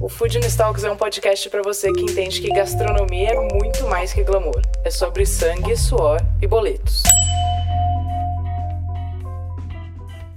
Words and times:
O 0.00 0.08
Food 0.08 0.40
Talks 0.56 0.82
é 0.82 0.90
um 0.90 0.96
podcast 0.96 1.50
para 1.50 1.60
você 1.60 1.92
que 1.92 2.00
entende 2.00 2.40
que 2.40 2.48
gastronomia 2.48 3.32
é 3.32 3.54
muito 3.54 3.86
mais 3.86 4.14
que 4.14 4.24
glamour. 4.24 4.62
É 4.82 4.90
sobre 4.90 5.26
sangue, 5.26 5.76
suor 5.76 6.18
e 6.40 6.46
boletos. 6.46 7.02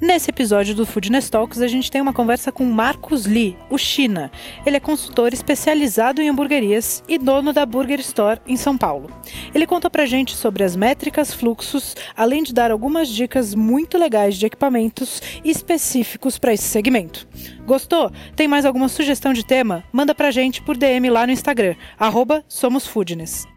Nesse 0.04 0.32
episódio 0.32 0.76
do 0.76 0.86
Foodness 0.86 1.30
Talks, 1.30 1.62
a 1.62 1.68
gente 1.68 1.90
tem 1.90 2.02
uma 2.02 2.12
conversa 2.12 2.52
com 2.52 2.66
Marcos 2.66 3.26
Lee, 3.26 3.56
o 3.70 3.78
China. 3.78 4.30
Ele 4.66 4.76
é 4.76 4.80
consultor 4.80 5.32
especializado 5.32 6.22
em 6.22 6.28
hamburguerias 6.28 7.02
e 7.08 7.18
dono 7.18 7.54
da 7.54 7.66
Burger 7.66 8.02
Store 8.02 8.42
em 8.46 8.58
São 8.58 8.78
Paulo. 8.78 9.10
Ele 9.56 9.66
conta 9.66 9.90
pra 9.90 10.06
gente 10.06 10.36
sobre 10.36 10.62
as 10.62 10.76
métricas, 10.76 11.34
fluxos, 11.34 11.96
além 12.18 12.44
de 12.44 12.54
dar 12.54 12.70
algumas 12.70 13.08
dicas 13.08 13.56
muito 13.56 13.98
legais 13.98 14.36
de 14.36 14.46
equipamentos 14.46 15.22
específicos 15.42 16.38
para 16.38 16.54
esse 16.54 16.66
segmento. 16.66 17.26
Gostou? 17.66 18.12
Tem 18.36 18.46
mais 18.46 18.66
alguma 18.66 18.90
sugestão 18.90 19.32
de 19.32 19.46
tema? 19.46 19.86
Manda 19.90 20.14
pra 20.14 20.32
gente 20.32 20.62
por 20.62 20.76
DM 20.76 21.10
lá 21.10 21.26
no 21.26 21.32
Instagram, 21.32 21.76
arroba 21.98 22.44
SomosFoodness. 22.50 23.53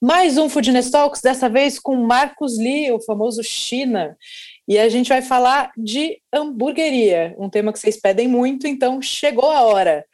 Mais 0.00 0.38
um 0.38 0.48
Foodness 0.48 0.92
Talks, 0.92 1.20
dessa 1.20 1.48
vez 1.48 1.76
com 1.76 1.96
Marcos 1.96 2.56
Lee, 2.56 2.92
o 2.92 3.00
famoso 3.00 3.42
China. 3.42 4.16
E 4.66 4.78
a 4.78 4.88
gente 4.88 5.08
vai 5.08 5.20
falar 5.20 5.72
de 5.76 6.22
hamburgueria, 6.32 7.34
um 7.36 7.50
tema 7.50 7.72
que 7.72 7.80
vocês 7.80 8.00
pedem 8.00 8.28
muito, 8.28 8.68
então 8.68 9.02
chegou 9.02 9.50
a 9.50 9.62
hora. 9.62 10.06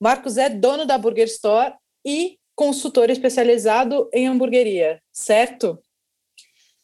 Marcos 0.00 0.36
é 0.36 0.48
dono 0.48 0.84
da 0.84 0.98
Burger 0.98 1.26
Store 1.26 1.74
e 2.04 2.38
consultor 2.56 3.08
especializado 3.08 4.10
em 4.12 4.26
hamburgueria, 4.26 5.00
certo? 5.12 5.78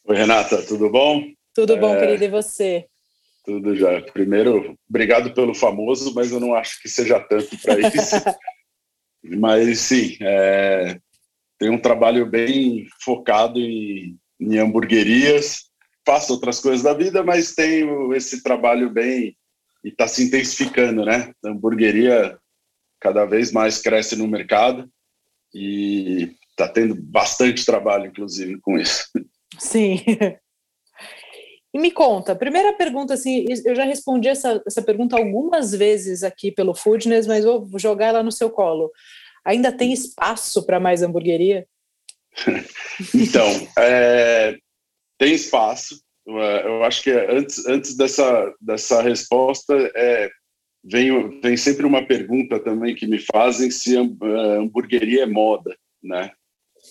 Oi, 0.05 0.15
Renata, 0.15 0.65
tudo 0.65 0.89
bom? 0.89 1.21
Tudo 1.53 1.75
bom, 1.75 1.95
é... 1.95 1.99
querido, 1.99 2.23
e 2.23 2.29
você? 2.29 2.85
Tudo 3.43 3.75
já. 3.75 3.99
Primeiro, 4.13 4.77
obrigado 4.89 5.33
pelo 5.33 5.53
famoso, 5.53 6.13
mas 6.13 6.31
eu 6.31 6.39
não 6.39 6.55
acho 6.55 6.81
que 6.81 6.87
seja 6.87 7.19
tanto 7.19 7.57
para 7.61 7.77
isso. 7.93 8.15
mas 9.21 9.79
sim, 9.79 10.17
é, 10.21 10.97
tem 11.59 11.69
um 11.69 11.79
trabalho 11.79 12.25
bem 12.25 12.87
focado 13.03 13.59
em, 13.59 14.17
em 14.39 14.57
hamburguerias. 14.57 15.65
Faço 16.05 16.33
outras 16.33 16.59
coisas 16.59 16.83
da 16.83 16.93
vida, 16.93 17.23
mas 17.23 17.53
tenho 17.53 18.13
esse 18.13 18.41
trabalho 18.41 18.89
bem 18.89 19.35
e 19.83 19.89
está 19.89 20.07
se 20.07 20.23
intensificando, 20.23 21.03
né? 21.05 21.31
A 21.43 21.49
hamburgueria 21.49 22.37
cada 22.99 23.25
vez 23.25 23.51
mais 23.51 23.81
cresce 23.81 24.15
no 24.15 24.27
mercado 24.27 24.89
e 25.53 26.35
está 26.49 26.67
tendo 26.67 26.95
bastante 26.95 27.65
trabalho, 27.65 28.07
inclusive, 28.07 28.59
com 28.61 28.77
isso. 28.77 29.05
Sim. 29.59 30.03
E 31.73 31.79
me 31.79 31.91
conta, 31.91 32.35
primeira 32.35 32.73
pergunta, 32.73 33.13
assim, 33.13 33.45
eu 33.65 33.75
já 33.75 33.83
respondi 33.83 34.29
essa, 34.29 34.63
essa 34.65 34.81
pergunta 34.81 35.17
algumas 35.17 35.73
vezes 35.73 36.23
aqui 36.23 36.49
pelo 36.49 36.73
Foodness, 36.73 37.27
mas 37.27 37.43
vou 37.43 37.67
jogar 37.77 38.07
ela 38.07 38.23
no 38.23 38.31
seu 38.31 38.49
colo. 38.49 38.89
Ainda 39.47 39.71
tem 39.71 39.93
espaço 39.93 40.65
para 40.65 40.77
mais 40.77 41.01
hamburgueria? 41.01 41.65
então, 43.15 43.47
é, 43.79 44.57
tem 45.17 45.33
espaço. 45.33 46.03
Eu 46.27 46.83
acho 46.83 47.01
que 47.01 47.11
antes, 47.11 47.65
antes 47.65 47.95
dessa, 47.95 48.53
dessa 48.59 49.01
resposta, 49.01 49.73
é, 49.95 50.29
vem, 50.83 51.39
vem 51.39 51.55
sempre 51.55 51.85
uma 51.85 52.05
pergunta 52.05 52.59
também 52.59 52.93
que 52.93 53.07
me 53.07 53.19
fazem 53.19 53.71
se 53.71 53.95
é, 53.95 54.01
hamburgueria 54.01 55.23
é 55.23 55.25
moda, 55.25 55.73
né? 56.03 56.29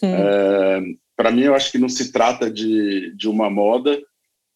É, 0.02 0.80
para 1.14 1.30
mim, 1.30 1.42
eu 1.42 1.54
acho 1.54 1.70
que 1.70 1.78
não 1.78 1.90
se 1.90 2.10
trata 2.10 2.50
de, 2.50 3.14
de 3.14 3.28
uma 3.28 3.50
moda. 3.50 4.02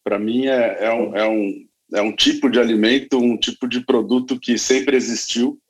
Para 0.03 0.17
mim, 0.17 0.47
é, 0.47 0.85
é, 0.85 0.91
um, 0.91 1.15
é, 1.15 1.27
um, 1.27 1.67
é 1.93 2.01
um 2.01 2.15
tipo 2.15 2.49
de 2.49 2.59
alimento, 2.59 3.19
um 3.19 3.37
tipo 3.37 3.67
de 3.67 3.85
produto 3.85 4.39
que 4.39 4.57
sempre 4.57 4.97
existiu 4.97 5.60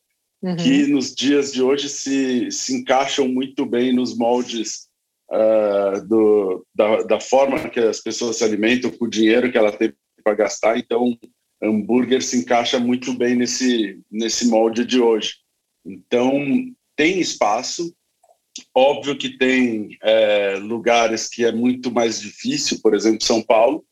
uhum. 0.41 0.55
que 0.55 0.87
nos 0.87 1.13
dias 1.13 1.51
de 1.51 1.61
hoje 1.61 1.89
se, 1.89 2.51
se 2.51 2.75
encaixam 2.75 3.27
muito 3.27 3.65
bem 3.65 3.93
nos 3.93 4.17
moldes 4.17 4.87
uh, 5.31 6.05
do, 6.07 6.65
da, 6.73 7.03
da 7.03 7.19
forma 7.19 7.69
que 7.69 7.79
as 7.79 7.99
pessoas 7.99 8.37
se 8.37 8.43
alimentam, 8.43 8.91
com 8.91 9.05
o 9.05 9.09
dinheiro 9.09 9.51
que 9.51 9.57
ela 9.57 9.71
tem 9.71 9.93
para 10.23 10.35
gastar. 10.35 10.77
Então, 10.77 11.17
hambúrguer 11.61 12.21
se 12.21 12.37
encaixa 12.37 12.79
muito 12.79 13.13
bem 13.13 13.35
nesse, 13.35 13.99
nesse 14.09 14.47
molde 14.47 14.85
de 14.85 14.99
hoje. 14.99 15.35
Então, 15.85 16.33
tem 16.95 17.19
espaço. 17.19 17.93
Óbvio 18.75 19.17
que 19.17 19.37
tem 19.37 19.97
é, 20.03 20.55
lugares 20.57 21.29
que 21.29 21.45
é 21.45 21.51
muito 21.51 21.89
mais 21.91 22.19
difícil, 22.19 22.79
por 22.81 22.93
exemplo, 22.93 23.23
São 23.23 23.41
Paulo, 23.41 23.85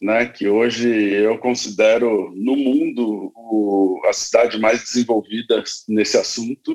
né, 0.00 0.26
que 0.26 0.48
hoje 0.48 0.88
eu 0.88 1.38
considero 1.38 2.32
no 2.34 2.54
mundo 2.56 3.32
o, 3.34 4.00
a 4.06 4.12
cidade 4.12 4.58
mais 4.58 4.82
desenvolvida 4.84 5.62
nesse 5.88 6.18
assunto, 6.18 6.72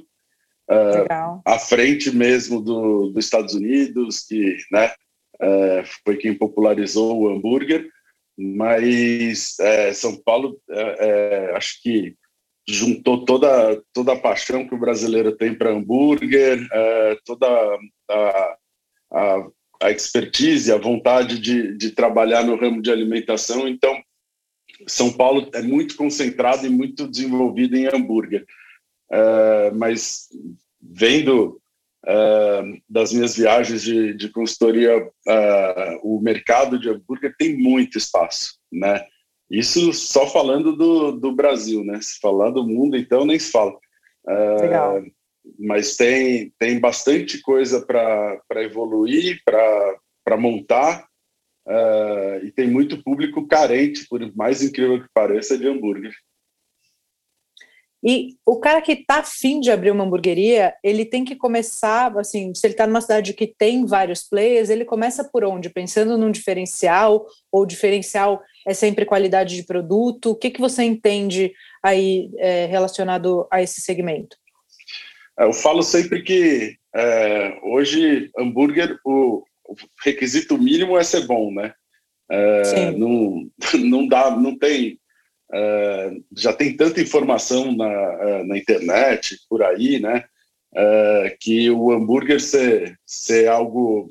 uh, 0.70 1.42
à 1.46 1.60
frente 1.60 2.10
mesmo 2.16 2.62
do, 2.62 3.10
dos 3.10 3.26
Estados 3.26 3.54
Unidos, 3.54 4.26
que 4.26 4.58
né, 4.72 4.92
uh, 5.36 5.84
foi 6.04 6.18
quem 6.18 6.34
popularizou 6.34 7.20
o 7.20 7.30
hambúrguer, 7.30 7.88
mas 8.38 9.56
uh, 9.60 9.94
São 9.94 10.18
Paulo, 10.18 10.60
acho 11.56 11.82
que 11.82 12.16
juntou 12.68 13.26
toda, 13.26 13.82
toda 13.94 14.14
a 14.14 14.20
paixão 14.20 14.68
que 14.68 14.74
o 14.74 14.80
brasileiro 14.80 15.36
tem 15.36 15.54
para 15.54 15.72
hambúrguer, 15.72 16.68
toda 17.26 17.48
a, 18.10 18.56
a 19.12 19.48
a 19.82 19.92
expertise, 19.92 20.72
a 20.72 20.78
vontade 20.78 21.40
de, 21.40 21.76
de 21.76 21.92
trabalhar 21.92 22.44
no 22.44 22.56
ramo 22.56 22.82
de 22.82 22.92
alimentação. 22.92 23.68
Então, 23.68 24.00
São 24.88 25.12
Paulo 25.12 25.50
é 25.54 25.62
muito 25.62 25.96
concentrado 25.96 26.66
e 26.66 26.70
muito 26.70 27.08
desenvolvido 27.08 27.76
em 27.76 27.88
hambúrguer. 27.88 28.46
Uh, 29.12 29.76
mas 29.76 30.30
vendo 30.82 31.60
uh, 32.06 32.82
das 32.88 33.12
minhas 33.12 33.36
viagens 33.36 33.82
de, 33.82 34.14
de 34.14 34.30
consultoria, 34.30 34.98
uh, 34.98 36.00
o 36.04 36.22
mercado 36.22 36.80
de 36.80 36.90
hambúrguer 36.90 37.36
tem 37.38 37.58
muito 37.58 37.98
espaço, 37.98 38.58
né? 38.72 39.06
Isso 39.50 39.92
só 39.92 40.26
falando 40.28 40.78
do, 40.78 41.12
do 41.12 41.34
Brasil, 41.34 41.84
né? 41.84 42.00
Se 42.02 42.20
falar 42.20 42.52
do 42.52 42.66
mundo, 42.66 42.96
então 42.96 43.26
nem 43.26 43.38
se 43.38 43.52
fala. 43.52 43.78
Legal 44.62 45.02
mas 45.60 45.96
tem, 45.96 46.54
tem 46.60 46.80
bastante 46.80 47.42
coisa 47.42 47.86
para 47.86 48.64
evoluir, 48.64 49.42
para 49.46 50.38
montar, 50.38 51.06
uh, 51.68 52.46
e 52.46 52.52
tem 52.52 52.70
muito 52.70 53.04
público 53.04 53.48
carente, 53.48 54.08
por 54.08 54.22
mais 54.36 54.62
incrível 54.62 55.02
que 55.02 55.10
pareça, 55.14 55.58
de 55.58 55.68
hambúrguer. 55.68 56.14
E 58.04 58.36
o 58.44 58.60
cara 58.60 58.82
que 58.82 58.94
está 58.94 59.20
afim 59.20 59.60
de 59.60 59.70
abrir 59.70 59.92
uma 59.92 60.04
hamburgueria, 60.04 60.74
ele 60.84 61.06
tem 61.06 61.24
que 61.24 61.36
começar, 61.36 62.18
assim, 62.18 62.52
se 62.56 62.66
ele 62.66 62.74
está 62.74 62.88
numa 62.88 63.00
cidade 63.00 63.34
que 63.34 63.46
tem 63.46 63.86
vários 63.86 64.24
players, 64.24 64.72
ele 64.72 64.84
começa 64.84 65.24
por 65.24 65.44
onde? 65.44 65.70
Pensando 65.70 66.18
num 66.18 66.32
diferencial, 66.32 67.28
ou 67.52 67.64
diferencial 67.64 68.42
é 68.68 68.74
sempre 68.74 69.06
qualidade 69.06 69.56
de 69.56 69.64
produto? 69.64 70.32
O 70.32 70.36
que, 70.36 70.50
que 70.50 70.60
você 70.60 70.84
entende 70.84 71.54
aí 71.84 72.32
é, 72.38 72.66
relacionado 72.66 73.48
a 73.52 73.62
esse 73.62 73.82
segmento? 73.82 74.36
É, 75.40 75.46
eu 75.46 75.54
falo 75.54 75.82
sempre 75.82 76.22
que 76.22 76.76
é, 76.94 77.58
hoje 77.64 78.30
hambúrguer 78.38 78.98
o, 79.06 79.44
o, 79.66 79.76
requisito 80.04 80.58
mínimo 80.58 80.98
é 80.98 81.04
ser 81.04 81.26
bom, 81.26 81.52
né? 81.52 81.74
É, 82.30 82.92
não, 82.92 83.50
não 83.80 84.08
dá, 84.08 84.32
não 84.32 84.58
tem. 84.58 85.00
É, 85.54 86.12
já 86.38 86.54
tem 86.54 86.76
tanta 86.76 87.02
informação 87.02 87.76
na, 87.76 87.92
é, 87.92 88.44
na 88.44 88.58
internet 88.58 89.38
por 89.50 89.64
aí, 89.64 90.00
né? 90.00 90.24
É, 90.74 91.38
que 91.40 91.70
o 91.70 91.92
hambúrguer 91.92 92.40
ser, 92.40 92.98
ser 93.06 93.48
algo 93.50 94.10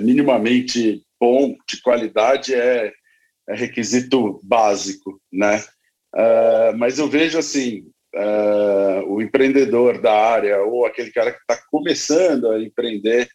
minimamente 0.00 1.04
bom, 1.20 1.54
de 1.68 1.80
qualidade, 1.80 2.52
é, 2.52 2.92
é 3.48 3.54
requisito 3.54 4.40
básico, 4.42 5.20
né? 5.32 5.62
mas 6.76 6.98
eu 6.98 7.08
vejo 7.08 7.38
assim, 7.38 7.88
uh, 8.18 9.12
o 9.12 9.22
empreendedor 9.22 10.00
da 10.00 10.12
área 10.12 10.60
ou 10.62 10.84
aquele 10.84 11.12
cara 11.12 11.32
que 11.32 11.38
está 11.38 11.56
começando 11.70 12.50
a 12.50 12.60
empreender 12.60 13.28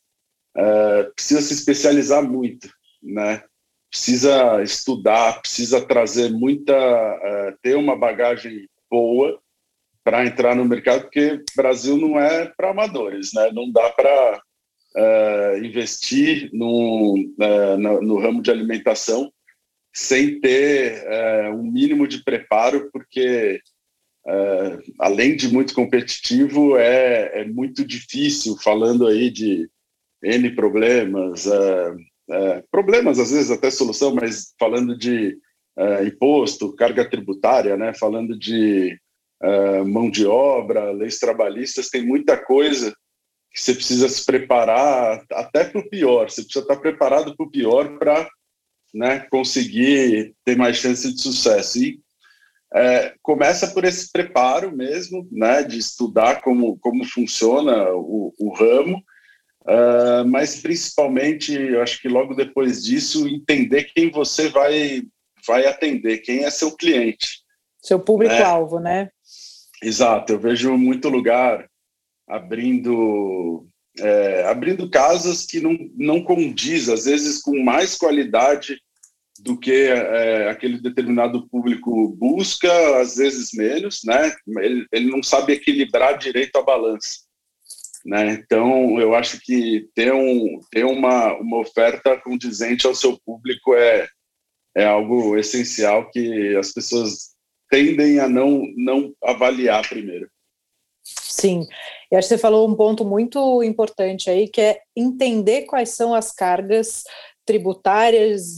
uh, 0.58 1.14
precisa 1.14 1.42
se 1.42 1.54
especializar 1.54 2.22
muito, 2.22 2.70
né? 3.02 3.44
Precisa 3.90 4.62
estudar, 4.62 5.40
precisa 5.40 5.86
trazer 5.86 6.32
muita, 6.32 6.76
uh, 6.76 7.58
ter 7.62 7.76
uma 7.76 7.96
bagagem 7.96 8.68
boa 8.90 9.40
para 10.04 10.26
entrar 10.26 10.56
no 10.56 10.66
mercado, 10.66 11.04
porque 11.04 11.42
Brasil 11.56 11.96
não 11.96 12.20
é 12.20 12.52
para 12.58 12.72
amadores, 12.72 13.32
né? 13.34 13.52
Não 13.54 13.72
dá 13.72 13.90
para 13.92 14.42
uh, 14.96 15.64
investir 15.64 16.50
no, 16.52 17.16
uh, 17.16 17.78
no, 17.78 18.02
no, 18.02 18.20
ramo 18.20 18.42
de 18.42 18.52
alimentação 18.52 19.32
sem 19.94 20.40
ter 20.42 21.04
uh, 21.04 21.56
um 21.56 21.72
mínimo 21.72 22.08
de 22.08 22.24
preparo, 22.24 22.90
porque 22.92 23.62
além 25.00 25.36
de 25.36 25.52
muito 25.52 25.74
competitivo, 25.74 26.78
é, 26.78 27.42
é, 27.42 27.46
muito 27.46 27.86
difícil, 27.86 28.58
falando 28.58 29.08
aí 29.08 29.30
de 29.30 29.70
N 30.24 30.50
problemas, 30.56 31.46
problemas 32.72 33.20
às 33.20 33.32
vezes 33.32 33.52
até 33.52 33.70
solução, 33.70 34.16
mas 34.16 34.54
falando 34.58 34.98
de 34.98 35.38
imposto, 36.08 36.74
carga 36.74 37.10
tributária, 37.10 37.76
né, 37.76 37.94
falando 37.94 38.40
de 38.40 38.98
mão 39.86 40.10
de 40.10 40.26
obra, 40.26 40.92
leis 40.92 41.20
trabalhistas, 41.20 41.90
tem 41.90 42.06
muita 42.06 42.38
coisa 42.38 42.96
que 43.52 43.62
você 43.62 43.74
precisa 43.74 44.08
se 44.10 44.26
preparar 44.26 45.24
até 45.32 45.66
para 45.66 45.82
o 45.82 45.90
pior, 45.90 46.30
você 46.30 46.42
precisa 46.42 46.64
estar 46.64 46.78
preparado 46.78 47.36
para 47.36 47.46
o 47.46 47.52
pior 47.52 48.00
para 48.00 48.28
né, 48.94 49.20
conseguir 49.30 50.36
ter 50.46 50.56
mais 50.56 50.78
chance 50.78 51.12
de 51.14 51.22
sucesso. 51.22 51.80
E 51.80 52.00
é, 52.74 53.14
começa 53.22 53.68
por 53.68 53.86
esse 53.86 54.12
preparo 54.12 54.76
mesmo, 54.76 55.28
né, 55.32 55.64
de 55.64 55.78
estudar 55.78 56.42
como, 56.42 56.78
como 56.80 57.06
funciona 57.06 57.92
o, 57.94 58.34
o 58.40 58.54
ramo, 58.54 58.98
uh, 59.62 60.28
mas 60.28 60.60
principalmente, 60.60 61.54
eu 61.54 61.84
acho 61.84 62.02
que 62.02 62.08
logo 62.08 62.34
depois 62.34 62.84
disso, 62.84 63.28
entender 63.28 63.92
quem 63.94 64.10
você 64.10 64.50
vai, 64.50 65.04
vai 65.48 65.68
atender, 65.68 66.20
quem 66.20 66.46
é 66.46 66.50
seu 66.50 66.76
cliente. 66.76 67.44
Seu 67.82 68.00
público-alvo, 68.00 68.80
né? 68.80 69.10
Exato, 69.84 70.34
eu 70.34 70.40
vejo 70.40 70.76
muito 70.78 71.10
lugar 71.10 71.70
abrindo 72.28 73.68
é, 74.00 74.44
abrindo 74.46 74.90
casas 74.90 75.46
que 75.46 75.60
não, 75.60 75.78
não 75.96 76.24
condiz, 76.24 76.90
às 76.90 77.06
vezes 77.06 77.40
com 77.40 77.62
mais 77.64 77.96
qualidade 77.96 78.82
do 79.44 79.60
que 79.60 79.74
é, 79.74 80.50
aquele 80.50 80.80
determinado 80.80 81.46
público 81.50 82.08
busca, 82.18 82.72
às 83.02 83.18
vezes 83.18 83.52
menos, 83.54 84.00
né? 84.06 84.34
Ele, 84.60 84.88
ele 84.90 85.12
não 85.12 85.22
sabe 85.22 85.52
equilibrar 85.52 86.18
direito 86.18 86.56
a 86.56 86.64
balança, 86.64 87.20
né? 88.06 88.32
Então, 88.32 88.98
eu 89.02 89.14
acho 89.14 89.42
que 89.42 89.90
ter, 89.94 90.14
um, 90.14 90.62
ter 90.72 90.86
uma, 90.86 91.34
uma 91.34 91.58
oferta 91.60 92.16
condizente 92.22 92.88
ao 92.88 92.96
seu 92.96 93.20
público 93.26 93.76
é, 93.76 94.08
é 94.78 94.86
algo 94.86 95.38
essencial 95.38 96.10
que 96.10 96.56
as 96.56 96.72
pessoas 96.72 97.34
tendem 97.70 98.20
a 98.20 98.30
não, 98.30 98.64
não 98.78 99.14
avaliar 99.22 99.88
primeiro. 99.90 100.30
Sim, 101.04 101.68
e 102.10 102.16
acho 102.16 102.30
que 102.30 102.36
você 102.36 102.38
falou 102.38 102.70
um 102.70 102.76
ponto 102.76 103.04
muito 103.04 103.62
importante 103.62 104.30
aí, 104.30 104.48
que 104.48 104.62
é 104.62 104.80
entender 104.96 105.64
quais 105.64 105.90
são 105.90 106.14
as 106.14 106.32
cargas 106.32 107.04
tributárias 107.46 108.58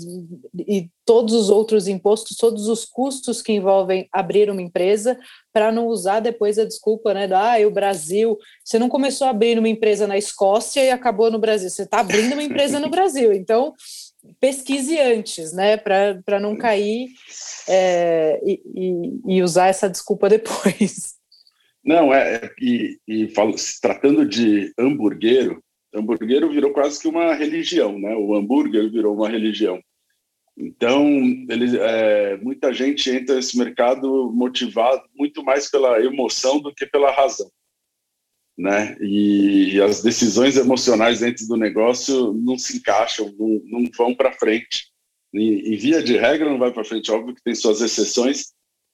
e 0.58 0.90
todos 1.06 1.34
os 1.34 1.50
outros 1.50 1.88
impostos, 1.88 2.38
todos 2.38 2.68
os 2.68 2.86
custos 2.86 3.42
que 3.42 3.54
envolvem 3.54 4.08
abrir 4.12 4.50
uma 4.50 4.62
empresa, 4.62 5.18
para 5.52 5.72
não 5.72 5.88
usar 5.88 6.20
depois 6.20 6.60
a 6.60 6.66
desculpa, 6.66 7.14
né, 7.14 7.28
da 7.28 7.54
ah, 7.54 7.68
o 7.68 7.72
Brasil, 7.72 8.38
você 8.64 8.78
não 8.78 8.90
começou 8.90 9.28
a 9.28 9.30
abrir 9.30 9.58
uma 9.58 9.70
empresa 9.70 10.08
na 10.08 10.18
Escócia 10.18 10.84
e 10.84 10.90
acabou 10.90 11.32
no 11.32 11.40
Brasil, 11.40 11.70
você 11.70 11.84
está 11.84 12.00
abrindo 12.00 12.34
uma 12.34 12.44
empresa 12.44 12.80
no 12.80 12.90
Brasil, 12.90 13.34
então 13.34 13.74
pesquise 14.40 15.00
antes, 15.00 15.54
né, 15.54 15.78
para 15.78 16.40
não 16.40 16.56
cair 16.56 17.08
é, 17.68 18.40
e, 18.44 18.62
e, 18.76 19.36
e 19.38 19.44
usar 19.44 19.68
essa 19.68 19.90
desculpa 19.90 20.30
depois. 20.30 21.16
Não, 21.84 22.12
é, 22.12 22.36
é 22.36 22.50
e, 22.60 23.00
e 23.08 23.28
falo, 23.30 23.56
se 23.58 23.80
tratando 23.80 24.28
de 24.28 24.74
hamburguero, 24.78 25.64
hamburguero 25.96 26.50
virou 26.50 26.72
quase 26.72 27.00
que 27.00 27.08
uma 27.08 27.34
religião, 27.34 27.98
né? 27.98 28.16
O 28.16 28.36
hambúrguer 28.36 28.90
virou 28.92 29.16
uma 29.16 29.30
religião. 29.30 29.82
Então, 30.58 31.06
ele, 31.50 31.78
é, 31.78 32.38
muita 32.38 32.74
gente 32.74 33.10
entra 33.10 33.36
nesse 33.36 33.58
mercado 33.58 34.32
motivado 34.32 35.04
muito 35.14 35.44
mais 35.44 35.70
pela 35.70 36.02
emoção 36.02 36.60
do 36.60 36.74
que 36.74 36.86
pela 36.86 37.12
razão, 37.12 37.50
né? 38.58 38.96
E, 39.02 39.74
e 39.74 39.82
as 39.82 40.02
decisões 40.02 40.56
emocionais 40.56 41.20
dentro 41.20 41.46
do 41.48 41.58
negócio 41.58 42.34
não 42.34 42.58
se 42.58 42.78
encaixam, 42.78 43.34
não, 43.38 43.62
não 43.66 43.92
vão 43.98 44.16
para 44.16 44.32
frente. 44.32 44.92
E, 45.34 45.74
e, 45.74 45.76
via 45.76 46.02
de 46.02 46.16
regra 46.18 46.50
não 46.50 46.58
vai 46.58 46.72
para 46.72 46.86
frente. 46.86 47.12
Óbvio 47.12 47.36
que 47.36 47.44
tem 47.44 47.54
suas 47.54 47.82
exceções, 47.82 48.54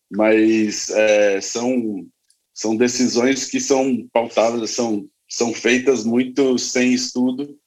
mas 0.09 0.89
é, 0.89 1.39
são 1.39 2.07
são 2.53 2.75
decisões 2.75 3.49
que 3.49 3.59
são 3.59 4.07
pautadas, 4.13 4.71
são, 4.71 5.07
são 5.31 5.53
feitas 5.53 6.03
muito 6.03 6.57
sem 6.59 6.93
estudo, 6.93 7.57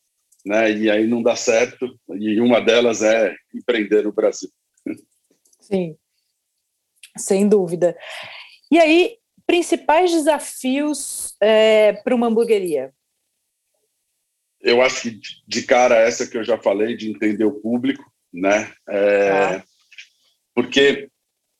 né? 0.44 0.70
E 0.70 0.90
aí 0.90 1.06
não 1.06 1.22
dá 1.22 1.34
certo. 1.34 1.98
E 2.10 2.38
uma 2.38 2.60
delas 2.60 3.02
é 3.02 3.34
empreender 3.54 4.02
no 4.02 4.12
Brasil. 4.12 4.50
Sim, 5.58 5.96
sem 7.16 7.48
dúvida. 7.48 7.96
E 8.70 8.78
aí, 8.78 9.16
principais 9.46 10.10
desafios 10.10 11.34
é, 11.40 11.94
para 11.94 12.14
uma 12.14 12.26
hamburgueria? 12.26 12.92
Eu 14.60 14.82
acho 14.82 15.02
que 15.02 15.20
de 15.46 15.62
cara 15.62 15.96
essa 15.96 16.26
que 16.26 16.36
eu 16.36 16.44
já 16.44 16.58
falei 16.58 16.94
de 16.94 17.10
entender 17.10 17.44
o 17.44 17.60
público, 17.60 18.04
né? 18.30 18.70
É, 18.86 19.30
ah. 19.30 19.64
Porque 20.54 21.08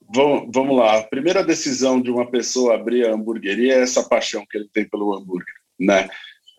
Vamos, 0.07 0.77
lá. 0.77 0.99
A 0.99 1.03
primeira 1.03 1.43
decisão 1.43 2.00
de 2.00 2.11
uma 2.11 2.31
pessoa 2.31 2.75
abrir 2.75 3.07
a 3.07 3.15
hamburgueria 3.15 3.75
é 3.75 3.81
essa 3.81 4.07
paixão 4.07 4.45
que 4.49 4.59
ele 4.59 4.69
tem 4.69 4.87
pelo 4.87 5.15
hambúrguer, 5.15 5.55
né? 5.79 6.09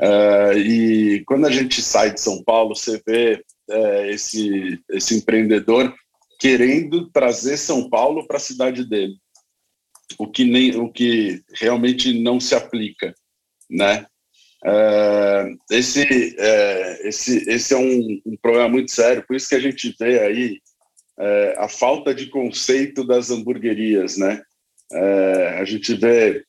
Uh, 0.02 0.58
e 0.58 1.24
quando 1.26 1.48
a 1.48 1.52
gente 1.52 1.82
sai 1.82 2.14
de 2.14 2.20
São 2.20 2.44
Paulo, 2.44 2.76
você 2.76 3.02
vê 3.08 3.42
uh, 3.70 4.06
esse, 4.10 4.80
esse 4.90 5.16
empreendedor 5.16 5.94
querendo 6.40 7.10
trazer 7.12 7.58
São 7.58 7.90
Paulo 7.90 8.28
para 8.28 8.38
a 8.38 8.42
cidade 8.42 8.84
dele, 8.84 9.16
o 10.20 10.28
que, 10.28 10.44
nem, 10.44 10.76
o 10.76 10.92
que 10.92 11.42
realmente 11.54 12.20
não 12.22 12.40
se 12.40 12.54
aplica, 12.54 13.16
né? 13.70 14.06
Uh, 14.66 15.56
esse, 15.72 16.36
esse, 17.04 17.50
esse 17.50 17.74
é 17.74 17.78
um, 17.78 18.22
um 18.26 18.36
problema 18.42 18.68
muito 18.68 18.92
sério, 18.92 19.24
por 19.26 19.36
isso 19.36 19.48
que 19.48 19.56
a 19.56 19.60
gente 19.60 19.96
vê 19.98 20.20
aí 20.20 20.60
a 21.58 21.70
falta 21.70 22.14
de 22.14 22.26
conceito 22.26 23.06
das 23.06 23.32
hamburguerias, 23.32 24.18
né? 24.18 24.42
A 25.58 25.64
gente 25.64 25.94
vê 25.94 26.45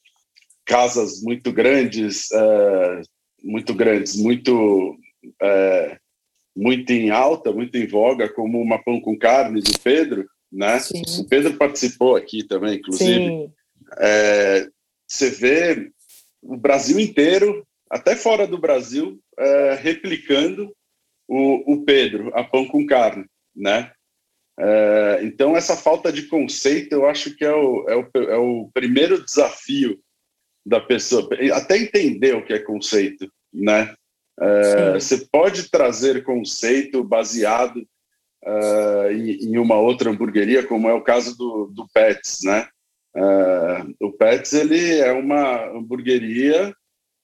casas 0.67 1.23
muito 1.23 1.53
grandes, 1.53 2.31
é, 2.33 3.03
muito 3.43 3.73
grandes, 3.73 4.17
muito 4.17 4.99
é, 5.41 5.97
muito 6.55 6.91
em 6.91 7.11
alta, 7.11 7.53
muito 7.53 7.77
em 7.77 7.87
voga, 7.87 8.29
como 8.29 8.61
uma 8.61 8.83
pão 8.83 9.01
com 9.01 9.17
carne 9.17 9.61
do 9.61 9.79
Pedro, 9.79 10.27
né? 10.51 10.79
Sim. 10.81 11.03
O 11.21 11.29
Pedro 11.29 11.55
participou 11.55 12.17
aqui 12.17 12.43
também, 12.43 12.79
inclusive. 12.79 13.51
É, 13.99 14.67
você 15.07 15.31
vê 15.31 15.91
o 16.43 16.57
Brasil 16.57 16.99
inteiro, 16.99 17.67
até 17.91 18.17
fora 18.17 18.47
do 18.47 18.59
Brasil, 18.59 19.21
é, 19.39 19.75
replicando 19.75 20.75
o, 21.29 21.75
o 21.75 21.85
Pedro, 21.85 22.31
a 22.35 22.43
pão 22.43 22.67
com 22.67 22.87
carne, 22.87 23.27
né? 23.55 23.93
É, 24.59 25.21
então, 25.23 25.55
essa 25.55 25.77
falta 25.77 26.11
de 26.11 26.23
conceito, 26.23 26.93
eu 26.95 27.07
acho 27.07 27.37
que 27.37 27.45
é 27.45 27.55
o, 27.55 27.87
é 27.89 27.97
o, 27.97 28.11
é 28.23 28.37
o 28.37 28.71
primeiro 28.73 29.23
desafio 29.23 30.01
da 30.67 30.81
pessoa, 30.81 31.29
até 31.55 31.79
entender 31.79 32.35
o 32.35 32.45
que 32.45 32.53
é 32.53 32.59
conceito, 32.59 33.31
né? 33.55 33.95
É, 34.39 34.95
você 34.95 35.27
pode 35.33 35.71
trazer 35.71 36.25
conceito 36.25 37.03
baseado 37.05 37.77
uh, 38.45 39.11
em, 39.13 39.47
em, 39.47 39.59
uma 39.59 39.77
outra 39.77 40.11
hamburgueria, 40.11 40.67
como 40.67 40.89
é 40.89 40.93
o 40.93 41.01
caso 41.01 41.39
do, 41.39 41.67
do 41.73 41.89
Pets, 41.95 42.41
né? 42.43 42.69
Uh, 43.17 44.07
o 44.09 44.13
Pets 44.13 44.53
ele 44.53 44.99
é 44.99 45.11
uma 45.13 45.71
hamburgueria 45.71 46.75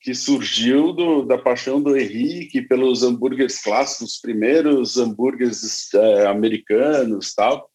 que 0.00 0.14
surgiu 0.14 0.92
do, 0.92 1.22
da 1.22 1.36
paixão 1.36 1.82
do 1.82 1.96
Henrique 1.96 2.62
pelos 2.62 3.02
hambúrgueres 3.02 3.62
clássicos, 3.62 4.14
os 4.14 4.20
primeiros 4.20 4.96
hambúrgueres 4.96 5.92
é, 5.94 6.26
americanos, 6.26 7.34
tal. 7.34 7.70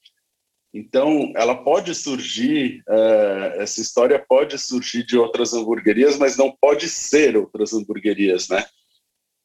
Então, 0.77 1.33
ela 1.35 1.55
pode 1.55 1.95
surgir, 1.95 2.83
é, 2.87 3.55
essa 3.63 3.81
história 3.81 4.23
pode 4.29 4.59
surgir 4.59 5.03
de 5.03 5.17
outras 5.17 5.51
hamburguerias, 5.51 6.17
mas 6.17 6.37
não 6.37 6.55
pode 6.61 6.87
ser 6.87 7.35
outras 7.35 7.73
hamburguerias, 7.73 8.47
né? 8.47 8.63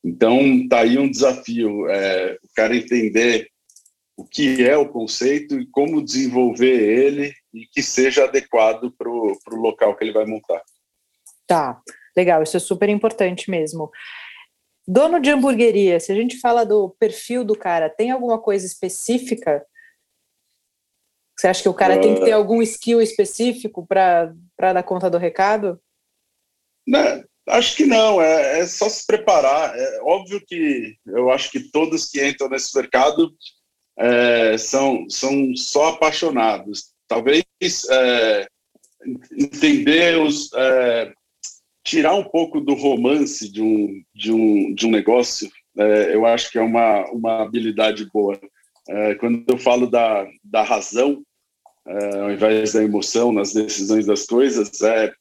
Então, 0.05 0.69
tá 0.69 0.81
aí 0.81 0.99
um 0.99 1.11
desafio, 1.11 1.89
é, 1.89 2.35
o 2.35 2.49
cara 2.55 2.77
entender 2.77 3.49
o 4.15 4.27
que 4.27 4.63
é 4.63 4.77
o 4.77 4.89
conceito 4.89 5.59
e 5.59 5.67
como 5.67 6.05
desenvolver 6.05 6.67
ele 6.67 7.33
e 7.55 7.67
que 7.67 7.83
seja 7.83 8.25
adequado 8.25 8.93
para 8.93 9.09
o 9.09 9.39
local 9.57 9.97
que 9.97 10.05
ele 10.05 10.13
vai 10.13 10.27
montar. 10.27 10.61
Tá. 11.47 11.81
Legal, 12.15 12.43
isso 12.43 12.59
é 12.59 12.61
super 12.61 12.91
importante 12.91 13.51
mesmo. 13.51 13.91
Dono 14.87 15.19
de 15.19 15.31
hamburgueria, 15.31 15.99
se 15.99 16.13
a 16.13 16.15
gente 16.15 16.39
fala 16.41 16.67
do 16.67 16.91
perfil 16.99 17.43
do 17.43 17.57
cara, 17.57 17.89
tem 17.89 18.11
alguma 18.11 18.39
coisa 18.39 18.67
específica? 18.67 19.65
Você 21.43 21.49
acha 21.49 21.63
que 21.65 21.69
o 21.69 21.75
cara 21.75 21.97
uh, 21.97 22.01
tem 22.01 22.15
que 22.15 22.25
ter 22.25 22.31
ah. 22.31 22.37
algum 22.37 22.63
skill 22.63 23.03
específico 23.03 23.85
para 23.85 24.33
dar 24.59 24.83
conta 24.85 25.11
do 25.11 25.19
recado? 25.19 25.81
Né, 26.87 27.25
Acho 27.49 27.77
que 27.77 27.85
não, 27.85 28.23
é, 28.23 28.61
é, 28.61 28.67
só 28.67 28.89
se 28.89 29.05
preparar. 29.05 29.77
É 29.77 30.01
óbvio 30.03 30.41
que 30.47 30.95
eu 31.05 31.33
acho 31.33 31.51
que 31.51 31.59
todos 31.59 32.09
que 32.09 32.25
entram 32.25 32.49
nesse 32.49 32.77
mercado 32.77 33.35
é, 33.99 34.57
são, 34.57 35.05
são 35.11 35.53
só 35.57 35.89
apaixonados. 35.89 36.93
Talvez 37.09 37.43
é, 37.91 38.47
entender 39.37 40.21
os. 40.21 40.53
É, 40.53 41.13
tirar 41.85 42.15
um 42.15 42.23
pouco 42.23 42.61
do 42.61 42.75
romance 42.75 43.51
de 43.51 43.61
um, 43.61 44.01
de 44.15 44.33
um, 44.33 44.73
de 44.73 44.87
um 44.87 44.91
negócio, 44.93 45.51
é, 45.77 46.15
eu 46.15 46.25
acho 46.25 46.53
que 46.53 46.59
é 46.59 46.63
uma, 46.63 47.05
uma 47.11 47.43
habilidade 47.43 48.09
boa. 48.13 48.41
quando 49.19 49.45
eu 49.49 49.59
falo 49.59 49.91
da, 49.91 50.25
da 50.45 50.63
razão, 50.63 51.25
ao 51.87 52.31
invés 52.31 52.73
da 52.73 52.83
emoção 52.83 53.33
nas 53.33 53.53
decisões 53.53 54.07
das 54.07 54.25
coisas, 54.25 54.81
é 54.83 55.13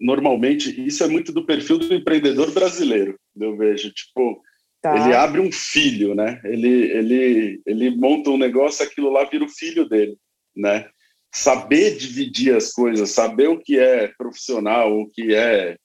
normalmente, 0.00 0.84
isso 0.84 1.04
é 1.04 1.08
muito 1.08 1.32
do 1.32 1.44
perfil 1.44 1.78
do 1.78 1.94
empreendedor 1.94 2.50
brasileiro, 2.52 3.18
eu 3.38 3.56
vejo. 3.56 3.92
Tipo, 3.92 4.42
tá. 4.82 4.94
ele 4.94 5.14
abre 5.14 5.40
um 5.40 5.52
filho, 5.52 6.14
né? 6.14 6.40
Ele, 6.44 6.68
ele, 6.68 7.60
ele 7.66 7.90
monta 7.96 8.30
um 8.30 8.38
negócio, 8.38 8.84
aquilo 8.84 9.10
lá 9.10 9.24
vira 9.24 9.44
o 9.44 9.48
filho 9.48 9.88
dele, 9.88 10.16
né? 10.54 10.88
Saber 11.32 11.96
dividir 11.96 12.54
as 12.54 12.72
coisas, 12.72 13.10
saber 13.10 13.48
o 13.48 13.58
que 13.58 13.78
é 13.78 14.08
profissional, 14.16 14.98
o 14.98 15.08
que 15.10 15.34
é, 15.34 15.76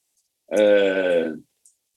é 0.52 1.32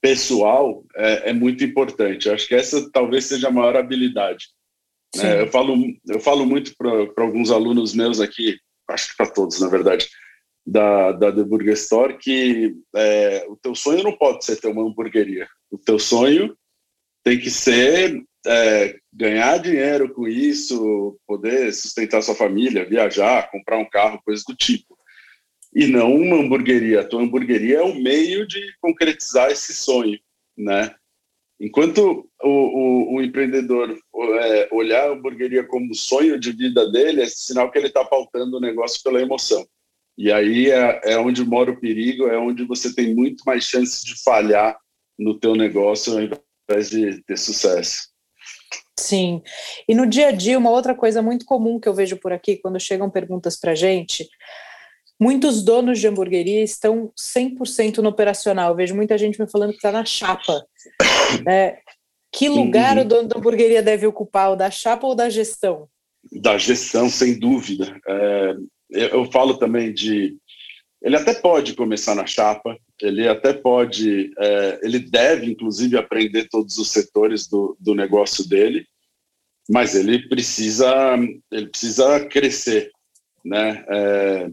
pessoal, 0.02 0.84
é, 0.96 1.30
é, 1.30 1.34
muito 1.34 1.64
importante. 1.64 2.28
Eu 2.28 2.36
acho 2.36 2.48
que 2.48 2.56
essa 2.56 2.90
talvez 2.92 3.26
seja 3.26 3.48
a 3.48 3.52
maior 3.52 3.76
habilidade. 3.76 4.48
Né? 5.16 5.42
Eu, 5.42 5.48
falo, 5.48 5.76
eu 6.08 6.20
falo 6.20 6.46
muito 6.46 6.74
para 6.78 7.24
alguns 7.24 7.52
alunos 7.52 7.94
meus 7.94 8.20
aqui, 8.20 8.58
acho 8.90 9.10
que 9.10 9.18
para 9.18 9.32
todos, 9.32 9.60
na 9.60 9.68
verdade, 9.68 10.08
da, 10.66 11.12
da 11.12 11.32
The 11.32 11.44
Burger 11.44 11.74
Store 11.74 12.18
que 12.18 12.76
é, 12.96 13.46
o 13.48 13.56
teu 13.56 13.76
sonho 13.76 14.04
não 14.04 14.14
pode 14.14 14.44
ser 14.44 14.56
ter 14.58 14.68
uma 14.68 14.84
hamburgueria. 14.84 15.48
O 15.70 15.78
teu 15.78 16.00
sonho 16.00 16.56
tem 17.24 17.40
que 17.40 17.50
ser 17.50 18.24
é, 18.46 18.96
ganhar 19.12 19.58
dinheiro 19.58 20.14
com 20.14 20.28
isso, 20.28 21.20
poder 21.28 21.74
sustentar 21.74 22.22
sua 22.22 22.36
família, 22.36 22.88
viajar, 22.88 23.50
comprar 23.52 23.78
um 23.78 23.90
carro, 23.90 24.22
coisas 24.24 24.44
do 24.46 24.56
tipo. 24.56 24.98
E 25.74 25.88
não 25.88 26.16
uma 26.16 26.38
hamburgueria. 26.38 27.02
A 27.02 27.04
tua 27.04 27.22
hamburgueria 27.22 27.80
é 27.80 27.84
um 27.84 28.00
meio 28.02 28.48
de 28.48 28.62
concretizar 28.80 29.52
esse 29.52 29.74
sonho, 29.74 30.18
né? 30.58 30.96
Enquanto 31.60 32.30
o, 32.44 32.50
o, 32.50 33.16
o 33.16 33.22
empreendedor 33.22 33.98
é, 34.42 34.70
olhar 34.72 35.08
a 35.08 35.14
hamburgueria 35.14 35.64
como 35.64 35.96
sonho 35.96 36.40
de 36.40 36.52
vida 36.52 36.92
dele, 36.92 37.22
é 37.22 37.28
sinal 37.28 37.72
que 37.72 37.78
ele 37.78 37.88
está 37.88 38.04
pautando 38.04 38.58
o 38.58 38.62
negócio 38.62 39.02
pela 39.04 39.22
emoção. 39.22 39.66
E 40.18 40.32
aí 40.32 40.70
é, 40.70 41.02
é 41.04 41.18
onde 41.18 41.44
mora 41.46 41.72
o 41.72 41.80
perigo, 41.80 42.28
é 42.28 42.38
onde 42.38 42.64
você 42.66 42.94
tem 42.94 43.14
muito 43.14 43.44
mais 43.46 43.64
chances 43.64 44.04
de 44.04 44.22
falhar 44.22 44.78
no 45.18 45.38
teu 45.38 45.56
negócio 45.56 46.14
ao 46.14 46.22
invés 46.22 46.90
de 46.90 47.24
ter 47.24 47.38
sucesso. 47.38 48.10
Sim. 49.00 49.42
E 49.88 49.94
no 49.94 50.06
dia 50.06 50.30
a 50.30 50.32
dia, 50.32 50.58
uma 50.58 50.70
outra 50.70 50.96
coisa 50.96 51.22
muito 51.22 51.46
comum 51.46 51.80
que 51.80 51.88
eu 51.88 51.94
vejo 51.94 52.18
por 52.18 52.32
aqui, 52.32 52.58
quando 52.58 52.80
chegam 52.80 53.10
perguntas 53.10 53.60
para 53.60 53.76
gente, 53.76 54.28
muitos 55.20 55.64
donos 55.64 56.00
de 56.00 56.08
hamburgueria 56.08 56.64
estão 56.64 57.12
100% 57.18 57.98
no 57.98 58.10
operacional. 58.10 58.72
Eu 58.72 58.76
vejo 58.76 58.96
muita 58.96 59.18
gente 59.18 59.40
me 59.40 59.50
falando 59.50 59.72
que 59.72 59.78
está 59.78 59.92
na 59.92 60.06
chapa. 60.06 60.66
Né? 61.46 61.78
Que 62.38 62.50
lugar 62.50 62.98
uhum. 62.98 63.04
o 63.04 63.08
dono 63.08 63.28
da 63.30 63.38
hamburgueria 63.38 63.82
deve 63.82 64.06
ocupar, 64.06 64.52
o 64.52 64.56
da 64.58 64.70
chapa 64.70 65.08
ou 65.08 65.16
da 65.16 65.30
gestão? 65.30 65.88
Da 66.34 66.58
gestão, 66.58 67.10
sem 67.10 67.40
dúvida. 67.40 67.98
É, 68.06 68.56
eu 68.92 69.32
falo 69.32 69.58
também 69.58 69.94
de 69.94 70.36
ele 71.02 71.16
até 71.16 71.36
pode 71.36 71.76
começar 71.76 72.16
na 72.16 72.26
chapa, 72.26 72.76
ele 73.00 73.28
até 73.28 73.54
pode, 73.54 74.34
é, 74.40 74.80
ele 74.82 74.98
deve 74.98 75.52
inclusive 75.52 75.96
aprender 75.96 76.50
todos 76.50 76.80
os 76.80 76.90
setores 76.90 77.48
do, 77.48 77.78
do 77.80 77.94
negócio 77.94 78.48
dele, 78.50 78.88
mas 79.70 79.94
ele 79.94 80.28
precisa, 80.28 81.16
ele 81.52 81.68
precisa 81.68 82.26
crescer, 82.26 82.92
né? 83.46 83.86
É, 83.88 84.52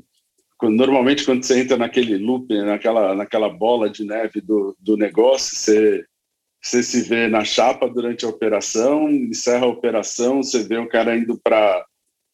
normalmente 0.70 1.24
quando 1.24 1.44
você 1.44 1.60
entra 1.60 1.76
naquele 1.76 2.16
loop, 2.18 2.54
naquela, 2.62 3.14
naquela 3.14 3.48
bola 3.48 3.90
de 3.90 4.04
neve 4.04 4.40
do, 4.40 4.76
do 4.78 4.96
negócio, 4.96 5.56
você, 5.56 6.04
você 6.62 6.82
se 6.82 7.02
vê 7.02 7.28
na 7.28 7.44
chapa 7.44 7.88
durante 7.88 8.24
a 8.24 8.28
operação, 8.28 9.10
encerra 9.10 9.66
a 9.66 9.70
operação, 9.70 10.42
você 10.42 10.62
vê 10.62 10.78
o 10.78 10.88
cara 10.88 11.16
indo 11.16 11.38
para 11.42 11.84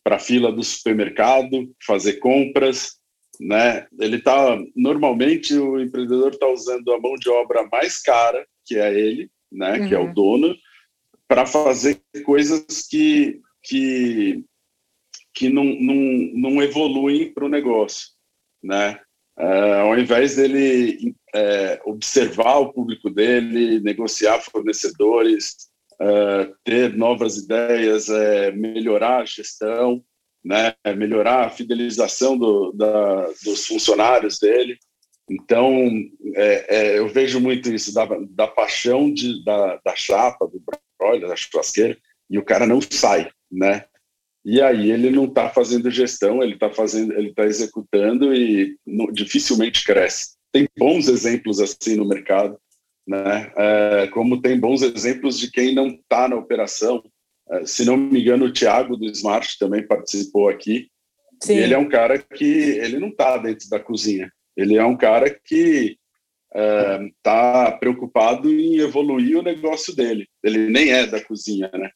a 0.07 0.19
fila 0.19 0.53
do 0.53 0.63
supermercado, 0.63 1.71
fazer 1.85 2.15
compras, 2.15 2.99
né? 3.41 3.87
Ele 4.01 4.21
tá 4.21 4.59
normalmente 4.75 5.57
o 5.57 5.81
empreendedor 5.81 6.33
está 6.33 6.49
usando 6.49 6.93
a 6.93 7.01
mão 7.01 7.15
de 7.15 7.29
obra 7.29 7.69
mais 7.71 8.01
cara, 8.01 8.47
que 8.65 8.77
é 8.77 8.93
ele, 8.93 9.31
né? 9.51 9.79
Uhum. 9.79 9.89
Que 9.89 9.95
é 9.95 9.99
o 9.99 10.07
uhum. 10.07 10.15
dono, 10.15 10.57
para 11.27 11.47
fazer 11.47 12.01
coisas 12.25 12.87
que 12.89 13.41
que 13.63 14.45
que 15.35 15.49
não, 15.49 15.65
não, 15.65 15.95
não 16.35 16.63
evoluem 16.63 17.33
para 17.33 17.45
o 17.45 17.49
negócio, 17.49 18.09
né? 18.63 18.99
Uh, 19.39 19.83
ao 19.83 19.99
invés 19.99 20.35
dele 20.35 21.15
é, 21.33 21.81
observar 21.85 22.59
o 22.59 22.73
público 22.73 23.09
dele, 23.09 23.79
negociar 23.79 24.41
fornecedores, 24.41 25.69
uh, 26.01 26.53
ter 26.65 26.97
novas 26.97 27.37
ideias, 27.37 28.09
é, 28.09 28.51
melhorar 28.51 29.23
a 29.23 29.25
gestão, 29.25 30.03
né, 30.45 30.75
melhorar 30.97 31.47
a 31.47 31.51
fidelização 31.51 32.37
do, 32.37 32.73
da, 32.73 33.27
dos 33.45 33.67
funcionários 33.67 34.39
dele. 34.39 34.79
Então, 35.31 35.91
é, 36.35 36.77
é, 36.77 36.99
eu 36.99 37.09
vejo 37.09 37.39
muito 37.39 37.71
isso 37.71 37.93
da, 37.93 38.07
da 38.31 38.47
paixão 38.47 39.13
de, 39.13 39.45
da, 39.45 39.79
da 39.85 39.95
chapa, 39.95 40.47
do 40.47 40.63
broiler, 40.99 41.29
da 41.29 41.37
churrasqueira, 41.37 41.99
e 42.31 42.39
o 42.39 42.45
cara 42.45 42.67
não 42.67 42.81
sai, 42.81 43.31
né? 43.51 43.85
E 44.49 44.63
aí 44.63 44.91
ele 44.91 45.11
não 45.11 45.27
está 45.27 45.51
fazendo 45.51 45.91
gestão, 45.91 46.43
ele 46.43 46.55
está 46.55 46.71
fazendo, 46.71 47.13
ele 47.13 47.29
está 47.29 47.45
executando 47.45 48.35
e 48.35 48.79
não, 48.87 49.13
dificilmente 49.13 49.85
cresce. 49.85 50.39
Tem 50.51 50.67
bons 50.79 51.07
exemplos 51.07 51.61
assim 51.61 51.97
no 51.97 52.09
mercado, 52.09 52.59
né? 53.07 53.53
É, 53.55 54.07
como 54.07 54.41
tem 54.41 54.59
bons 54.59 54.81
exemplos 54.81 55.39
de 55.39 55.51
quem 55.51 55.75
não 55.75 55.89
está 55.89 56.27
na 56.27 56.37
operação. 56.37 57.05
É, 57.51 57.67
se 57.67 57.85
não 57.85 57.99
me 57.99 58.23
engano, 58.23 58.47
o 58.47 58.53
Thiago 58.53 58.97
do 58.97 59.05
Smart 59.11 59.59
também 59.59 59.87
participou 59.87 60.49
aqui. 60.49 60.89
Sim. 61.43 61.57
ele 61.59 61.75
é 61.75 61.79
um 61.79 61.89
cara 61.89 62.19
que 62.19 62.45
ele 62.45 62.99
não 62.99 63.09
está 63.09 63.37
dentro 63.37 63.69
da 63.69 63.79
cozinha. 63.79 64.33
Ele 64.57 64.79
é 64.79 64.85
um 64.85 64.97
cara 64.97 65.29
que 65.29 65.99
está 66.51 67.75
é, 67.75 67.79
preocupado 67.79 68.51
em 68.51 68.79
evoluir 68.79 69.37
o 69.37 69.43
negócio 69.43 69.95
dele. 69.95 70.27
Ele 70.43 70.71
nem 70.71 70.91
é 70.91 71.07
da 71.07 71.23
cozinha, 71.23 71.71
né? 71.75 71.91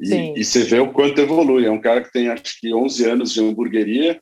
E, 0.00 0.40
e, 0.40 0.44
você 0.44 0.64
vê 0.64 0.80
o 0.80 0.92
quanto 0.92 1.20
evolui. 1.20 1.66
É 1.66 1.70
um 1.70 1.80
cara 1.80 2.02
que 2.02 2.12
tem 2.12 2.28
acho 2.28 2.60
que 2.60 2.74
11 2.74 3.10
anos 3.10 3.32
de 3.32 3.40
hamburgueria. 3.40 4.20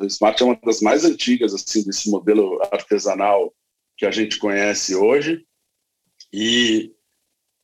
A 0.00 0.04
Smart 0.06 0.42
é 0.42 0.46
uma 0.46 0.58
das 0.64 0.80
mais 0.80 1.04
antigas 1.04 1.54
assim 1.54 1.84
desse 1.84 2.10
modelo 2.10 2.60
artesanal 2.70 3.52
que 3.96 4.06
a 4.06 4.10
gente 4.10 4.38
conhece 4.38 4.94
hoje 4.94 5.44
e 6.32 6.92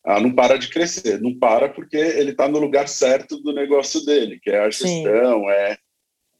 ah, 0.04 0.20
não 0.20 0.34
para 0.34 0.58
de 0.58 0.68
crescer, 0.68 1.20
não 1.20 1.38
para 1.38 1.68
porque 1.68 1.96
ele 1.96 2.32
está 2.32 2.48
no 2.48 2.58
lugar 2.58 2.88
certo 2.88 3.40
do 3.40 3.52
negócio 3.52 4.04
dele, 4.04 4.38
que 4.40 4.50
é 4.50 4.58
a 4.58 4.70
gestão, 4.70 5.50
é, 5.50 5.78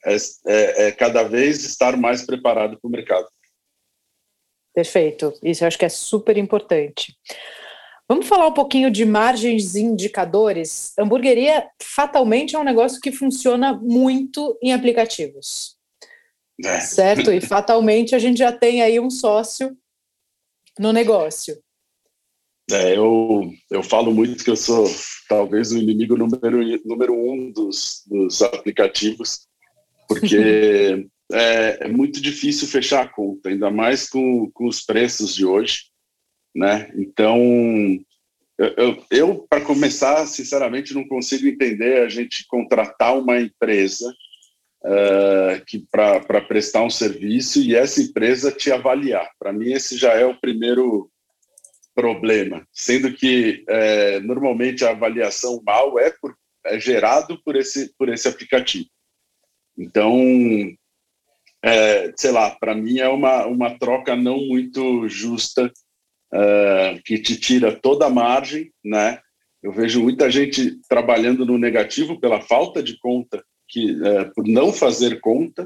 é, 0.04 0.16
é, 0.46 0.86
é, 0.86 0.92
cada 0.92 1.22
vez 1.22 1.64
estar 1.64 1.96
mais 1.96 2.26
preparado 2.26 2.78
para 2.78 2.88
o 2.88 2.90
mercado. 2.90 3.26
Perfeito, 4.74 5.32
isso 5.42 5.64
eu 5.64 5.68
acho 5.68 5.78
que 5.78 5.84
é 5.84 5.88
super 5.88 6.36
importante. 6.36 7.16
Vamos 8.08 8.26
falar 8.26 8.46
um 8.46 8.52
pouquinho 8.52 8.90
de 8.90 9.04
margens 9.04 9.74
e 9.74 9.80
indicadores. 9.80 10.92
Hamburgueria 10.98 11.66
fatalmente 11.82 12.54
é 12.54 12.58
um 12.58 12.64
negócio 12.64 13.00
que 13.00 13.10
funciona 13.10 13.72
muito 13.72 14.58
em 14.62 14.72
aplicativos. 14.72 15.76
É. 16.62 16.80
Certo? 16.80 17.32
E 17.32 17.40
fatalmente 17.40 18.14
a 18.14 18.18
gente 18.18 18.38
já 18.38 18.52
tem 18.52 18.82
aí 18.82 19.00
um 19.00 19.10
sócio 19.10 19.76
no 20.78 20.92
negócio. 20.92 21.58
É, 22.70 22.96
eu, 22.96 23.50
eu 23.70 23.82
falo 23.82 24.12
muito 24.12 24.42
que 24.42 24.50
eu 24.50 24.56
sou 24.56 24.86
talvez 25.28 25.72
o 25.72 25.78
inimigo 25.78 26.16
número, 26.16 26.58
número 26.84 27.14
um 27.14 27.50
dos, 27.52 28.02
dos 28.06 28.40
aplicativos, 28.42 29.46
porque 30.08 31.06
é, 31.32 31.78
é, 31.80 31.88
muito 31.88 32.20
difícil 32.20 32.68
fechar 32.68 33.04
a 33.04 33.08
conta, 33.08 33.48
ainda 33.48 33.70
mais 33.70 34.08
com, 34.08 34.50
com 34.52 34.66
os 34.66 34.82
preços 34.82 35.34
de 35.34 35.44
hoje. 35.44 35.93
Né? 36.54 36.92
Então, 36.94 37.36
eu, 38.56 38.74
eu, 38.76 39.04
eu 39.10 39.46
para 39.48 39.60
começar, 39.60 40.24
sinceramente, 40.26 40.94
não 40.94 41.06
consigo 41.06 41.46
entender 41.46 42.02
a 42.02 42.08
gente 42.08 42.46
contratar 42.46 43.18
uma 43.18 43.40
empresa 43.40 44.08
uh, 44.84 45.64
que 45.66 45.84
para 45.90 46.40
prestar 46.42 46.82
um 46.82 46.90
serviço 46.90 47.60
e 47.60 47.74
essa 47.74 48.00
empresa 48.00 48.52
te 48.52 48.70
avaliar. 48.70 49.28
Para 49.38 49.52
mim, 49.52 49.72
esse 49.72 49.96
já 49.96 50.12
é 50.12 50.24
o 50.24 50.38
primeiro 50.38 51.10
problema, 51.94 52.66
sendo 52.72 53.12
que 53.12 53.64
é, 53.68 54.18
normalmente 54.20 54.84
a 54.84 54.90
avaliação 54.90 55.62
mal 55.64 55.96
é, 55.98 56.10
por, 56.10 56.36
é 56.66 56.78
gerado 56.78 57.40
por 57.44 57.54
esse 57.54 57.94
por 57.96 58.08
esse 58.08 58.26
aplicativo. 58.26 58.88
Então 59.78 60.12
é, 61.64 62.12
sei 62.16 62.32
lá, 62.32 62.50
para 62.50 62.74
mim 62.74 62.98
é 62.98 63.08
uma, 63.08 63.46
uma 63.46 63.78
troca 63.78 64.16
não 64.16 64.38
muito 64.38 65.08
justa, 65.08 65.72
uh, 66.34 67.00
que 67.04 67.18
te 67.18 67.38
tira 67.38 67.72
toda 67.72 68.06
a 68.06 68.10
margem, 68.10 68.72
né? 68.84 69.20
Eu 69.62 69.72
vejo 69.72 70.02
muita 70.02 70.30
gente 70.30 70.78
trabalhando 70.88 71.46
no 71.46 71.56
negativo 71.56 72.20
pela 72.20 72.42
falta 72.42 72.82
de 72.82 72.98
conta, 72.98 73.42
que, 73.68 73.92
uh, 73.92 74.32
por 74.34 74.46
não 74.46 74.72
fazer 74.72 75.20
conta, 75.20 75.64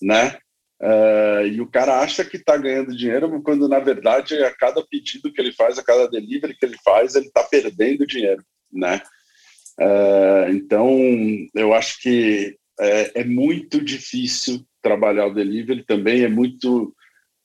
né? 0.00 0.38
Uh, 0.80 1.46
e 1.46 1.60
o 1.60 1.66
cara 1.66 2.00
acha 2.00 2.22
que 2.22 2.36
está 2.36 2.56
ganhando 2.56 2.94
dinheiro, 2.94 3.42
quando 3.42 3.66
na 3.66 3.78
verdade 3.78 4.34
a 4.44 4.54
cada 4.54 4.86
pedido 4.86 5.32
que 5.32 5.40
ele 5.40 5.52
faz, 5.52 5.78
a 5.78 5.82
cada 5.82 6.06
delivery 6.06 6.54
que 6.54 6.66
ele 6.66 6.76
faz, 6.84 7.14
ele 7.14 7.26
está 7.26 7.42
perdendo 7.42 8.06
dinheiro, 8.06 8.44
né? 8.70 9.00
Uh, 9.80 10.50
então, 10.50 10.90
eu 11.54 11.72
acho 11.72 12.00
que 12.00 12.56
é, 12.78 13.20
é, 13.20 13.24
muito 13.24 13.82
difícil 13.82 14.66
trabalhar 14.82 15.26
o 15.26 15.34
delivery, 15.34 15.82
também 15.84 16.22
é 16.22 16.28
muito 16.28 16.94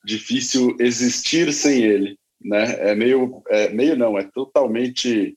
difícil 0.04 0.76
existir 0.78 1.52
sem 1.52 1.82
ele, 1.82 2.18
né? 2.44 2.90
É 2.90 2.94
meio, 2.94 3.42
é, 3.48 3.68
meio 3.70 3.96
não, 3.96 4.18
é 4.18 4.24
totalmente 4.24 5.36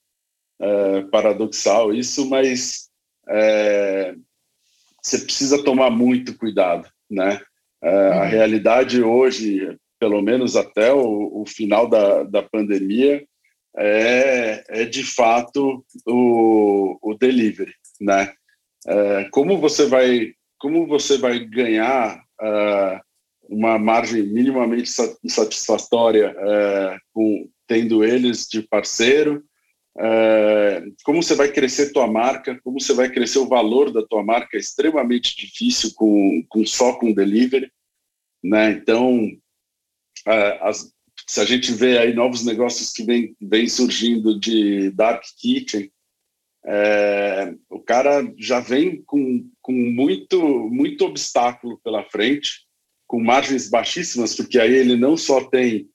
uh, 0.61 1.09
paradoxal 1.09 1.93
isso, 1.93 2.29
mas 2.29 2.89
é, 3.29 4.15
você 5.01 5.19
precisa 5.19 5.63
tomar 5.63 5.89
muito 5.89 6.37
cuidado, 6.37 6.89
né? 7.09 7.41
Uhum. 7.83 7.89
A 7.89 8.25
realidade 8.25 9.01
hoje, 9.01 9.77
pelo 9.99 10.21
menos 10.21 10.55
até 10.55 10.91
o, 10.91 11.41
o 11.41 11.45
final 11.45 11.87
da, 11.87 12.23
da 12.23 12.41
pandemia, 12.41 13.23
é, 13.77 14.63
é 14.69 14.85
de 14.85 15.03
fato 15.03 15.85
o, 16.07 16.97
o 17.01 17.13
delivery, 17.13 17.73
né? 18.01 18.33
É, 18.87 19.27
como 19.31 19.59
você 19.59 19.85
vai 19.85 20.33
como 20.57 20.87
você 20.87 21.17
vai 21.17 21.39
ganhar 21.39 22.17
uh, 22.41 22.99
uma 23.49 23.77
margem 23.77 24.23
minimamente 24.23 24.89
satisfatória 25.27 26.31
uh, 26.31 26.99
com 27.13 27.49
tendo 27.67 28.03
eles 28.03 28.47
de 28.47 28.61
parceiro? 28.61 29.43
Uh, 29.97 30.93
como 31.03 31.23
você 31.23 31.35
vai 31.35 31.51
crescer 31.51 31.93
tua 31.93 32.07
marca? 32.07 32.59
Como 32.63 32.79
você 32.79 32.93
vai 32.93 33.09
crescer 33.09 33.39
o 33.39 33.47
valor 33.47 33.91
da 33.91 34.05
tua 34.05 34.23
marca? 34.23 34.57
É 34.57 34.59
extremamente 34.59 35.35
difícil 35.37 35.91
com, 35.95 36.43
com 36.49 36.65
só 36.65 36.93
com 36.93 37.13
delivery, 37.13 37.71
né? 38.43 38.71
Então, 38.71 39.31
as, 40.61 40.91
se 41.27 41.39
a 41.39 41.45
gente 41.45 41.71
vê 41.71 41.97
aí 41.97 42.13
novos 42.13 42.43
negócios 42.43 42.91
que 42.91 43.03
vêm 43.03 43.35
vem 43.41 43.67
surgindo 43.67 44.39
de 44.39 44.91
dark 44.91 45.23
kitchen, 45.39 45.91
é, 46.67 47.53
o 47.69 47.79
cara 47.79 48.33
já 48.37 48.59
vem 48.59 49.03
com, 49.03 49.47
com 49.61 49.71
muito, 49.71 50.39
muito 50.69 51.05
obstáculo 51.05 51.79
pela 51.83 52.03
frente, 52.03 52.64
com 53.15 53.23
margens 53.23 53.69
baixíssimas, 53.69 54.35
porque 54.35 54.59
aí 54.59 54.75
ele 54.75 54.97
não 54.97 55.15
só 55.15 55.41
tem 55.45 55.87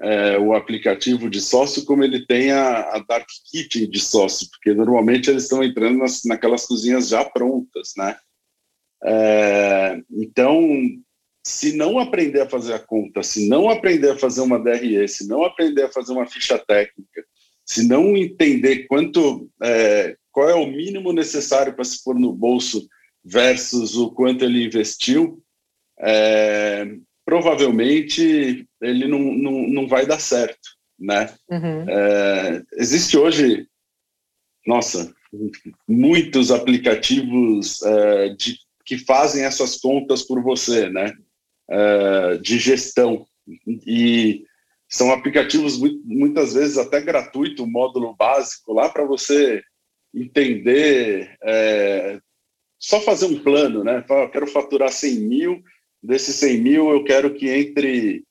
é, 0.00 0.38
o 0.38 0.54
aplicativo 0.54 1.28
de 1.28 1.40
sócio, 1.40 1.84
como 1.84 2.04
ele 2.04 2.24
tem 2.24 2.52
a, 2.52 2.82
a, 2.82 2.98
Dark 3.00 3.26
Kitchen 3.50 3.90
de 3.90 3.98
sócio, 3.98 4.46
porque 4.48 4.72
normalmente 4.72 5.28
eles 5.28 5.42
estão 5.42 5.64
entrando 5.64 5.98
nas, 5.98 6.22
naquelas 6.24 6.66
cozinhas 6.66 7.08
já 7.08 7.24
prontas, 7.24 7.94
né? 7.96 8.16
É, 9.02 10.00
então, 10.12 10.62
se 11.44 11.76
não 11.76 11.98
aprender 11.98 12.42
a 12.42 12.48
fazer 12.48 12.74
a 12.74 12.78
conta, 12.78 13.24
se 13.24 13.48
não 13.48 13.68
aprender 13.68 14.12
a 14.12 14.16
fazer 14.16 14.42
uma 14.42 14.60
DRE, 14.60 15.08
se 15.08 15.26
não 15.26 15.42
aprender 15.42 15.82
a 15.82 15.90
fazer 15.90 16.12
uma 16.12 16.26
ficha 16.26 16.56
técnica, 16.60 17.24
se 17.66 17.88
não 17.88 18.16
entender 18.16 18.86
quanto, 18.86 19.50
é, 19.64 20.14
qual 20.30 20.48
é 20.48 20.54
o 20.54 20.68
mínimo 20.68 21.12
necessário 21.12 21.74
para 21.74 21.82
se 21.82 22.04
pôr 22.04 22.16
no 22.16 22.32
bolso 22.32 22.86
versus 23.24 23.96
o 23.96 24.12
quanto 24.12 24.44
ele 24.44 24.64
investiu, 24.64 25.42
é, 26.00 26.86
provavelmente 27.24 28.66
ele 28.80 29.06
não, 29.06 29.18
não, 29.18 29.68
não 29.68 29.88
vai 29.88 30.06
dar 30.06 30.20
certo, 30.20 30.68
né? 30.98 31.34
Uhum. 31.50 31.88
É, 31.88 32.62
existe 32.74 33.16
hoje, 33.16 33.66
nossa, 34.66 35.14
muitos 35.86 36.50
aplicativos 36.50 37.82
é, 37.82 38.28
de, 38.30 38.56
que 38.84 38.98
fazem 38.98 39.44
essas 39.44 39.78
contas 39.78 40.22
por 40.22 40.42
você, 40.42 40.88
né? 40.88 41.12
uh, 41.68 42.38
de 42.38 42.58
gestão. 42.58 43.26
E 43.86 44.44
são 44.88 45.12
aplicativos 45.12 45.78
muitas 46.04 46.54
vezes 46.54 46.78
até 46.78 47.00
gratuito, 47.00 47.64
o 47.64 47.70
módulo 47.70 48.14
básico 48.14 48.72
lá 48.72 48.88
para 48.88 49.04
você 49.04 49.62
entender, 50.14 51.36
é, 51.42 52.18
só 52.78 53.00
fazer 53.00 53.26
um 53.26 53.38
plano, 53.38 53.84
né? 53.84 54.04
Eu 54.08 54.30
quero 54.30 54.46
faturar 54.46 54.90
100 54.90 55.20
mil, 55.20 55.62
desses 56.02 56.36
100 56.36 56.60
mil 56.60 56.90
eu 56.90 57.04
quero 57.04 57.34
que 57.34 57.48
entre 57.48 58.22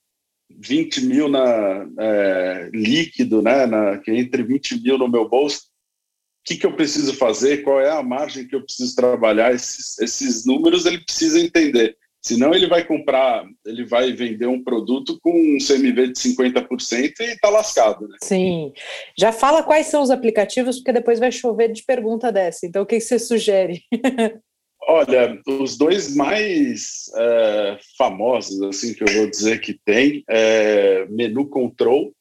20 0.50 1.06
mil 1.06 1.28
na 1.28 1.88
é, 2.00 2.70
líquido, 2.74 3.42
né? 3.42 3.66
Na, 3.66 3.98
que 3.98 4.12
entre 4.12 4.44
20 4.44 4.82
mil 4.82 4.98
no 4.98 5.08
meu 5.08 5.28
bolso. 5.28 5.60
O 5.60 6.48
que, 6.48 6.56
que 6.56 6.66
eu 6.66 6.76
preciso 6.76 7.14
fazer? 7.14 7.62
Qual 7.64 7.82
é 7.82 7.90
a 7.90 8.02
margem 8.02 8.48
que 8.48 8.56
eu 8.56 8.64
preciso 8.64 8.96
trabalhar? 8.96 9.54
Esses, 9.54 10.00
esses 10.00 10.46
números 10.46 10.86
ele 10.86 11.00
precisa 11.00 11.40
entender. 11.40 11.98
Senão 12.22 12.54
ele 12.54 12.68
vai 12.68 12.86
comprar, 12.86 13.46
ele 13.66 13.86
vai 13.86 14.12
vender 14.12 14.48
um 14.48 14.64
produto 14.64 15.18
com 15.22 15.32
um 15.32 15.58
CMV 15.60 16.12
de 16.12 16.20
50% 16.20 17.14
e 17.20 17.24
está 17.24 17.50
lascado. 17.50 18.08
Né? 18.08 18.18
Sim. 18.22 18.74
Já 19.18 19.32
fala 19.32 19.64
quais 19.64 19.88
são 19.88 20.02
os 20.02 20.10
aplicativos, 20.10 20.78
porque 20.78 20.92
depois 20.92 21.20
vai 21.20 21.32
chover 21.32 21.72
de 21.72 21.84
pergunta 21.84 22.32
dessa. 22.32 22.66
Então, 22.66 22.84
o 22.84 22.86
que 22.86 23.00
você 23.00 23.20
sugere? 23.20 23.82
Olha, 24.90 25.38
os 25.46 25.78
dois 25.78 26.16
mais 26.16 27.12
é, 27.14 27.78
famosos, 27.98 28.62
assim, 28.62 28.94
que 28.94 29.04
eu 29.04 29.14
vou 29.16 29.30
dizer 29.30 29.60
que 29.60 29.74
tem, 29.74 30.24
é 30.30 31.06
Menu 31.10 31.50
Control, 31.50 32.16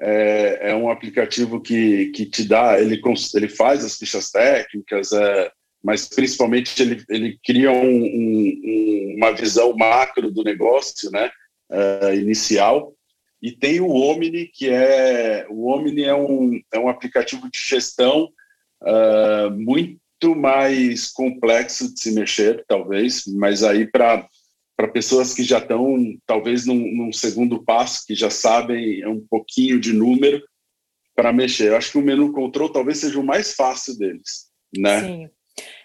é, 0.00 0.70
é, 0.70 0.74
um 0.74 0.90
aplicativo 0.90 1.60
que, 1.60 2.06
que 2.06 2.26
te 2.26 2.48
dá, 2.48 2.80
ele, 2.80 3.00
ele 3.34 3.48
faz 3.48 3.84
as 3.84 3.96
fichas 3.96 4.32
técnicas, 4.32 5.12
é, 5.12 5.52
mas 5.84 6.08
principalmente 6.08 6.82
ele, 6.82 7.04
ele 7.08 7.38
cria 7.44 7.70
um, 7.70 8.04
um, 8.04 9.14
uma 9.16 9.30
visão 9.30 9.72
macro 9.76 10.32
do 10.32 10.42
negócio, 10.42 11.12
né, 11.12 11.30
uh, 11.70 12.12
inicial. 12.12 12.92
E 13.40 13.52
tem 13.52 13.80
o 13.80 13.90
Omni, 13.90 14.46
que 14.46 14.68
é 14.68 15.46
o 15.48 15.70
Omni 15.70 16.02
é 16.02 16.14
um, 16.14 16.60
é 16.72 16.78
um 16.78 16.88
aplicativo 16.88 17.48
de 17.48 17.58
gestão 17.58 18.30
uh, 18.82 19.50
muito 19.50 20.00
mais 20.34 21.10
complexo 21.10 21.92
de 21.92 22.00
se 22.00 22.12
mexer, 22.12 22.64
talvez, 22.66 23.24
mas 23.26 23.62
aí 23.62 23.86
para 23.86 24.28
para 24.76 24.88
pessoas 24.88 25.32
que 25.32 25.44
já 25.44 25.58
estão, 25.58 25.96
talvez, 26.26 26.66
num, 26.66 26.92
num, 26.96 27.12
segundo 27.12 27.62
passo, 27.62 28.04
que 28.04 28.14
já 28.14 28.28
sabem 28.28 29.06
um 29.06 29.24
pouquinho 29.24 29.78
de 29.78 29.92
número 29.92 30.42
para 31.14 31.32
mexer. 31.32 31.68
Eu 31.68 31.76
acho 31.76 31.92
que 31.92 31.98
o 31.98 32.02
menu 32.02 32.32
control 32.32 32.72
talvez 32.72 32.98
seja 32.98 33.20
o 33.20 33.24
mais 33.24 33.54
fácil 33.54 33.96
deles, 33.96 34.50
né? 34.76 35.00
Sim. 35.00 35.30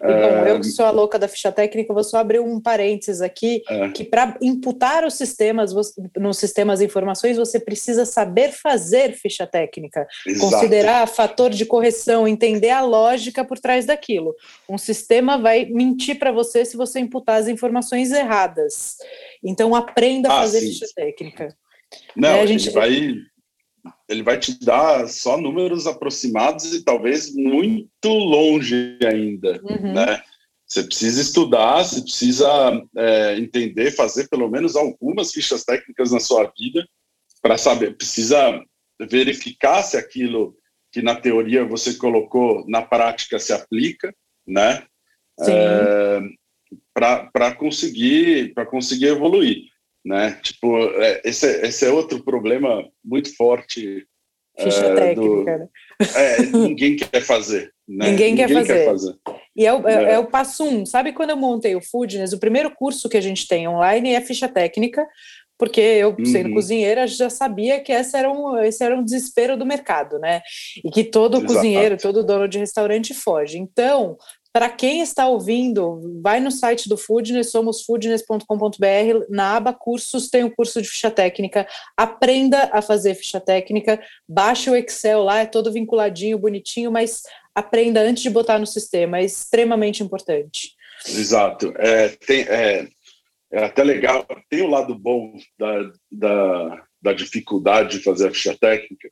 E, 0.01 0.08
bom, 0.08 0.47
eu 0.47 0.60
que 0.60 0.67
sou 0.67 0.86
a 0.86 0.91
louca 0.91 1.19
da 1.19 1.27
ficha 1.27 1.51
técnica, 1.51 1.93
vou 1.93 2.03
só 2.03 2.17
abrir 2.17 2.39
um 2.39 2.60
parênteses 2.60 3.21
aqui, 3.21 3.62
é. 3.69 3.89
que 3.89 4.03
para 4.03 4.38
imputar 4.41 5.05
os 5.05 5.13
sistemas, 5.13 5.73
nos 6.17 6.38
sistemas 6.38 6.79
de 6.79 6.86
informações, 6.86 7.38
você 7.38 7.60
precisa 7.60 8.05
saber 8.05 8.51
fazer 8.51 9.13
ficha 9.13 9.45
técnica, 9.45 10.08
Exato. 10.25 10.51
considerar 10.51 11.08
fator 11.08 11.51
de 11.51 11.65
correção, 11.65 12.27
entender 12.27 12.71
a 12.71 12.82
lógica 12.82 13.45
por 13.45 13.60
trás 13.60 13.86
daquilo. 13.86 14.34
Um 14.67 14.77
sistema 14.77 15.38
vai 15.38 15.65
mentir 15.65 16.17
para 16.17 16.32
você 16.32 16.65
se 16.65 16.75
você 16.75 16.99
imputar 16.99 17.39
as 17.39 17.47
informações 17.47 18.12
erradas. 18.12 18.97
Então, 19.43 19.75
aprenda 19.75 20.29
a 20.29 20.38
ah, 20.38 20.41
fazer 20.41 20.62
sim. 20.62 20.67
ficha 20.67 20.86
técnica. 20.95 21.55
Não, 22.15 22.29
é, 22.29 22.41
a 22.41 22.45
gente 22.45 22.69
vai 22.69 23.13
ele 24.09 24.23
vai 24.23 24.39
te 24.39 24.59
dar 24.59 25.07
só 25.07 25.37
números 25.37 25.85
aproximados 25.85 26.73
e 26.73 26.83
talvez 26.83 27.33
muito 27.33 28.09
longe 28.09 28.97
ainda, 29.05 29.61
uhum. 29.63 29.93
né? 29.93 30.21
Você 30.65 30.83
precisa 30.83 31.21
estudar, 31.21 31.83
você 31.83 32.01
precisa 32.01 32.47
é, 32.97 33.37
entender, 33.37 33.91
fazer 33.91 34.27
pelo 34.27 34.49
menos 34.49 34.75
algumas 34.75 35.31
fichas 35.31 35.63
técnicas 35.63 36.11
na 36.11 36.19
sua 36.19 36.51
vida 36.57 36.87
para 37.41 37.57
saber, 37.57 37.95
precisa 37.95 38.63
verificar 39.09 39.81
se 39.83 39.95
aquilo 39.95 40.55
que 40.91 41.01
na 41.01 41.15
teoria 41.15 41.63
você 41.63 41.93
colocou 41.93 42.65
na 42.67 42.81
prática 42.81 43.39
se 43.39 43.53
aplica, 43.53 44.13
né? 44.45 44.85
É, 45.47 46.19
para 46.93 47.55
conseguir 47.55 48.53
para 48.53 48.65
conseguir 48.65 49.05
evoluir 49.05 49.69
né? 50.05 50.39
Tipo, 50.41 50.77
é, 51.01 51.21
esse, 51.23 51.45
é, 51.45 51.67
esse 51.67 51.85
é 51.85 51.89
outro 51.89 52.23
problema 52.23 52.88
muito 53.03 53.35
forte. 53.35 54.05
Ficha 54.57 54.85
é, 54.85 54.95
técnica, 54.95 55.21
do, 55.21 55.43
né? 55.45 55.69
É, 56.15 56.41
ninguém 56.45 56.95
quer 56.95 57.21
fazer. 57.21 57.71
Né? 57.88 58.12
Ninguém, 58.12 58.35
quer, 58.35 58.47
ninguém 58.47 58.65
fazer. 58.65 58.73
quer, 58.73 58.85
fazer. 58.85 59.15
E 59.55 59.65
é 59.65 59.73
o, 59.73 59.88
é. 59.88 59.93
é. 59.93 60.12
é 60.13 60.19
o 60.19 60.27
passo 60.27 60.63
um. 60.63 60.85
Sabe 60.85 61.13
quando 61.13 61.31
eu 61.31 61.38
montei 61.38 61.75
o 61.75 61.81
Foodness, 61.81 62.33
o 62.33 62.39
primeiro 62.39 62.71
curso 62.71 63.09
que 63.09 63.17
a 63.17 63.21
gente 63.21 63.47
tem 63.47 63.67
online 63.67 64.13
é 64.13 64.21
ficha 64.21 64.47
técnica, 64.47 65.05
porque 65.59 65.81
eu, 65.81 66.15
sendo 66.25 66.47
uhum. 66.47 66.55
cozinheira, 66.55 67.05
já 67.05 67.29
sabia 67.29 67.81
que 67.81 67.91
esse 67.91 68.15
era, 68.15 68.31
um, 68.31 68.57
esse 68.59 68.81
era 68.81 68.95
um 68.95 69.03
desespero 69.03 69.57
do 69.57 69.65
mercado, 69.65 70.17
né? 70.17 70.41
E 70.83 70.89
que 70.89 71.03
todo 71.03 71.38
Exato. 71.38 71.53
cozinheiro, 71.53 71.97
todo 71.97 72.23
dono 72.23 72.47
de 72.47 72.57
restaurante 72.57 73.13
foge. 73.13 73.57
Então, 73.57 74.17
Para 74.59 74.67
quem 74.67 74.99
está 74.99 75.25
ouvindo, 75.25 76.19
vai 76.21 76.41
no 76.41 76.51
site 76.51 76.89
do 76.89 76.97
Foodness, 76.97 77.49
somosfoodness.com.br, 77.49 79.25
na 79.29 79.55
aba 79.55 79.71
cursos 79.71 80.27
tem 80.27 80.43
o 80.43 80.53
curso 80.53 80.81
de 80.81 80.89
ficha 80.89 81.09
técnica. 81.09 81.65
Aprenda 81.95 82.69
a 82.73 82.81
fazer 82.81 83.15
ficha 83.15 83.39
técnica, 83.39 84.03
baixe 84.27 84.69
o 84.69 84.75
Excel 84.75 85.23
lá, 85.23 85.39
é 85.39 85.45
todo 85.45 85.71
vinculadinho, 85.71 86.37
bonitinho, 86.37 86.91
mas 86.91 87.23
aprenda 87.55 88.01
antes 88.01 88.21
de 88.21 88.29
botar 88.29 88.59
no 88.59 88.67
sistema, 88.67 89.19
é 89.19 89.23
extremamente 89.23 90.03
importante. 90.03 90.73
Exato. 91.07 91.73
É, 91.77 92.09
tem, 92.09 92.41
é, 92.41 92.85
é 93.53 93.63
até 93.63 93.81
legal, 93.81 94.27
tem 94.49 94.61
o 94.61 94.67
lado 94.67 94.93
bom 94.93 95.37
da, 95.57 95.89
da, 96.11 96.83
da 97.01 97.13
dificuldade 97.13 97.97
de 97.97 98.03
fazer 98.03 98.27
a 98.27 98.31
ficha 98.31 98.57
técnica, 98.59 99.09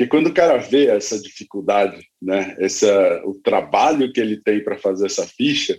que 0.00 0.06
quando 0.06 0.28
o 0.28 0.32
cara 0.32 0.56
vê 0.56 0.86
essa 0.86 1.20
dificuldade, 1.20 2.08
né, 2.22 2.56
essa, 2.58 3.20
o 3.26 3.34
trabalho 3.34 4.10
que 4.10 4.18
ele 4.18 4.40
tem 4.40 4.64
para 4.64 4.78
fazer 4.78 5.04
essa 5.04 5.26
ficha, 5.26 5.78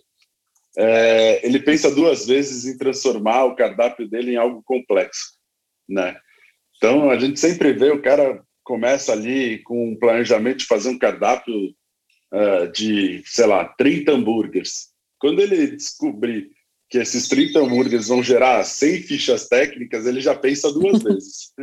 é, 0.78 1.44
ele 1.44 1.60
pensa 1.60 1.90
duas 1.90 2.28
vezes 2.28 2.66
em 2.66 2.78
transformar 2.78 3.46
o 3.46 3.56
cardápio 3.56 4.08
dele 4.08 4.34
em 4.34 4.36
algo 4.36 4.62
complexo, 4.62 5.40
né? 5.90 6.16
Então 6.78 7.10
a 7.10 7.18
gente 7.18 7.40
sempre 7.40 7.74
vê 7.74 7.90
o 7.90 8.00
cara 8.00 8.40
começa 8.64 9.12
ali 9.12 9.58
com 9.64 9.90
um 9.90 9.98
planejamento 9.98 10.60
de 10.60 10.66
fazer 10.66 10.90
um 10.90 11.00
cardápio 11.00 11.74
uh, 12.32 12.72
de, 12.72 13.24
sei 13.26 13.48
lá, 13.48 13.66
30 13.70 14.12
hambúrgueres. 14.12 14.90
Quando 15.18 15.42
ele 15.42 15.76
descobrir 15.76 16.52
que 16.92 16.98
esses 16.98 17.30
30 17.30 17.58
hambúrgueres 17.58 18.10
vão 18.10 18.22
gerar 18.22 18.62
100 18.66 19.04
fichas 19.04 19.48
técnicas, 19.48 20.06
ele 20.06 20.20
já 20.20 20.36
pensa 20.36 20.74
duas 20.74 21.02
vezes. 21.02 21.54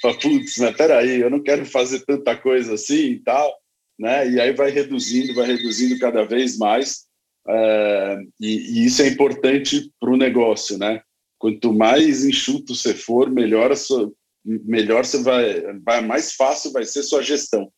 Fala, 0.00 0.18
putz, 0.18 0.56
mas 0.56 0.74
peraí, 0.74 1.20
eu 1.20 1.28
não 1.28 1.42
quero 1.42 1.66
fazer 1.66 2.06
tanta 2.06 2.34
coisa 2.34 2.72
assim 2.72 3.10
e 3.10 3.18
tal, 3.18 3.54
né? 3.98 4.26
E 4.30 4.40
aí 4.40 4.54
vai 4.54 4.70
reduzindo, 4.70 5.34
vai 5.34 5.46
reduzindo 5.46 5.98
cada 5.98 6.24
vez 6.24 6.56
mais, 6.56 7.04
uh, 7.46 8.18
e, 8.40 8.80
e, 8.80 8.86
isso 8.86 9.02
é 9.02 9.08
importante 9.08 9.92
para 10.00 10.10
o 10.10 10.16
negócio, 10.16 10.78
né? 10.78 11.02
Quanto 11.38 11.70
mais 11.70 12.24
enxuto 12.24 12.74
você 12.74 12.94
for, 12.94 13.30
melhor, 13.30 13.76
sua, 13.76 14.10
melhor 14.42 15.04
você 15.04 15.22
vai, 15.22 15.60
vai, 15.84 16.00
mais 16.00 16.32
fácil 16.32 16.72
vai 16.72 16.86
ser 16.86 17.02
sua 17.02 17.22
gestão, 17.22 17.70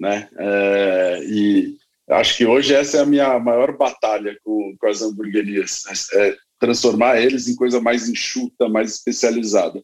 né? 0.00 0.30
Uh, 0.32 1.22
e 1.24 1.76
Acho 2.08 2.36
que 2.36 2.46
hoje 2.46 2.74
essa 2.74 2.98
é 2.98 3.00
a 3.00 3.06
minha 3.06 3.38
maior 3.38 3.76
batalha 3.76 4.38
com, 4.42 4.74
com 4.78 4.86
as 4.88 5.02
hamburguerias, 5.02 5.84
é 6.14 6.36
transformar 6.58 7.20
eles 7.20 7.48
em 7.48 7.54
coisa 7.54 7.80
mais 7.80 8.08
enxuta, 8.08 8.68
mais 8.68 8.92
especializada. 8.92 9.82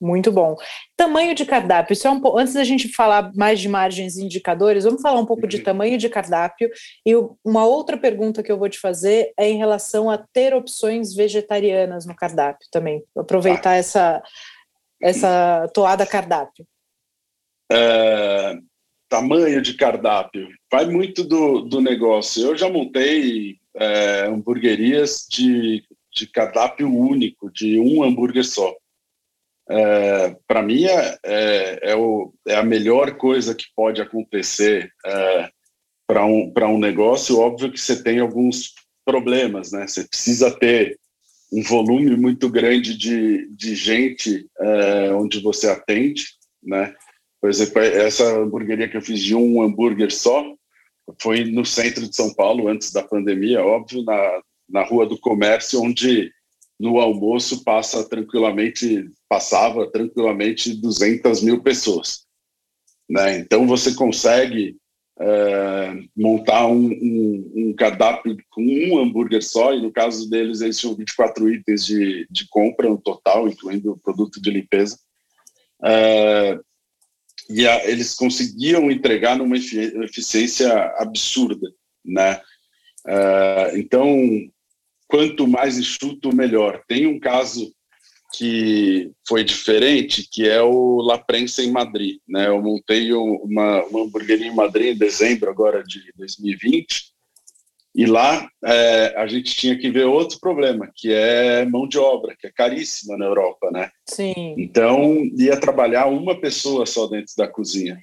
Muito 0.00 0.30
bom. 0.30 0.56
Tamanho 0.96 1.34
de 1.34 1.44
cardápio. 1.44 1.92
Isso 1.92 2.06
é 2.06 2.10
um 2.10 2.38
Antes 2.38 2.54
da 2.54 2.62
gente 2.62 2.88
falar 2.88 3.32
mais 3.34 3.58
de 3.58 3.68
margens 3.68 4.16
e 4.16 4.24
indicadores, 4.24 4.84
vamos 4.84 5.02
falar 5.02 5.18
um 5.20 5.26
pouco 5.26 5.46
de 5.46 5.56
uhum. 5.56 5.64
tamanho 5.64 5.98
de 5.98 6.08
cardápio. 6.08 6.70
E 7.04 7.12
uma 7.44 7.66
outra 7.66 7.98
pergunta 7.98 8.42
que 8.42 8.50
eu 8.50 8.58
vou 8.58 8.68
te 8.68 8.78
fazer 8.78 9.32
é 9.36 9.48
em 9.48 9.58
relação 9.58 10.08
a 10.08 10.16
ter 10.16 10.54
opções 10.54 11.14
vegetarianas 11.14 12.06
no 12.06 12.14
cardápio 12.14 12.66
também. 12.70 13.02
Aproveitar 13.16 13.72
ah. 13.72 13.76
essa, 13.76 14.22
essa 15.02 15.68
toada 15.74 16.06
cardápio. 16.06 16.64
É, 17.70 18.56
tamanho 19.08 19.62
de 19.62 19.74
cardápio 19.74 20.48
vai 20.70 20.86
muito 20.86 21.24
do, 21.24 21.62
do 21.62 21.80
negócio. 21.80 22.46
Eu 22.46 22.56
já 22.56 22.68
montei 22.68 23.56
é, 23.74 24.26
hamburguerias 24.26 25.26
de, 25.30 25.82
de 26.14 26.26
cardápio 26.26 26.92
único, 26.92 27.50
de 27.50 27.78
um 27.80 28.02
hambúrguer 28.02 28.44
só. 28.44 28.74
É, 29.70 30.36
Para 30.46 30.62
mim, 30.62 30.84
é, 30.84 31.18
é, 31.24 31.90
é, 31.90 31.96
o, 31.96 32.32
é, 32.46 32.56
a 32.56 32.62
melhor 32.62 33.16
coisa 33.16 33.54
que 33.54 33.66
pode 33.74 34.00
acontecer 34.00 34.90
é, 35.04 35.50
para 36.06 36.24
um, 36.24 36.52
um 36.56 36.78
negócio. 36.78 37.38
Óbvio 37.38 37.70
que 37.70 37.80
você 37.80 38.02
tem 38.02 38.18
alguns 38.18 38.74
problemas, 39.04 39.72
né? 39.72 39.86
Você 39.86 40.04
precisa 40.04 40.50
ter 40.50 40.98
um 41.52 41.62
volume 41.62 42.16
muito 42.16 42.48
grande 42.50 42.96
de, 42.96 43.48
de 43.54 43.74
gente 43.74 44.46
é, 44.60 45.12
onde 45.12 45.40
você 45.40 45.68
atende, 45.68 46.24
né? 46.62 46.94
Por 47.40 47.50
exemplo, 47.50 47.80
essa 47.80 48.24
hamburgueria 48.38 48.88
que 48.88 48.96
eu 48.96 49.02
fiz 49.02 49.20
de 49.20 49.34
um 49.34 49.62
hambúrguer 49.62 50.12
só 50.12 50.54
foi 51.20 51.44
no 51.44 51.64
centro 51.64 52.08
de 52.08 52.14
São 52.14 52.34
Paulo, 52.34 52.68
antes 52.68 52.92
da 52.92 53.02
pandemia, 53.02 53.64
óbvio, 53.64 54.02
na, 54.02 54.42
na 54.68 54.84
Rua 54.84 55.06
do 55.06 55.18
Comércio, 55.18 55.80
onde 55.80 56.30
no 56.78 56.98
almoço 56.98 57.64
passa 57.64 58.08
tranquilamente, 58.08 59.10
passava 59.28 59.90
tranquilamente 59.90 60.74
200 60.74 61.42
mil 61.42 61.62
pessoas. 61.62 62.26
Né? 63.08 63.38
Então 63.38 63.66
você 63.66 63.94
consegue 63.94 64.76
é, 65.20 65.94
montar 66.16 66.66
um, 66.66 66.86
um, 66.86 67.52
um, 67.56 67.74
cardápio 67.74 68.36
com 68.50 68.62
um 68.62 68.98
hambúrguer 68.98 69.42
só, 69.42 69.74
e 69.74 69.82
no 69.82 69.90
caso 69.90 70.30
deles 70.30 70.60
eles 70.60 70.78
tinham 70.78 70.94
24 70.94 71.52
itens 71.52 71.84
de, 71.84 72.26
de 72.30 72.46
compra 72.48 72.88
no 72.88 72.98
total, 72.98 73.48
incluindo 73.48 73.92
o 73.92 73.98
produto 73.98 74.40
de 74.40 74.50
limpeza. 74.50 74.98
É, 75.84 76.60
e 77.48 77.66
a, 77.66 77.88
eles 77.88 78.14
conseguiam 78.14 78.90
entregar 78.90 79.36
numa 79.36 79.56
eficiência 79.56 80.70
absurda, 80.98 81.70
né? 82.04 82.40
Uh, 83.06 83.76
então, 83.76 84.16
quanto 85.06 85.48
mais 85.48 85.78
enxuto, 85.78 86.34
melhor. 86.34 86.82
Tem 86.86 87.06
um 87.06 87.18
caso 87.18 87.72
que 88.36 89.10
foi 89.26 89.42
diferente, 89.42 90.28
que 90.30 90.46
é 90.46 90.60
o 90.62 91.00
La 91.00 91.16
Prensa 91.16 91.62
em 91.62 91.70
Madrid, 91.70 92.18
né? 92.28 92.48
Eu 92.48 92.60
montei 92.60 93.12
uma, 93.12 93.84
uma 93.86 94.02
hamburgueria 94.02 94.46
em 94.46 94.54
Madrid 94.54 94.94
em 94.94 94.98
dezembro 94.98 95.50
agora 95.50 95.82
de 95.82 96.12
2020, 96.16 97.12
e 97.98 98.06
lá 98.06 98.48
é, 98.64 99.12
a 99.16 99.26
gente 99.26 99.56
tinha 99.56 99.76
que 99.76 99.90
ver 99.90 100.04
outro 100.04 100.38
problema, 100.38 100.88
que 100.94 101.12
é 101.12 101.64
mão 101.64 101.88
de 101.88 101.98
obra, 101.98 102.36
que 102.38 102.46
é 102.46 102.52
caríssima 102.52 103.16
na 103.16 103.24
Europa, 103.24 103.72
né? 103.72 103.90
Sim. 104.06 104.54
Então, 104.56 105.24
ia 105.36 105.58
trabalhar 105.58 106.06
uma 106.06 106.40
pessoa 106.40 106.86
só 106.86 107.08
dentro 107.08 107.34
da 107.36 107.48
cozinha. 107.48 107.98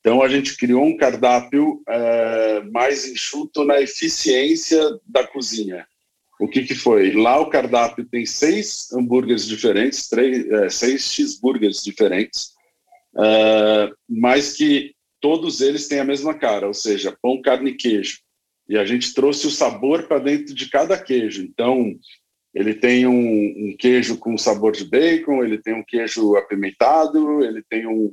Então, 0.00 0.20
a 0.20 0.26
gente 0.26 0.56
criou 0.56 0.84
um 0.84 0.96
cardápio 0.96 1.80
é, 1.88 2.60
mais 2.72 3.08
enxuto 3.08 3.62
na 3.62 3.80
eficiência 3.80 4.82
da 5.06 5.24
cozinha. 5.24 5.86
O 6.40 6.48
que, 6.48 6.64
que 6.64 6.74
foi? 6.74 7.12
Lá 7.12 7.38
o 7.38 7.48
cardápio 7.48 8.04
tem 8.04 8.26
seis 8.26 8.92
hambúrgueres 8.92 9.46
diferentes, 9.46 10.08
três, 10.08 10.44
é, 10.50 10.68
seis 10.68 11.02
cheeseburgers 11.12 11.84
diferentes, 11.84 12.50
é, 13.16 13.92
mas 14.08 14.54
que 14.54 14.92
todos 15.20 15.60
eles 15.60 15.86
têm 15.86 16.00
a 16.00 16.04
mesma 16.04 16.34
cara, 16.34 16.66
ou 16.66 16.74
seja, 16.74 17.16
pão, 17.22 17.40
carne 17.40 17.70
e 17.70 17.76
queijo 17.76 18.25
e 18.68 18.76
a 18.76 18.84
gente 18.84 19.14
trouxe 19.14 19.46
o 19.46 19.50
sabor 19.50 20.04
para 20.04 20.18
dentro 20.18 20.54
de 20.54 20.68
cada 20.68 20.98
queijo. 20.98 21.42
Então, 21.42 21.96
ele 22.54 22.74
tem 22.74 23.06
um, 23.06 23.12
um, 23.70 23.76
queijo 23.78 24.16
com 24.16 24.36
sabor 24.36 24.72
de 24.72 24.84
bacon, 24.84 25.44
ele 25.44 25.58
tem 25.58 25.74
um 25.74 25.84
queijo 25.84 26.36
apimentado, 26.36 27.44
ele 27.44 27.62
tem 27.68 27.86
um, 27.86 28.12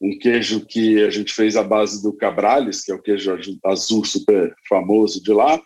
um 0.00 0.18
queijo 0.18 0.66
que 0.66 1.02
a 1.02 1.10
gente 1.10 1.32
fez 1.32 1.56
à 1.56 1.62
base 1.62 2.02
do 2.02 2.12
Cabrales, 2.12 2.82
que 2.82 2.92
é 2.92 2.94
o 2.94 3.02
queijo 3.02 3.38
azul 3.64 4.04
super 4.04 4.54
famoso 4.68 5.22
de 5.22 5.32
lá. 5.32 5.62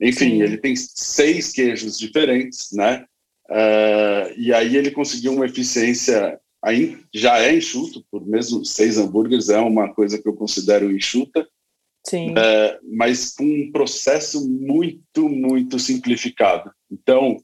Enfim, 0.00 0.30
Sim. 0.30 0.42
ele 0.42 0.58
tem 0.58 0.76
seis 0.76 1.52
queijos 1.52 1.98
diferentes, 1.98 2.70
né? 2.72 3.04
Uh, 3.48 4.32
e 4.36 4.52
aí 4.52 4.76
ele 4.76 4.90
conseguiu 4.90 5.32
uma 5.32 5.46
eficiência 5.46 6.38
já 7.12 7.40
é 7.40 7.56
enxuto, 7.56 8.04
por 8.10 8.24
mesmo 8.24 8.64
seis 8.64 8.96
hambúrgueres 8.96 9.48
é 9.48 9.58
uma 9.58 9.92
coisa 9.92 10.20
que 10.20 10.28
eu 10.28 10.34
considero 10.34 10.92
enxuta, 10.92 11.46
Sim. 12.04 12.34
É, 12.36 12.78
mas 12.82 13.34
com 13.34 13.44
um 13.44 13.70
processo 13.70 14.48
muito, 14.48 15.28
muito 15.28 15.78
simplificado. 15.78 16.70
Então, 16.90 17.36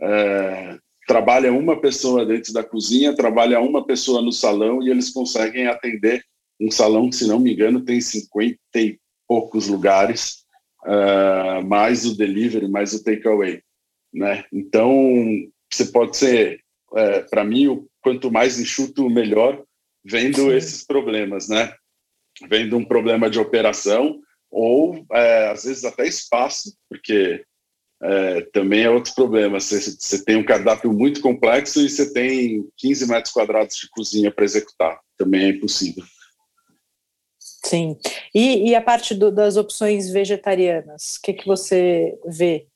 é, 0.00 0.78
trabalha 1.06 1.52
uma 1.52 1.80
pessoa 1.80 2.24
dentro 2.24 2.52
da 2.52 2.62
cozinha, 2.62 3.14
trabalha 3.14 3.60
uma 3.60 3.84
pessoa 3.84 4.22
no 4.22 4.32
salão 4.32 4.82
e 4.82 4.90
eles 4.90 5.10
conseguem 5.10 5.66
atender 5.66 6.24
um 6.60 6.70
salão 6.70 7.10
que, 7.10 7.16
se 7.16 7.26
não 7.26 7.40
me 7.40 7.52
engano, 7.52 7.84
tem 7.84 8.00
50 8.00 8.58
e 8.76 8.98
poucos 9.26 9.68
lugares, 9.68 10.44
é, 10.86 11.62
mais 11.62 12.06
o 12.06 12.16
delivery, 12.16 12.68
mais 12.68 12.92
o 12.94 13.02
takeaway. 13.02 13.60
Né? 14.12 14.44
Então, 14.52 14.92
você 15.70 15.86
pode 15.86 16.16
ser, 16.16 16.60
é, 16.94 17.20
para 17.22 17.44
mim, 17.44 17.66
o 17.66 17.88
quanto 18.00 18.30
mais 18.30 18.60
enxuto, 18.60 19.10
melhor, 19.10 19.62
vendo 20.04 20.36
Sim. 20.36 20.54
esses 20.54 20.86
problemas, 20.86 21.48
né? 21.48 21.74
Vem 22.48 22.68
de 22.68 22.74
um 22.74 22.84
problema 22.84 23.30
de 23.30 23.38
operação 23.38 24.20
ou 24.50 25.04
é, 25.12 25.50
às 25.50 25.64
vezes 25.64 25.84
até 25.84 26.06
espaço, 26.06 26.76
porque 26.88 27.44
é, 28.02 28.40
também 28.52 28.82
é 28.82 28.90
outro 28.90 29.14
problema. 29.14 29.58
Você, 29.58 29.80
você, 29.80 30.24
tem 30.24 30.36
um 30.36 30.44
cardápio 30.44 30.92
muito 30.92 31.20
complexo 31.20 31.80
e 31.80 31.88
você 31.88 32.12
tem 32.12 32.64
15 32.76 33.08
metros 33.08 33.32
quadrados 33.32 33.76
de 33.76 33.88
cozinha 33.90 34.30
para 34.30 34.44
executar. 34.44 35.00
Também 35.16 35.44
é 35.44 35.48
impossível. 35.48 36.04
Sim. 37.38 37.98
E, 38.34 38.70
e 38.70 38.74
a 38.74 38.80
parte 38.80 39.14
do, 39.14 39.32
das 39.32 39.56
opções 39.56 40.10
vegetarianas, 40.10 41.16
o 41.16 41.22
que, 41.22 41.32
que 41.32 41.46
você 41.46 42.16
vê? 42.26 42.66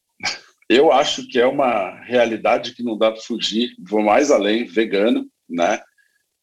Eu 0.69 0.91
acho 0.91 1.29
que 1.29 1.39
é 1.39 1.47
uma 1.47 2.01
realidade 2.03 2.75
que 2.75 2.83
não 2.83 2.97
dá 2.97 3.13
para 3.13 3.21
fugir. 3.21 3.75
Vou 3.79 4.03
mais 4.03 4.31
além, 4.31 4.65
vegano, 4.65 5.27
né? 5.49 5.81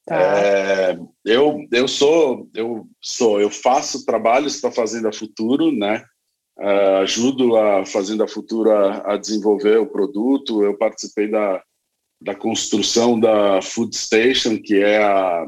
Tá. 0.06 0.40
É, 0.40 1.00
eu, 1.26 1.66
eu 1.72 1.88
sou, 1.88 2.48
eu 2.54 2.88
sou, 3.02 3.42
eu 3.42 3.50
faço 3.50 4.06
trabalhos 4.06 4.62
para 4.62 4.70
a 4.70 4.74
Fazenda 4.74 5.12
Futuro, 5.12 5.72
né? 5.72 6.06
uh, 6.60 7.02
ajudo 7.02 7.56
a 7.56 7.86
Fazenda 7.86 8.28
Futura 8.28 9.04
a 9.06 9.18
desenvolver 9.18 9.78
o 9.78 9.88
produto. 9.88 10.64
Eu 10.64 10.78
participei 10.78 11.30
da, 11.30 11.62
da 12.22 12.36
construção 12.36 13.20
da 13.20 13.62
Food 13.62 13.96
Station, 13.96 14.58
que 14.62 14.76
é 14.76 15.04
a 15.04 15.46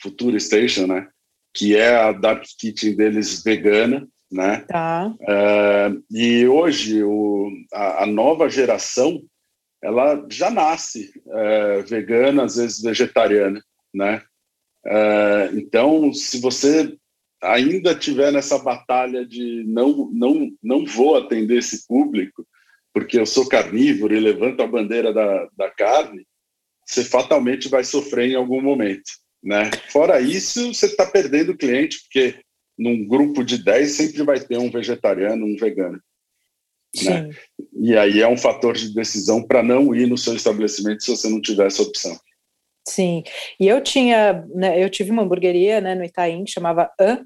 Futura 0.00 0.38
Station, 0.38 0.86
né? 0.86 1.08
Que 1.54 1.76
é 1.76 1.94
a 1.96 2.12
dark 2.12 2.44
kitchen 2.58 2.96
deles 2.96 3.42
vegana, 3.42 4.08
né? 4.30 4.64
Tá. 4.68 5.14
Uh, 5.20 6.02
e 6.10 6.46
hoje 6.46 7.02
o, 7.04 7.50
a, 7.72 8.04
a, 8.04 8.06
nova 8.06 8.48
geração 8.48 9.22
ela 9.82 10.24
já 10.30 10.50
nasce 10.50 11.12
uh, 11.26 11.82
vegana, 11.86 12.44
às 12.44 12.56
vezes 12.56 12.80
vegetariana, 12.80 13.62
né? 13.92 14.22
Uh, 14.86 15.58
então, 15.58 16.12
se 16.12 16.40
você 16.40 16.96
ainda 17.42 17.94
tiver 17.94 18.32
nessa 18.32 18.58
batalha 18.58 19.26
de 19.26 19.64
não 19.66 20.08
não 20.12 20.50
não 20.62 20.86
vou 20.86 21.16
atender 21.16 21.58
esse 21.58 21.86
público 21.88 22.46
porque 22.94 23.18
eu 23.18 23.26
sou 23.26 23.48
carnívoro 23.48 24.14
e 24.14 24.20
levanto 24.20 24.62
a 24.62 24.66
bandeira 24.66 25.12
da, 25.12 25.48
da 25.56 25.70
carne, 25.70 26.26
você 26.86 27.02
fatalmente 27.02 27.68
vai 27.68 27.82
sofrer 27.82 28.30
em 28.30 28.34
algum 28.34 28.60
momento, 28.60 29.10
né? 29.42 29.70
Fora 29.90 30.20
isso, 30.20 30.72
você 30.72 30.86
está 30.86 31.06
perdendo 31.06 31.56
cliente 31.56 32.00
porque 32.02 32.40
num 32.78 33.06
grupo 33.06 33.42
de 33.42 33.62
10 33.62 33.90
sempre 33.90 34.22
vai 34.22 34.38
ter 34.38 34.58
um 34.58 34.70
vegetariano, 34.70 35.46
um 35.46 35.56
vegano. 35.56 36.00
Né? 37.04 37.30
E 37.80 37.96
aí 37.96 38.20
é 38.20 38.28
um 38.28 38.36
fator 38.36 38.74
de 38.74 38.94
decisão 38.94 39.42
para 39.42 39.62
não 39.62 39.94
ir 39.94 40.06
no 40.06 40.18
seu 40.18 40.34
estabelecimento 40.34 41.02
se 41.02 41.10
você 41.10 41.28
não 41.28 41.40
tiver 41.40 41.66
essa 41.66 41.82
opção. 41.82 42.16
Sim, 42.86 43.22
e 43.60 43.68
eu 43.68 43.80
tinha, 43.80 44.44
né, 44.54 44.82
eu 44.82 44.90
tive 44.90 45.10
uma 45.10 45.22
hamburgueria 45.22 45.80
né, 45.80 45.94
no 45.94 46.04
Itaim 46.04 46.44
que 46.44 46.50
chamava 46.50 46.90
An, 47.00 47.22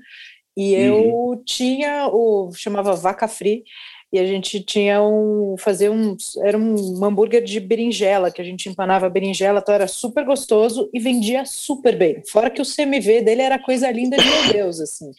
e 0.57 0.75
eu 0.75 0.97
uhum. 0.97 1.43
tinha 1.45 2.09
o 2.09 2.53
chamava 2.55 2.95
Vaca 2.95 3.27
Free, 3.27 3.65
e 4.13 4.19
a 4.19 4.27
gente 4.27 4.61
tinha 4.61 5.03
um 5.03 5.57
fazer 5.59 5.91
um 5.91 6.17
era 6.43 6.57
um 6.57 7.05
hambúrguer 7.05 7.43
de 7.43 7.59
berinjela 7.59 8.31
que 8.31 8.41
a 8.41 8.45
gente 8.45 8.69
empanava 8.69 9.07
a 9.07 9.11
berinjela, 9.11 9.61
então 9.61 9.75
era 9.75 9.89
super 9.89 10.25
gostoso 10.25 10.89
e 10.95 11.01
vendia 11.01 11.45
super 11.45 11.97
bem. 11.97 12.23
Fora 12.31 12.49
que 12.49 12.63
o 12.63 12.65
CMV 12.65 13.23
dele 13.23 13.43
era 13.43 13.59
coisa 13.59 13.91
linda 13.91 14.17
de 14.17 14.25
meu 14.25 14.53
Deus, 14.53 14.81
assim. 14.81 15.11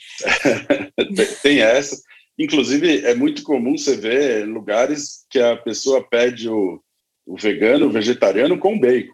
Tem 1.43 1.62
essa. 1.62 2.01
Inclusive 2.38 3.06
é 3.06 3.15
muito 3.15 3.41
comum 3.43 3.78
você 3.78 3.95
ver 3.95 4.45
lugares 4.45 5.26
que 5.30 5.39
a 5.39 5.58
pessoa 5.58 6.08
pede 6.08 6.47
o, 6.50 6.82
o 7.26 7.36
vegano, 7.36 7.88
o 7.88 7.91
vegetariano 7.91 8.58
com 8.60 8.80
bacon. 8.80 9.13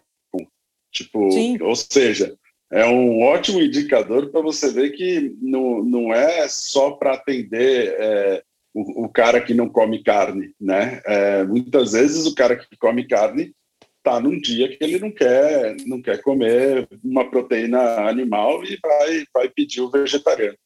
Tipo, 0.92 1.30
Sim. 1.32 1.60
ou 1.60 1.74
seja, 1.74 2.36
é 2.70 2.84
um 2.86 3.22
ótimo 3.22 3.60
indicador 3.60 4.30
para 4.30 4.40
você 4.40 4.70
ver 4.70 4.90
que 4.90 5.34
não, 5.40 5.82
não 5.82 6.14
é 6.14 6.46
só 6.48 6.92
para 6.92 7.14
atender 7.14 7.96
é, 7.98 8.42
o, 8.72 9.04
o, 9.04 9.08
cara 9.08 9.40
que 9.40 9.54
não 9.54 9.68
come 9.68 10.02
carne, 10.02 10.54
né? 10.60 11.00
É, 11.04 11.44
muitas 11.44 11.92
vezes 11.92 12.26
o 12.26 12.34
cara 12.34 12.56
que 12.56 12.76
come 12.76 13.06
carne 13.08 13.54
está 13.98 14.20
num 14.20 14.38
dia 14.38 14.68
que 14.68 14.84
ele 14.84 14.98
não 14.98 15.10
quer 15.10 15.76
não 15.86 16.02
quer 16.02 16.20
comer 16.20 16.86
uma 17.02 17.28
proteína 17.30 18.08
animal 18.08 18.62
e 18.64 18.78
vai 18.80 19.24
vai 19.32 19.48
pedir 19.48 19.80
o 19.80 19.90
vegetariano. 19.90 20.58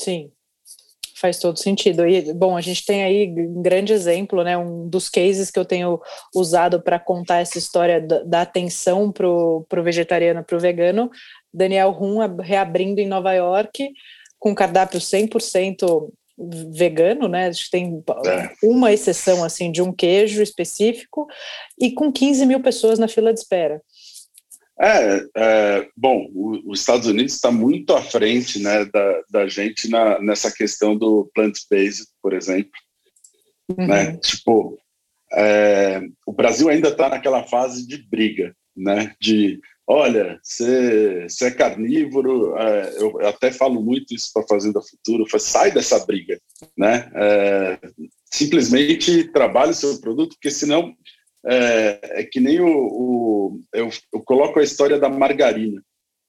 Sim, 0.00 0.32
faz 1.20 1.38
todo 1.38 1.58
sentido. 1.58 2.06
E, 2.06 2.32
bom, 2.32 2.56
a 2.56 2.60
gente 2.60 2.84
tem 2.84 3.02
aí 3.02 3.34
um 3.36 3.62
grande 3.62 3.92
exemplo, 3.92 4.42
né? 4.42 4.56
Um 4.56 4.88
dos 4.88 5.08
cases 5.08 5.50
que 5.50 5.58
eu 5.58 5.64
tenho 5.64 6.00
usado 6.34 6.80
para 6.80 6.98
contar 6.98 7.40
essa 7.40 7.58
história 7.58 8.00
da, 8.00 8.22
da 8.22 8.42
atenção 8.42 9.12
para 9.12 9.28
o 9.28 9.66
vegetariano, 9.82 10.42
para 10.42 10.56
o 10.56 10.60
vegano, 10.60 11.10
Daniel 11.52 11.90
Rum 11.90 12.18
reabrindo 12.40 13.00
em 13.00 13.06
Nova 13.06 13.32
York, 13.32 13.92
com 14.38 14.54
cardápio 14.54 14.98
100% 14.98 16.10
vegano, 16.72 17.28
né? 17.28 17.48
Acho 17.48 17.64
que 17.64 17.70
tem 17.70 18.02
é. 18.26 18.50
uma 18.62 18.92
exceção 18.92 19.44
assim 19.44 19.70
de 19.70 19.82
um 19.82 19.92
queijo 19.92 20.42
específico 20.42 21.26
e 21.78 21.92
com 21.92 22.10
15 22.10 22.46
mil 22.46 22.60
pessoas 22.60 22.98
na 22.98 23.08
fila 23.08 23.32
de 23.32 23.40
espera. 23.40 23.82
É, 24.80 25.26
é 25.36 25.88
bom, 25.96 26.30
o, 26.32 26.70
os 26.70 26.80
Estados 26.80 27.06
Unidos 27.06 27.34
está 27.34 27.50
muito 27.50 27.94
à 27.94 28.02
frente, 28.02 28.58
né, 28.58 28.86
da, 28.86 29.22
da 29.30 29.46
gente 29.46 29.88
na, 29.90 30.18
nessa 30.20 30.50
questão 30.50 30.96
do 30.96 31.30
plant-based, 31.34 32.06
por 32.22 32.32
exemplo, 32.32 32.72
uhum. 33.68 33.86
né? 33.86 34.16
Tipo, 34.16 34.78
é, 35.34 36.00
o 36.26 36.32
Brasil 36.32 36.68
ainda 36.68 36.88
está 36.88 37.08
naquela 37.08 37.44
fase 37.44 37.86
de 37.86 37.98
briga, 38.08 38.54
né? 38.76 39.14
De 39.20 39.60
olha, 39.86 40.38
você 40.40 41.26
é 41.42 41.50
carnívoro, 41.50 42.56
é, 42.56 42.94
eu 43.02 43.26
até 43.26 43.50
falo 43.50 43.82
muito 43.82 44.14
isso 44.14 44.30
para 44.32 44.44
a 44.44 44.46
Fazenda 44.46 44.80
Futuro, 44.80 45.26
sai 45.40 45.72
dessa 45.72 46.06
briga, 46.06 46.40
né? 46.78 47.10
É, 47.14 47.78
simplesmente 48.32 49.24
trabalhe 49.32 49.72
o 49.72 49.74
seu 49.74 50.00
produto, 50.00 50.36
porque 50.36 50.50
senão 50.50 50.94
é, 51.46 52.20
é 52.20 52.24
que 52.24 52.40
nem 52.40 52.60
o, 52.60 52.66
o 52.68 53.60
eu, 53.72 53.88
eu, 54.12 54.20
coloco 54.20 54.58
a 54.58 54.62
história 54.62 54.98
da 54.98 55.08
margarina. 55.08 55.82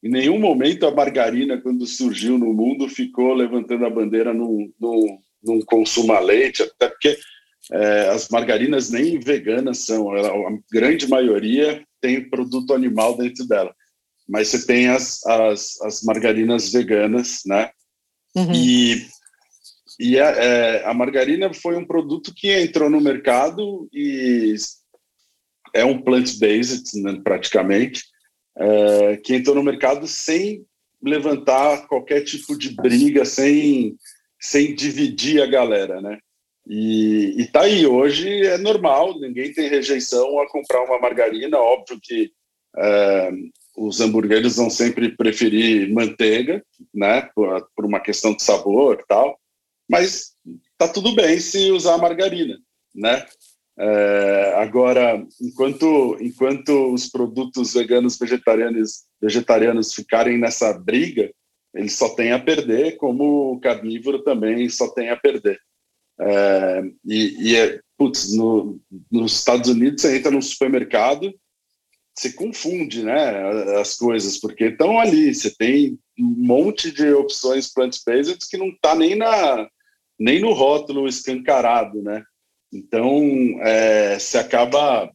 Em 0.03 0.09
nenhum 0.09 0.39
momento 0.39 0.87
a 0.87 0.93
margarina, 0.93 1.61
quando 1.61 1.85
surgiu 1.85 2.37
no 2.37 2.53
mundo, 2.53 2.89
ficou 2.89 3.33
levantando 3.33 3.85
a 3.85 3.89
bandeira 3.89 4.33
num, 4.33 4.71
num, 4.79 5.19
num 5.43 5.61
consumo 5.61 6.13
a 6.13 6.19
leite, 6.19 6.63
até 6.63 6.87
porque 6.87 7.17
é, 7.71 8.09
as 8.09 8.29
margarinas 8.29 8.89
nem 8.89 9.19
veganas 9.19 9.79
são, 9.79 10.11
a 10.11 10.57
grande 10.71 11.07
maioria 11.07 11.85
tem 11.99 12.27
produto 12.29 12.73
animal 12.73 13.15
dentro 13.15 13.45
dela. 13.47 13.73
Mas 14.27 14.47
você 14.47 14.65
tem 14.65 14.87
as, 14.87 15.23
as, 15.25 15.79
as 15.81 16.01
margarinas 16.03 16.71
veganas, 16.71 17.41
né? 17.45 17.69
Uhum. 18.35 18.53
E, 18.53 19.05
e 19.99 20.19
a, 20.19 20.29
é, 20.29 20.85
a 20.85 20.93
margarina 20.93 21.53
foi 21.53 21.75
um 21.75 21.85
produto 21.85 22.33
que 22.35 22.51
entrou 22.61 22.89
no 22.89 23.01
mercado 23.01 23.87
e 23.93 24.55
é 25.73 25.85
um 25.85 26.01
plant-based, 26.01 27.01
né, 27.01 27.19
praticamente, 27.23 28.03
é, 28.57 29.17
que 29.17 29.35
entrou 29.35 29.55
no 29.55 29.63
mercado 29.63 30.07
sem 30.07 30.65
levantar 31.01 31.87
qualquer 31.87 32.21
tipo 32.21 32.57
de 32.57 32.75
briga, 32.75 33.25
sem, 33.25 33.95
sem 34.39 34.75
dividir 34.75 35.41
a 35.41 35.47
galera, 35.47 36.01
né? 36.01 36.19
E, 36.67 37.41
e 37.41 37.47
tá 37.47 37.61
aí, 37.61 37.87
hoje 37.87 38.45
é 38.45 38.57
normal, 38.57 39.19
ninguém 39.19 39.51
tem 39.51 39.67
rejeição 39.67 40.39
a 40.39 40.49
comprar 40.49 40.83
uma 40.83 40.99
margarina, 40.99 41.57
óbvio 41.57 41.99
que 42.01 42.31
é, 42.77 43.31
os 43.75 43.99
hambúrgueres 43.99 44.57
vão 44.57 44.69
sempre 44.69 45.15
preferir 45.15 45.91
manteiga, 45.91 46.63
né, 46.93 47.29
por, 47.33 47.67
por 47.75 47.85
uma 47.85 47.99
questão 47.99 48.35
de 48.35 48.43
sabor 48.43 48.99
e 48.99 49.07
tal, 49.07 49.39
mas 49.89 50.33
tá 50.77 50.87
tudo 50.87 51.15
bem 51.15 51.39
se 51.39 51.71
usar 51.71 51.97
margarina, 51.97 52.57
né? 52.93 53.25
É, 53.77 54.53
agora, 54.57 55.25
enquanto, 55.41 56.17
enquanto 56.19 56.93
os 56.93 57.09
produtos 57.09 57.73
veganos 57.73 58.17
vegetarianos, 58.17 59.05
vegetarianos 59.21 59.93
ficarem 59.93 60.37
nessa 60.37 60.73
briga, 60.73 61.31
eles 61.73 61.93
só 61.93 62.09
têm 62.09 62.31
a 62.31 62.39
perder, 62.39 62.97
como 62.97 63.53
o 63.53 63.59
carnívoro 63.59 64.23
também 64.23 64.67
só 64.69 64.89
tem 64.89 65.09
a 65.09 65.15
perder. 65.15 65.59
É, 66.19 66.83
e, 67.05 67.49
e 67.49 67.55
é, 67.55 67.79
putz, 67.97 68.35
no, 68.35 68.79
nos 69.09 69.33
Estados 69.33 69.69
Unidos 69.69 70.01
você 70.01 70.17
entra 70.17 70.31
no 70.31 70.41
supermercado, 70.41 71.33
você 72.13 72.33
confunde 72.33 73.03
né, 73.03 73.79
as 73.79 73.95
coisas, 73.95 74.37
porque 74.37 74.65
estão 74.65 74.99
ali, 74.99 75.33
você 75.33 75.49
tem 75.49 75.97
um 76.19 76.45
monte 76.45 76.91
de 76.91 77.11
opções 77.13 77.73
plant-based 77.73 78.37
que 78.49 78.57
não 78.57 78.67
está 78.67 78.93
nem, 78.93 79.15
na, 79.15 79.67
nem 80.19 80.39
no 80.39 80.51
rótulo 80.51 81.07
escancarado, 81.07 82.01
né? 82.03 82.23
Então, 82.71 83.21
é, 83.61 84.17
se 84.19 84.37
acaba 84.37 85.11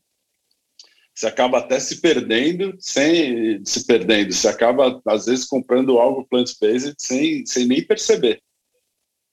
se 1.14 1.26
acaba 1.26 1.58
até 1.58 1.80
se 1.80 2.02
perdendo 2.02 2.76
sem 2.78 3.64
se 3.64 3.86
perdendo, 3.86 4.32
se 4.34 4.46
acaba 4.46 5.00
às 5.06 5.24
vezes 5.24 5.46
comprando 5.46 5.98
algo 5.98 6.26
plant-based 6.28 6.94
sem, 6.98 7.46
sem 7.46 7.66
nem 7.66 7.82
perceber, 7.82 8.42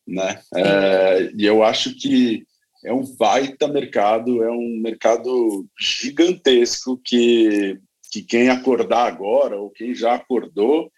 né? 0.07 0.41
É, 0.55 1.29
e 1.35 1.45
eu 1.45 1.61
acho 1.61 1.93
que 1.95 2.45
é 2.85 2.93
um 2.93 3.03
baita 3.15 3.67
mercado, 3.67 4.41
é 4.43 4.49
um 4.49 4.79
mercado 4.81 5.67
gigantesco 5.77 6.97
que, 7.03 7.77
que 8.09 8.21
quem 8.23 8.49
acordar 8.49 9.05
agora 9.05 9.57
ou 9.57 9.69
quem 9.69 9.93
já 9.93 10.15
acordou 10.15 10.89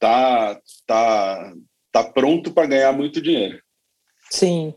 tá 0.00 0.60
tá 0.84 1.54
tá 1.92 2.02
pronto 2.02 2.52
para 2.52 2.66
ganhar 2.66 2.92
muito 2.92 3.22
dinheiro. 3.22 3.62
Sim. 4.30 4.74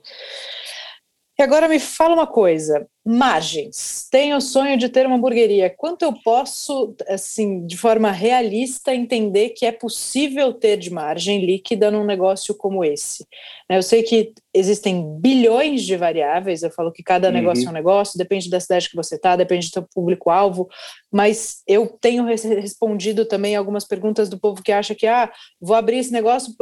E 1.39 1.43
agora 1.43 1.67
me 1.67 1.79
fala 1.79 2.15
uma 2.15 2.25
coisa: 2.25 2.87
margens. 3.05 4.07
Tenho 4.11 4.37
o 4.37 4.41
sonho 4.41 4.77
de 4.77 4.89
ter 4.89 5.05
uma 5.05 5.17
hamburgueria. 5.17 5.69
Quanto 5.69 6.01
eu 6.01 6.13
posso, 6.23 6.95
assim, 7.07 7.65
de 7.65 7.77
forma 7.77 8.11
realista, 8.11 8.93
entender 8.93 9.49
que 9.49 9.65
é 9.65 9.71
possível 9.71 10.51
ter 10.53 10.77
de 10.77 10.89
margem 10.89 11.45
líquida 11.45 11.91
num 11.91 12.03
negócio 12.03 12.55
como 12.55 12.83
esse? 12.83 13.25
Eu 13.69 13.83
sei 13.83 14.01
que 14.01 14.33
existem 14.57 15.19
bilhões 15.19 15.83
de 15.83 15.95
variáveis, 15.95 16.63
eu 16.63 16.71
falo 16.71 16.91
que 16.91 17.03
cada 17.03 17.27
uhum. 17.27 17.33
negócio 17.33 17.65
é 17.65 17.69
um 17.69 17.73
negócio, 17.73 18.17
depende 18.17 18.49
da 18.49 18.59
cidade 18.59 18.89
que 18.89 18.95
você 18.95 19.15
está, 19.15 19.35
depende 19.35 19.67
do 19.67 19.73
seu 19.73 19.87
público-alvo, 19.93 20.67
mas 21.11 21.61
eu 21.67 21.87
tenho 21.87 22.25
respondido 22.25 23.25
também 23.25 23.55
algumas 23.55 23.85
perguntas 23.85 24.29
do 24.29 24.39
povo 24.39 24.63
que 24.63 24.71
acha 24.71 24.95
que, 24.95 25.07
ah, 25.07 25.31
vou 25.61 25.75
abrir 25.75 25.97
esse 25.97 26.11
negócio, 26.11 26.53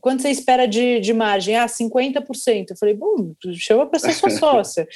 quanto 0.00 0.22
você 0.22 0.30
espera 0.30 0.66
de, 0.66 1.00
de 1.00 1.12
margem? 1.12 1.56
Ah, 1.56 1.66
50%. 1.66 2.70
Eu 2.70 2.76
falei, 2.78 2.94
bom, 2.94 3.34
chama 3.54 3.86
para 3.86 3.98
ser 3.98 4.12
sua 4.12 4.30
sócia. 4.38 4.86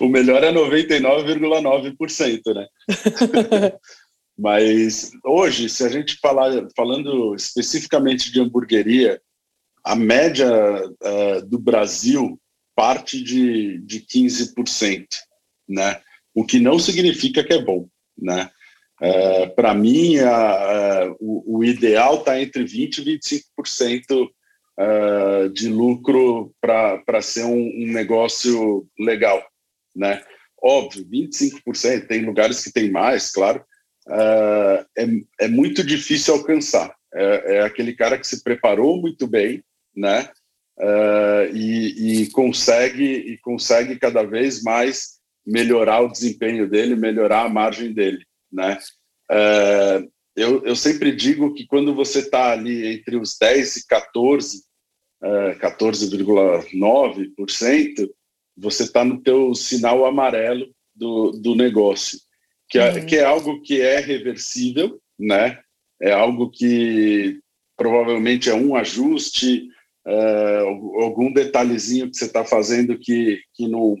o 0.00 0.08
melhor 0.08 0.42
é 0.42 0.52
99,9%, 0.52 2.54
né? 2.54 2.66
Mas 4.36 5.12
hoje, 5.24 5.68
se 5.68 5.84
a 5.84 5.88
gente 5.88 6.18
falar, 6.20 6.50
falando 6.76 7.36
especificamente 7.36 8.32
de 8.32 8.40
hamburgueria, 8.40 9.20
a 9.84 9.94
média 9.94 10.48
uh, 10.48 11.46
do 11.46 11.58
Brasil 11.58 12.40
parte 12.74 13.22
de, 13.22 13.78
de 13.78 14.00
15%, 14.00 15.06
né? 15.68 16.00
O 16.34 16.44
que 16.44 16.58
não 16.58 16.78
significa 16.78 17.44
que 17.44 17.52
é 17.52 17.62
bom, 17.62 17.86
né? 18.18 18.50
Uh, 19.00 19.54
Para 19.54 19.74
mim, 19.74 20.16
uh, 20.18 21.16
o, 21.20 21.58
o, 21.58 21.64
ideal 21.64 22.18
está 22.18 22.40
entre 22.40 22.64
20% 22.64 22.98
e 22.98 23.18
25% 23.18 24.28
uh, 24.78 25.48
de 25.50 25.68
lucro 25.68 26.52
para 26.60 27.20
ser 27.20 27.44
um, 27.44 27.58
um, 27.58 27.92
negócio 27.92 28.88
legal, 28.98 29.44
né? 29.94 30.22
Óbvio, 30.60 31.06
25%, 31.06 32.06
tem 32.06 32.24
lugares 32.24 32.64
que 32.64 32.72
tem 32.72 32.90
mais, 32.90 33.30
claro, 33.30 33.62
uh, 34.08 34.84
é, 34.96 35.06
é 35.40 35.48
muito 35.48 35.84
difícil 35.84 36.34
alcançar. 36.34 36.94
É, 37.16 37.56
é, 37.56 37.60
aquele 37.62 37.94
cara 37.94 38.18
que 38.18 38.26
se 38.26 38.42
preparou 38.42 39.00
muito 39.00 39.26
bem, 39.26 39.62
né? 39.96 40.28
Uh, 40.78 41.46
e, 41.54 42.22
e, 42.22 42.30
consegue 42.30 43.04
e 43.04 43.38
consegue 43.38 43.96
cada 43.96 44.22
vez 44.24 44.62
mais 44.62 45.20
melhorar 45.46 46.00
o 46.00 46.10
desempenho 46.10 46.68
dele, 46.68 46.96
melhorar 46.96 47.44
a 47.44 47.48
margem 47.48 47.92
dele, 47.92 48.26
né? 48.50 48.76
Uh, 49.30 50.10
eu, 50.34 50.64
eu 50.64 50.74
sempre 50.74 51.14
digo 51.14 51.54
que 51.54 51.64
quando 51.66 51.94
você 51.94 52.18
está 52.18 52.50
ali 52.50 52.88
entre 52.88 53.16
os 53.16 53.38
10 53.38 53.76
e 53.76 53.86
14, 53.86 54.64
uh, 55.22 55.56
14,9%, 55.60 58.10
você 58.56 58.82
está 58.82 59.04
no 59.04 59.22
teu 59.22 59.54
sinal 59.54 60.04
amarelo 60.04 60.74
do, 60.94 61.30
do 61.30 61.54
negócio 61.54 62.18
que 62.74 62.78
é, 62.78 62.92
uhum. 62.92 63.06
que 63.06 63.16
é 63.16 63.24
algo 63.24 63.62
que 63.62 63.80
é 63.80 64.00
reversível, 64.00 65.00
né? 65.18 65.60
É 66.00 66.12
algo 66.12 66.50
que 66.50 67.38
provavelmente 67.76 68.50
é 68.50 68.54
um 68.54 68.74
ajuste, 68.74 69.68
uh, 70.06 71.02
algum 71.02 71.32
detalhezinho 71.32 72.10
que 72.10 72.16
você 72.16 72.26
está 72.26 72.44
fazendo 72.44 72.98
que, 72.98 73.40
que 73.54 73.68
não 73.68 73.96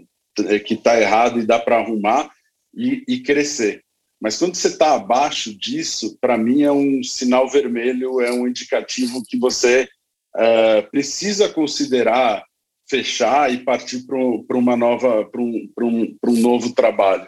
é, 0.46 0.58
que 0.58 0.74
está 0.74 1.00
errado 1.00 1.38
e 1.38 1.46
dá 1.46 1.58
para 1.58 1.78
arrumar 1.78 2.30
e, 2.74 3.04
e, 3.06 3.20
crescer. 3.20 3.82
Mas 4.20 4.36
quando 4.36 4.54
você 4.54 4.68
está 4.68 4.94
abaixo 4.94 5.56
disso, 5.56 6.16
para 6.20 6.36
mim 6.36 6.62
é 6.62 6.72
um 6.72 7.02
sinal 7.02 7.48
vermelho, 7.48 8.20
é 8.20 8.32
um 8.32 8.48
indicativo 8.48 9.22
que 9.24 9.38
você 9.38 9.88
uh, 10.34 10.90
precisa 10.90 11.48
considerar 11.48 12.44
fechar 12.88 13.52
e 13.52 13.64
partir 13.64 14.04
para 14.06 14.58
uma 14.58 14.76
nova 14.76 15.24
para 15.24 15.40
um, 15.40 15.70
um, 15.80 16.16
um 16.26 16.40
novo 16.40 16.74
trabalho. 16.74 17.26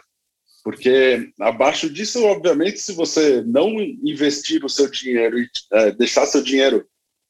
Porque 0.63 1.31
abaixo 1.39 1.89
disso, 1.89 2.25
obviamente, 2.25 2.79
se 2.79 2.91
você 2.91 3.41
não 3.41 3.79
investir 3.79 4.65
o 4.65 4.69
seu 4.69 4.91
dinheiro 4.91 5.39
e 5.39 5.49
é, 5.71 5.91
deixar 5.91 6.25
seu 6.25 6.43
dinheiro 6.43 6.85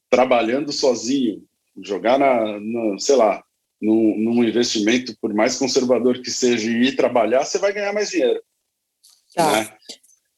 trabalhando 0.09 0.71
sozinho, 0.71 1.43
jogar 1.81 2.17
na, 2.17 2.59
na 2.59 2.99
sei 2.99 3.15
lá, 3.15 3.43
num, 3.81 4.17
num, 4.17 4.43
investimento, 4.43 5.15
por 5.21 5.33
mais 5.33 5.57
conservador 5.57 6.21
que 6.21 6.31
seja, 6.31 6.69
e 6.69 6.87
ir 6.87 6.95
trabalhar, 6.95 7.45
você 7.45 7.57
vai 7.59 7.73
ganhar 7.73 7.93
mais 7.93 8.09
dinheiro. 8.09 8.41
Tá. 9.35 9.51
Né? 9.51 9.73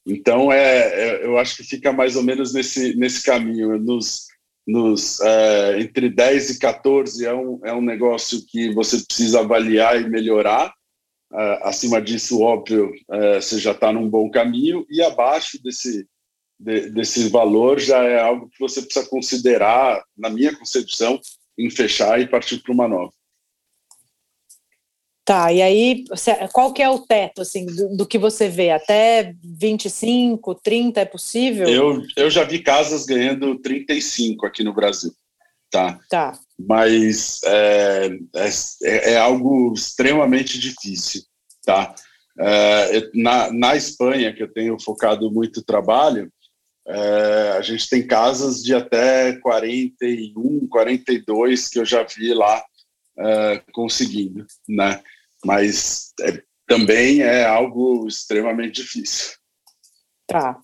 Então, 0.06 0.52
é, 0.52 0.88
é, 0.88 1.26
eu 1.26 1.38
acho 1.38 1.56
que 1.56 1.64
fica 1.64 1.94
mais 1.94 2.16
ou 2.16 2.24
menos 2.24 2.54
nesse, 2.54 2.96
nesse 2.96 3.24
caminho. 3.24 3.78
Nos, 3.80 4.28
nos, 4.68 5.22
é, 5.22 5.80
entre 5.80 6.10
10 6.10 6.50
e 6.52 6.60
14 6.60 7.26
é 7.26 7.34
um, 7.34 7.60
é 7.64 7.74
um 7.74 7.82
negócio 7.82 8.44
que 8.46 8.74
você 8.74 8.98
precisa 9.06 9.40
avaliar 9.40 10.02
e 10.02 10.10
melhorar, 10.10 10.74
Uh, 11.32 11.62
acima 11.62 12.02
disso, 12.02 12.42
óbvio, 12.42 12.92
uh, 13.08 13.36
você 13.40 13.60
já 13.60 13.72
está 13.72 13.94
num 13.94 14.10
bom 14.10 14.32
caminho, 14.32 14.84
e 14.90 15.00
abaixo 15.00 15.62
desse, 15.62 16.08
de, 16.60 16.90
desse 16.90 17.30
valor 17.30 17.80
já 17.80 18.04
é 18.04 18.20
algo 18.20 18.50
que 18.50 18.60
você 18.60 18.82
precisa 18.82 19.08
considerar, 19.08 20.04
na 20.18 20.30
minha 20.30 20.56
concepção, 20.56 21.20
em 21.58 21.70
fechar 21.70 22.20
e 22.20 22.28
partir 22.28 22.60
para 22.60 22.74
uma 22.74 22.88
nova. 22.88 23.14
Tá, 25.26 25.54
e 25.54 25.62
aí, 25.62 26.06
qual 26.52 26.74
que 26.74 26.82
é 26.82 26.90
o 26.90 27.00
teto, 27.00 27.44
assim, 27.44 27.66
do, 27.66 27.98
do, 27.98 28.08
que 28.08 28.18
você 28.18 28.50
vê? 28.50 28.72
Até 28.72 29.36
25, 29.44 30.56
30 30.56 31.02
é 31.02 31.06
possível? 31.06 31.70
Eu, 31.70 32.02
eu 32.18 32.32
já 32.32 32.44
vi 32.44 32.64
casas 32.64 33.06
ganhando 33.06 33.60
35 33.60 34.48
aqui 34.48 34.64
no 34.64 34.74
Brasil, 34.74 35.14
tá? 35.70 36.00
Tá 36.10 36.40
mas 36.60 37.40
é, 37.46 38.10
é, 38.36 39.14
é 39.14 39.18
algo 39.18 39.74
extremamente 39.74 40.60
difícil, 40.60 41.22
tá? 41.64 41.96
É, 42.38 43.10
na, 43.14 43.52
na 43.52 43.76
Espanha, 43.76 44.34
que 44.34 44.44
eu 44.44 44.52
tenho 44.52 44.80
focado 44.80 45.32
muito 45.32 45.64
trabalho, 45.64 46.30
é, 46.90 47.52
a 47.56 47.62
gente 47.62 47.88
tem 47.88 48.06
casas 48.06 48.64
de 48.64 48.74
até 48.74 49.34
41, 49.34 50.68
42 50.68 51.68
que 51.68 51.78
eu 51.78 51.86
já 51.86 52.04
vi 52.04 52.34
lá 52.34 52.64
é, 53.20 53.62
conseguindo, 53.72 54.46
né? 54.68 55.00
Mas 55.46 56.14
é, 56.22 56.42
também 56.66 57.22
é 57.22 57.46
algo 57.46 58.08
extremamente 58.08 58.82
difícil. 58.82 59.34
Tá. 60.26 60.60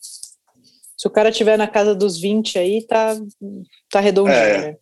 Se 0.98 1.08
o 1.08 1.12
cara 1.12 1.32
tiver 1.32 1.58
na 1.58 1.68
casa 1.68 1.94
dos 1.94 2.20
20 2.20 2.58
aí, 2.58 2.86
tá, 2.88 3.16
tá 3.92 4.00
redondinho, 4.00 4.36
é, 4.36 4.72
né? 4.72 4.78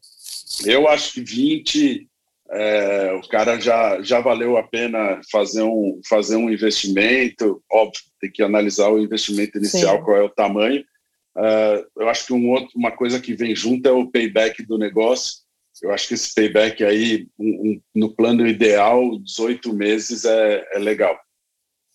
Eu 0.66 0.88
acho 0.88 1.14
que 1.14 1.22
20, 1.22 2.08
é, 2.52 3.12
o 3.14 3.28
cara 3.28 3.60
já, 3.60 4.02
já 4.02 4.22
valeu 4.22 4.56
a 4.56 4.64
pena 4.64 5.20
fazer 5.30 5.64
um, 5.64 6.00
fazer 6.08 6.38
um 6.38 6.50
investimento. 6.50 7.62
Óbvio, 7.70 8.02
tem 8.22 8.32
que 8.32 8.42
analisar 8.42 8.90
o 8.90 9.02
investimento 9.02 9.58
inicial, 9.58 9.98
Sim. 9.98 10.04
qual 10.04 10.18
é 10.18 10.24
o 10.24 10.30
tamanho. 10.30 10.86
Uh, 11.36 11.86
eu 11.98 12.10
acho 12.10 12.28
que 12.28 12.34
um 12.34 12.50
outro, 12.52 12.78
uma 12.78 12.91
coisa 12.91 13.19
que 13.19 13.34
vem 13.34 13.56
junto 13.56 13.88
é 13.88 13.91
o 13.91 14.10
payback 14.10 14.63
do 14.63 14.78
negócio. 14.78 15.41
Eu 15.82 15.91
acho 15.91 16.08
que 16.08 16.13
esse 16.13 16.34
payback 16.34 16.84
aí, 16.84 17.28
um, 17.38 17.48
um, 17.48 17.82
no 17.96 18.13
plano 18.13 18.48
ideal, 18.48 19.17
18 19.19 19.74
meses 19.74 20.24
é, 20.26 20.67
é 20.74 20.80
legal. 20.80 21.19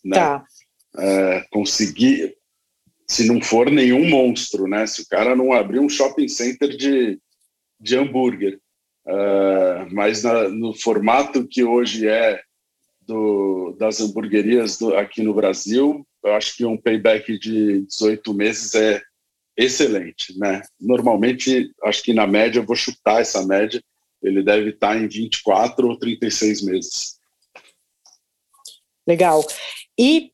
Né? 0.05 0.17
Tá. 0.17 0.45
É, 0.99 1.45
conseguir, 1.51 2.37
se 3.07 3.27
não 3.27 3.41
for 3.41 3.71
nenhum 3.71 4.09
monstro, 4.09 4.67
né? 4.67 4.87
Se 4.87 5.03
o 5.03 5.09
cara 5.09 5.37
não 5.37 5.53
abrir 5.53 5.79
um 5.79 5.89
shopping 5.89 6.27
center 6.27 6.77
de 6.77 7.21
de 7.81 7.97
hambúrguer. 7.97 8.61
Uh, 9.07 9.89
mas 9.93 10.23
na, 10.23 10.49
no 10.49 10.75
formato 10.75 11.47
que 11.47 11.65
hoje 11.65 12.07
é 12.07 12.41
do, 13.07 13.75
das 13.79 14.01
hamburguerias 14.01 14.77
do, 14.79 14.95
aqui 14.95 15.23
no 15.23 15.33
Brasil, 15.33 16.07
eu 16.23 16.35
acho 16.35 16.57
que 16.57 16.65
um 16.65 16.77
payback 16.77 17.39
de 17.39 17.87
18 17.87 18.35
meses 18.35 18.75
é 18.75 19.03
excelente, 19.59 20.39
né? 20.39 20.63
Normalmente, 20.81 21.73
acho 21.83 22.03
que 22.03 22.15
na 22.15 22.27
média, 22.27 22.61
eu 22.61 22.65
vou 22.65 22.77
chutar 22.77 23.21
essa 23.21 23.45
média, 23.45 23.83
ele 24.23 24.43
deve 24.43 24.71
estar 24.71 24.97
em 24.97 25.09
24 25.09 25.89
ou 25.89 25.99
36 25.99 26.63
meses. 26.63 27.19
Legal. 29.07 29.45
E 29.99 30.33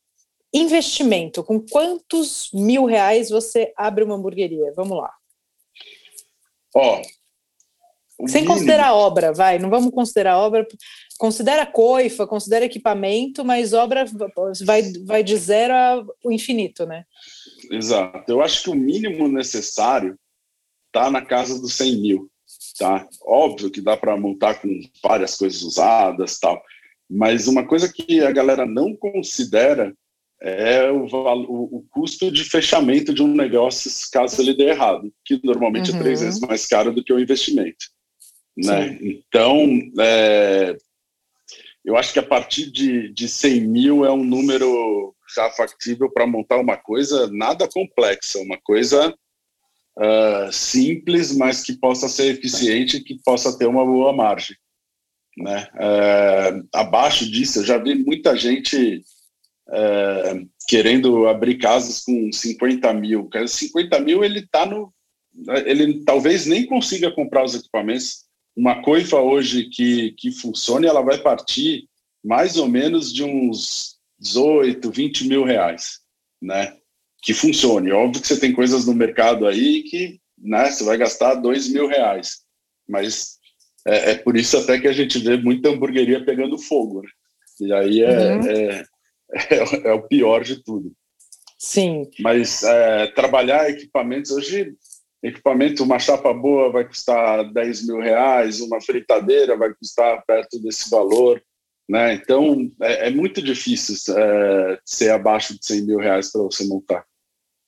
investimento, 0.52 1.42
com 1.42 1.58
quantos 1.58 2.50
mil 2.52 2.84
reais 2.84 3.30
você 3.30 3.72
abre 3.76 4.04
uma 4.04 4.14
hamburgueria? 4.14 4.72
Vamos 4.76 4.98
lá. 4.98 5.12
Ó, 6.74 7.02
sem 8.26 8.42
mínimo. 8.42 8.54
considerar 8.54 8.94
obra, 8.94 9.32
vai, 9.32 9.58
não 9.58 9.70
vamos 9.70 9.92
considerar 9.92 10.38
obra. 10.38 10.66
Considera 11.18 11.66
coifa, 11.66 12.26
considera 12.26 12.64
equipamento, 12.64 13.44
mas 13.44 13.72
obra 13.72 14.04
vai, 14.64 14.82
vai 15.04 15.22
de 15.22 15.36
zero 15.36 15.74
ao 16.24 16.32
infinito, 16.32 16.86
né? 16.86 17.04
Exato. 17.70 18.30
Eu 18.30 18.42
acho 18.42 18.64
que 18.64 18.70
o 18.70 18.74
mínimo 18.74 19.28
necessário 19.28 20.18
está 20.88 21.10
na 21.10 21.22
casa 21.22 21.60
dos 21.60 21.74
100 21.74 22.00
mil, 22.00 22.30
tá? 22.78 23.06
Óbvio 23.22 23.70
que 23.70 23.80
dá 23.80 23.96
para 23.96 24.16
montar 24.16 24.54
com 24.54 24.68
várias 25.02 25.36
coisas 25.36 25.62
usadas, 25.62 26.38
tal. 26.38 26.60
Mas 27.08 27.46
uma 27.46 27.66
coisa 27.66 27.92
que 27.92 28.20
a 28.20 28.30
galera 28.30 28.64
não 28.64 28.94
considera 28.96 29.94
é 30.40 30.90
o, 30.90 31.06
o, 31.06 31.78
o, 31.78 31.86
custo 31.90 32.30
de 32.30 32.44
fechamento 32.44 33.14
de 33.14 33.22
um 33.22 33.34
negócio 33.34 33.90
caso 34.12 34.40
ele 34.42 34.54
dê 34.54 34.70
errado, 34.70 35.12
que 35.24 35.40
normalmente 35.42 35.90
uhum. 35.90 35.96
é 35.96 36.00
três 36.00 36.20
uhum. 36.20 36.26
vezes 36.26 36.40
mais 36.40 36.66
caro 36.66 36.92
do 36.92 37.02
que 37.02 37.12
o 37.12 37.20
investimento. 37.20 37.86
Né? 38.56 38.98
Então, 39.00 39.66
é, 39.98 40.76
eu 41.84 41.96
acho 41.96 42.12
que 42.12 42.18
a 42.18 42.26
partir 42.26 42.70
de, 42.70 43.12
de 43.12 43.28
100 43.28 43.60
mil 43.60 44.04
é 44.04 44.12
um 44.12 44.24
número 44.24 45.14
já 45.34 45.50
factível 45.50 46.10
para 46.10 46.26
montar 46.26 46.58
uma 46.58 46.76
coisa 46.76 47.28
nada 47.32 47.68
complexa, 47.68 48.38
uma 48.38 48.58
coisa 48.58 49.14
uh, 49.98 50.52
simples, 50.52 51.36
mas 51.36 51.62
que 51.62 51.74
possa 51.74 52.08
ser 52.08 52.32
eficiente 52.32 52.96
e 52.96 53.02
que 53.02 53.20
possa 53.24 53.56
ter 53.58 53.66
uma 53.66 53.84
boa 53.84 54.12
margem. 54.12 54.56
Né? 55.36 55.68
Uh, 55.74 56.68
abaixo 56.72 57.28
disso, 57.28 57.58
eu 57.58 57.64
já 57.64 57.76
vi 57.76 57.96
muita 57.96 58.36
gente 58.36 59.02
uh, 59.68 60.48
querendo 60.68 61.26
abrir 61.26 61.58
casas 61.58 62.04
com 62.04 62.30
50 62.30 62.92
mil. 62.94 63.28
50 63.46 64.00
mil 64.00 64.24
ele 64.24 64.40
está 64.40 64.64
no 64.64 64.92
ele 65.66 66.04
talvez 66.04 66.46
nem 66.46 66.64
consiga 66.64 67.10
comprar 67.10 67.44
os 67.44 67.56
equipamentos. 67.56 68.24
Uma 68.56 68.82
coifa 68.82 69.18
hoje 69.18 69.68
que, 69.68 70.12
que 70.12 70.30
funcione, 70.30 70.86
ela 70.86 71.02
vai 71.02 71.18
partir 71.18 71.88
mais 72.24 72.56
ou 72.56 72.68
menos 72.68 73.12
de 73.12 73.22
uns 73.24 73.96
18, 74.18 74.90
20 74.90 75.28
mil 75.28 75.44
reais, 75.44 76.00
né? 76.40 76.76
Que 77.22 77.34
funcione. 77.34 77.90
Óbvio 77.92 78.22
que 78.22 78.28
você 78.28 78.38
tem 78.38 78.52
coisas 78.52 78.86
no 78.86 78.94
mercado 78.94 79.46
aí 79.46 79.82
que 79.82 80.20
né, 80.38 80.70
você 80.70 80.84
vai 80.84 80.96
gastar 80.96 81.34
2 81.34 81.68
mil 81.68 81.86
reais, 81.86 82.40
mas 82.88 83.38
é, 83.86 84.12
é, 84.12 84.14
por 84.14 84.36
isso 84.36 84.56
até 84.56 84.78
que 84.78 84.88
a 84.88 84.92
gente 84.92 85.18
vê 85.18 85.36
muita 85.36 85.70
hamburgueria 85.70 86.24
pegando 86.24 86.58
fogo, 86.58 87.02
né? 87.02 87.08
E 87.60 87.72
aí 87.72 88.02
é, 88.02 88.36
uhum. 88.36 88.46
é, 88.46 88.84
é, 89.32 89.88
é, 89.88 89.92
o 89.92 90.02
pior 90.02 90.42
de 90.42 90.62
tudo. 90.62 90.92
Sim. 91.58 92.10
Mas 92.20 92.62
é, 92.62 93.06
trabalhar 93.08 93.70
equipamentos, 93.70 94.30
hoje, 94.30 94.74
equipamento, 95.28 95.82
uma 95.82 95.98
chapa 95.98 96.32
boa 96.32 96.70
vai 96.70 96.86
custar 96.86 97.52
10 97.52 97.86
mil 97.86 97.98
reais, 97.98 98.60
uma 98.60 98.80
fritadeira 98.80 99.56
vai 99.56 99.72
custar 99.74 100.22
perto 100.26 100.60
desse 100.60 100.90
valor, 100.90 101.42
né? 101.88 102.14
Então, 102.14 102.70
é, 102.80 103.08
é 103.08 103.10
muito 103.10 103.42
difícil 103.42 104.16
é, 104.16 104.78
ser 104.84 105.10
abaixo 105.10 105.58
de 105.58 105.64
100 105.64 105.82
mil 105.82 105.98
reais 105.98 106.30
para 106.30 106.42
você 106.42 106.64
montar. 106.66 107.04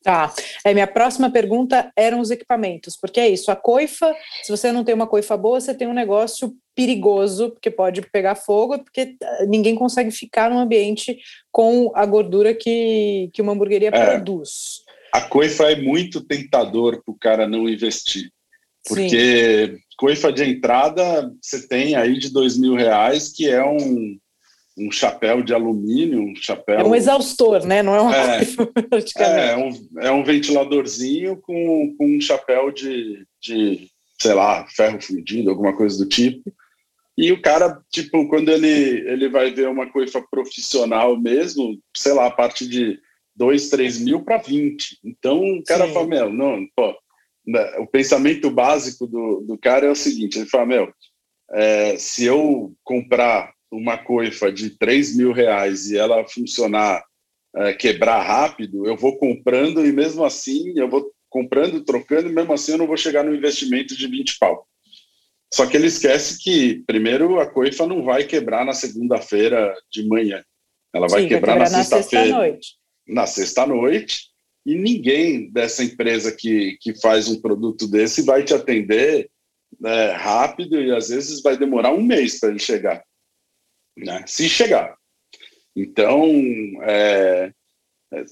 Tá. 0.07 0.33
É, 0.65 0.73
minha 0.73 0.87
próxima 0.87 1.29
pergunta 1.29 1.91
eram 1.97 2.21
os 2.21 2.31
equipamentos, 2.31 2.97
porque 2.97 3.19
é 3.19 3.29
isso, 3.29 3.51
a 3.51 3.57
coifa, 3.57 4.15
se 4.45 4.53
você 4.53 4.71
não 4.71 4.85
tem 4.85 4.95
uma 4.95 5.09
coifa 5.09 5.37
boa, 5.37 5.61
você 5.61 5.75
tem 5.75 5.89
um 5.89 5.93
negócio 5.93 6.55
perigoso, 6.77 7.51
porque 7.51 7.73
pode 7.73 8.03
pegar 8.13 8.37
fogo, 8.37 8.79
porque 8.79 9.17
ah, 9.21 9.47
ninguém 9.49 9.75
consegue 9.75 10.13
ficar 10.13 10.49
num 10.49 10.61
ambiente 10.61 11.19
com 11.51 11.91
a 11.93 12.07
gordura 12.07 12.55
que, 12.55 13.31
que 13.33 13.43
uma 13.43 13.53
hamburgueria 13.53 13.89
é, 13.89 13.91
produz. 13.91 14.86
A 15.17 15.21
coifa 15.23 15.73
é 15.73 15.77
muito 15.77 16.21
tentador 16.21 17.03
para 17.03 17.11
o 17.11 17.19
cara 17.19 17.49
não 17.49 17.67
investir, 17.67 18.31
porque 18.87 19.67
Sim. 19.67 19.79
coifa 19.97 20.31
de 20.31 20.45
entrada 20.45 21.33
você 21.41 21.67
tem 21.67 21.97
aí 21.97 22.19
de 22.19 22.31
dois 22.31 22.59
mil 22.59 22.75
reais, 22.75 23.33
que 23.33 23.49
é 23.49 23.65
um 23.65 24.19
um 24.79 24.93
chapéu 24.93 25.43
de 25.43 25.55
alumínio, 25.55 26.21
um 26.21 26.37
chapéu. 26.37 26.81
É 26.81 26.85
um 26.85 26.95
exaustor, 26.95 27.65
né? 27.65 27.83
Não 27.83 27.97
é 27.97 28.01
uma 28.03 28.15
é, 28.15 28.43
é, 29.17 29.53
é, 29.53 29.57
um, 29.57 29.89
é 30.03 30.11
um 30.11 30.23
ventiladorzinho 30.23 31.39
com, 31.39 31.95
com 31.97 32.07
um 32.07 32.21
chapéu 32.21 32.71
de, 32.71 33.27
de, 33.41 33.89
sei 34.21 34.35
lá, 34.35 34.67
ferro 34.69 35.01
fundido, 35.01 35.49
alguma 35.49 35.75
coisa 35.75 35.97
do 35.97 36.07
tipo. 36.07 36.53
E 37.17 37.33
o 37.33 37.41
cara, 37.41 37.81
tipo, 37.91 38.29
quando 38.29 38.51
ele, 38.51 38.69
ele 39.09 39.31
vai 39.31 39.51
ver 39.51 39.67
uma 39.67 39.91
coifa 39.91 40.23
profissional 40.31 41.19
mesmo, 41.19 41.79
sei 41.97 42.13
lá, 42.13 42.27
a 42.27 42.31
partir 42.31 42.69
de 42.69 43.01
2, 43.37 43.69
3 43.69 44.01
mil 44.01 44.23
para 44.23 44.39
20. 44.39 44.99
Então 45.05 45.41
o 45.41 45.63
cara 45.63 45.87
Sim. 45.87 45.93
fala, 45.93 46.07
meu, 46.07 46.33
não, 46.33 46.67
pô, 46.75 46.95
né, 47.47 47.79
o 47.79 47.87
pensamento 47.87 48.51
básico 48.51 49.07
do, 49.07 49.41
do 49.47 49.59
cara 49.59 49.87
é 49.87 49.91
o 49.91 49.97
seguinte: 49.97 50.39
ele 50.39 50.49
fala, 50.49 50.67
meu, 50.67 50.93
é, 51.53 51.97
se 51.97 52.25
eu 52.25 52.75
comprar 52.83 53.53
uma 53.71 53.99
coifa 53.99 54.51
de 54.51 54.71
3 54.71 55.17
mil 55.17 55.33
reais 55.33 55.91
e 55.91 55.99
ela 55.99 56.27
funcionar, 56.27 57.05
é, 57.55 57.73
quebrar 57.73 58.23
rápido, 58.23 58.87
eu 58.87 58.97
vou 58.97 59.19
comprando 59.19 59.85
e 59.85 59.93
mesmo 59.93 60.25
assim 60.25 60.73
eu 60.77 60.89
vou 60.89 61.11
comprando, 61.29 61.85
trocando, 61.85 62.29
e 62.29 62.33
mesmo 62.33 62.53
assim 62.53 62.73
eu 62.73 62.79
não 62.79 62.87
vou 62.87 62.97
chegar 62.97 63.23
no 63.23 63.35
investimento 63.35 63.97
de 63.97 64.07
20 64.07 64.39
pau. 64.39 64.67
Só 65.53 65.67
que 65.67 65.77
ele 65.77 65.87
esquece 65.87 66.43
que, 66.43 66.83
primeiro, 66.87 67.39
a 67.39 67.47
coifa 67.47 67.87
não 67.87 68.03
vai 68.03 68.25
quebrar 68.25 68.65
na 68.65 68.73
segunda-feira 68.73 69.75
de 69.91 70.07
manhã. 70.07 70.43
Ela 70.93 71.09
vai 71.09 71.23
Sim, 71.23 71.29
quebrar, 71.29 71.57
vai 71.57 71.65
quebrar 71.67 71.79
na 71.79 71.85
sexta-feira. 71.85 72.59
Na 73.07 73.27
sexta-noite. 73.27 74.31
E 74.65 74.75
ninguém 74.75 75.51
dessa 75.51 75.85
empresa 75.85 76.33
que, 76.33 76.77
que 76.81 76.99
faz 77.01 77.29
um 77.29 77.41
produto 77.41 77.87
desse 77.87 78.23
vai 78.23 78.43
te 78.43 78.53
atender 78.53 79.31
né, 79.81 80.11
rápido 80.13 80.81
e 80.81 80.91
às 80.91 81.09
vezes 81.09 81.41
vai 81.41 81.57
demorar 81.57 81.93
um 81.93 82.03
mês 82.03 82.41
para 82.41 82.51
ele 82.51 82.59
chegar 82.59 83.05
né? 83.97 84.25
se 84.27 84.49
chegar. 84.49 84.97
Então, 85.75 86.31
é, 86.83 87.53
é, 88.13 88.25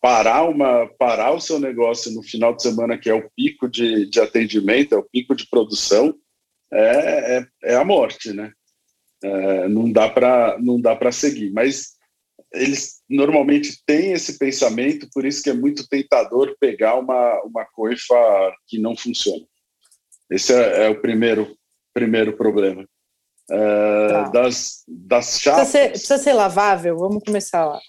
parar, 0.00 0.44
uma, 0.44 0.86
parar 0.98 1.32
o 1.32 1.40
seu 1.40 1.58
negócio 1.58 2.12
no 2.12 2.22
final 2.22 2.54
de 2.54 2.62
semana, 2.62 2.98
que 2.98 3.10
é 3.10 3.14
o 3.14 3.30
pico 3.36 3.68
de, 3.68 4.06
de 4.06 4.20
atendimento, 4.20 4.94
é 4.94 4.98
o 4.98 5.08
pico 5.10 5.34
de 5.34 5.48
produção, 5.48 6.14
é, 6.72 7.38
é, 7.38 7.46
é 7.64 7.74
a 7.76 7.84
morte, 7.84 8.32
né? 8.32 8.52
É, 9.22 9.68
não 9.68 9.90
dá 9.90 10.08
para 10.08 11.12
seguir. 11.12 11.52
Mas 11.52 11.96
eles 12.52 12.99
normalmente 13.10 13.82
têm 13.84 14.12
esse 14.12 14.38
pensamento, 14.38 15.08
por 15.12 15.26
isso 15.26 15.42
que 15.42 15.50
é 15.50 15.54
muito 15.54 15.86
tentador 15.88 16.54
pegar 16.60 16.94
uma, 16.96 17.42
uma 17.42 17.64
coifa 17.64 18.14
que 18.68 18.78
não 18.78 18.96
funciona. 18.96 19.44
Esse 20.30 20.54
é, 20.54 20.86
é 20.86 20.88
o 20.88 21.00
primeiro, 21.00 21.56
primeiro 21.92 22.36
problema. 22.36 22.86
Uh, 23.50 24.08
tá. 24.08 24.28
das, 24.28 24.84
das 24.86 25.40
chapas. 25.40 25.70
Precisa 25.70 25.82
ser, 25.82 25.90
precisa 25.90 26.18
ser, 26.18 26.32
lavável? 26.34 26.96
Vamos 26.96 27.24
começar 27.24 27.66
lá. 27.66 27.80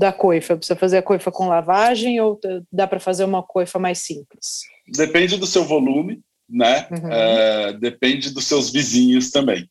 Da 0.00 0.12
coifa, 0.12 0.56
precisa 0.56 0.74
fazer 0.74 0.98
a 0.98 1.02
coifa 1.02 1.30
com 1.30 1.48
lavagem 1.48 2.20
ou 2.20 2.40
dá 2.72 2.88
para 2.88 2.98
fazer 2.98 3.22
uma 3.22 3.44
coifa 3.44 3.78
mais 3.78 4.00
simples? 4.00 4.62
Depende 4.88 5.36
do 5.36 5.46
seu 5.46 5.64
volume, 5.64 6.20
né? 6.50 6.88
Uhum. 6.90 7.08
Uh, 7.08 7.78
depende 7.78 8.30
dos 8.30 8.46
seus 8.46 8.70
vizinhos 8.70 9.30
também. 9.30 9.70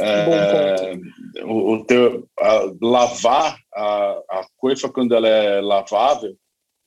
Uh, 0.00 1.46
o, 1.46 1.72
o 1.74 1.84
teu, 1.84 2.26
a, 2.38 2.72
lavar 2.80 3.56
a, 3.74 4.20
a 4.30 4.46
coifa 4.56 4.88
quando 4.88 5.14
ela 5.14 5.28
é 5.28 5.60
lavável, 5.60 6.34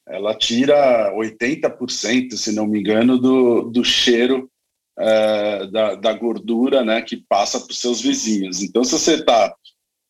ela 0.07 0.35
tira 0.35 1.13
80%, 1.15 2.33
se 2.33 2.53
não 2.53 2.67
me 2.67 2.79
engano, 2.79 3.17
do, 3.17 3.69
do 3.69 3.83
cheiro 3.83 4.49
é, 4.97 5.67
da, 5.67 5.95
da, 5.95 6.13
gordura 6.13 6.83
né, 6.83 7.01
que 7.01 7.17
passa 7.17 7.59
para 7.59 7.71
os 7.71 7.79
seus 7.79 8.01
vizinhos. 8.01 8.61
Então, 8.61 8.83
se 8.83 8.91
você 8.91 9.15
está 9.15 9.55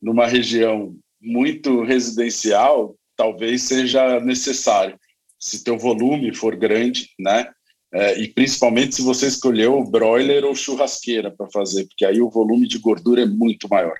numa 0.01 0.25
região 0.25 0.95
muito 1.21 1.83
residencial, 1.83 2.95
talvez 3.15 3.63
seja 3.63 4.19
necessário, 4.19 4.99
se 5.39 5.63
teu 5.63 5.77
volume 5.77 6.33
for 6.33 6.55
grande, 6.55 7.09
né? 7.19 7.49
É, 7.93 8.19
e 8.19 8.27
principalmente 8.27 8.95
se 8.95 9.03
você 9.03 9.27
escolheu 9.27 9.83
broiler 9.83 10.43
ou 10.43 10.55
churrasqueira 10.55 11.29
para 11.29 11.49
fazer, 11.51 11.85
porque 11.85 12.05
aí 12.05 12.21
o 12.21 12.29
volume 12.29 12.67
de 12.67 12.79
gordura 12.79 13.21
é 13.21 13.25
muito 13.25 13.69
maior, 13.69 13.97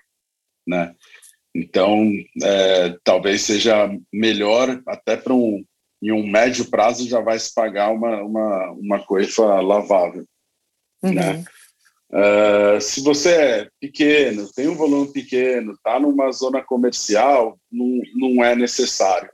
né? 0.67 0.95
Então, 1.55 2.11
é, 2.41 2.97
talvez 3.03 3.41
seja 3.43 3.95
melhor 4.11 4.81
até 4.87 5.15
para 5.15 5.33
um 5.33 5.63
em 6.03 6.11
um 6.11 6.27
médio 6.27 6.69
prazo 6.69 7.07
já 7.07 7.21
vai 7.21 7.39
se 7.39 7.53
pagar 7.53 7.89
uma, 7.93 8.21
uma, 8.23 8.71
uma 8.71 9.05
coifa 9.05 9.61
lavável. 9.61 10.25
Uhum. 11.01 11.13
Né? 11.13 11.45
Uh, 12.11 12.81
se 12.81 13.01
você 13.01 13.29
é 13.29 13.69
pequeno, 13.79 14.51
tem 14.53 14.67
um 14.67 14.75
volume 14.75 15.13
pequeno, 15.13 15.71
está 15.71 15.97
numa 15.97 16.29
zona 16.33 16.61
comercial, 16.61 17.57
não, 17.71 18.01
não 18.15 18.43
é 18.43 18.53
necessário. 18.53 19.29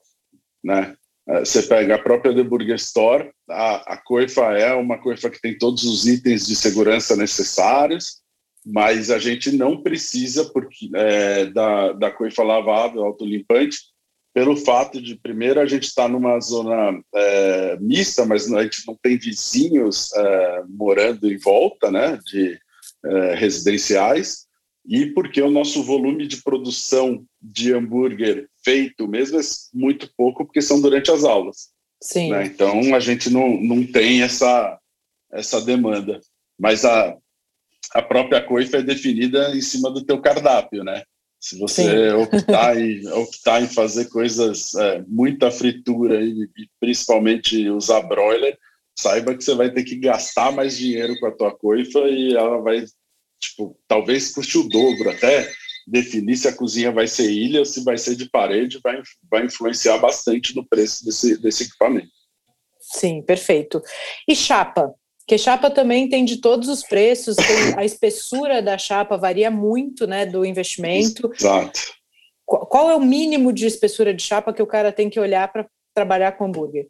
Né? 0.64 0.96
Uh, 1.30 1.46
você 1.46 1.62
pega 1.64 1.96
a 1.96 2.00
própria 2.00 2.34
The 2.34 2.44
Burger 2.44 2.76
Store, 2.76 3.30
a, 3.50 3.94
a 3.94 3.98
coifa 3.98 4.42
é 4.58 4.74
uma 4.74 4.98
coifa 4.98 5.30
que 5.30 5.40
tem 5.40 5.58
todos 5.58 5.84
os 5.84 6.08
itens 6.08 6.48
de 6.48 6.56
segurança 6.56 7.16
necessários, 7.16 8.22
mas 8.66 9.12
a 9.12 9.20
gente 9.20 9.52
não 9.52 9.82
precisa 9.82 10.46
porque, 10.46 10.90
é, 10.96 11.46
da, 11.46 11.94
da 11.94 12.12
coifa 12.12 12.44
lavável, 12.44 13.04
autolimpante, 13.04 13.78
pelo 14.34 14.56
fato 14.56 15.02
de, 15.02 15.16
primeiro, 15.16 15.60
a 15.60 15.66
gente 15.66 15.84
está 15.84 16.08
numa 16.08 16.40
zona 16.40 17.02
é, 17.14 17.78
mista, 17.80 18.26
mas 18.26 18.52
a 18.52 18.64
gente 18.64 18.86
não 18.88 18.98
tem 19.02 19.18
vizinhos 19.18 20.14
é, 20.14 20.64
morando 20.68 21.32
em 21.32 21.38
volta 21.38 21.92
né, 21.92 22.20
de 22.26 22.60
é, 23.06 23.36
residenciais, 23.36 24.48
e 24.90 25.06
porque 25.06 25.40
o 25.40 25.52
nosso 25.52 25.84
volume 25.84 26.26
de 26.26 26.42
produção 26.42 27.24
de 27.40 27.72
hambúrguer 27.72 28.50
feito 28.64 29.08
mesmo 29.08 29.40
é 29.40 29.44
muito 29.72 30.12
pouco, 30.18 30.44
porque 30.44 30.64
são 30.64 30.82
durante 30.82 31.12
as 31.12 31.24
aulas. 31.24 31.70
Sim. 32.02 32.32
Né? 32.32 32.48
Então, 32.48 32.96
a 32.96 33.00
gente 33.00 33.30
não, 33.30 33.62
não 33.62 33.86
tem 33.86 34.24
essa, 34.24 34.80
essa 35.32 35.62
demanda. 35.62 36.20
Mas 36.60 36.86
a, 36.86 37.16
a 37.94 38.02
própria 38.02 38.42
coifa 38.42 38.78
é 38.78 38.82
definida 38.82 39.56
em 39.56 39.62
cima 39.62 39.92
do 39.92 40.04
teu 40.04 40.20
cardápio, 40.20 40.84
né? 40.84 41.04
Se 41.40 41.58
você 41.60 42.10
optar 42.18 42.76
em, 42.76 43.08
optar 43.10 43.62
em 43.62 43.68
fazer 43.68 44.10
coisas, 44.10 44.74
é, 44.74 45.04
muita 45.08 45.52
fritura 45.52 46.20
e, 46.20 46.50
e, 46.58 46.68
principalmente 46.80 47.70
usar 47.70 48.02
broiler, 48.02 48.58
saiba 48.98 49.36
que 49.36 49.44
você 49.44 49.54
vai 49.54 49.72
ter 49.72 49.84
que 49.84 49.96
gastar 49.98 50.52
mais 50.52 50.76
dinheiro 50.76 51.18
com 51.20 51.28
a 51.28 51.32
tua 51.32 51.56
coifa 51.56 52.00
e 52.10 52.34
ela 52.34 52.58
vai, 52.58 52.84
tipo, 53.40 53.78
talvez 53.88 54.32
custe 54.32 54.58
o 54.58 54.68
dobro 54.68 55.10
até 55.10 55.52
definir 55.88 56.38
se 56.38 56.48
a 56.48 56.56
cozinha 56.56 56.92
vai 56.92 57.08
ser 57.08 57.30
ilha 57.32 57.60
ou 57.60 57.66
se 57.66 57.84
vai 57.84 57.98
ser 57.98 58.16
de 58.16 58.30
parede, 58.30 58.80
vai, 58.84 59.02
vai 59.30 59.46
influenciar 59.46 59.98
bastante 59.98 60.56
no 60.56 60.66
preço 60.68 61.04
desse, 61.04 61.38
desse 61.38 61.64
equipamento. 61.64 62.12
Sim, 62.80 63.22
perfeito. 63.22 63.82
E 64.28 64.36
chapa? 64.36 64.94
Porque 65.20 65.38
chapa 65.38 65.70
também 65.70 66.10
tem 66.10 66.26
de 66.26 66.38
todos 66.38 66.68
os 66.70 66.82
preços, 66.82 67.36
a 67.78 67.86
espessura 67.86 68.64
da 68.64 68.78
chapa 68.80 69.16
varia 69.16 69.52
muito, 69.52 70.08
né, 70.08 70.26
do 70.26 70.44
investimento. 70.44 71.32
Exato. 71.38 71.80
Qual 72.46 72.90
é 72.90 72.96
o 72.96 73.02
mínimo 73.02 73.54
de 73.54 73.68
espessura 73.68 74.12
de 74.12 74.24
chapa 74.24 74.52
que 74.52 74.62
o 74.62 74.68
cara 74.68 74.92
tem 74.92 75.08
que 75.08 75.20
olhar 75.20 75.52
para 75.52 75.70
trabalhar 75.94 76.32
com 76.32 76.46
hambúrguer? 76.46 76.88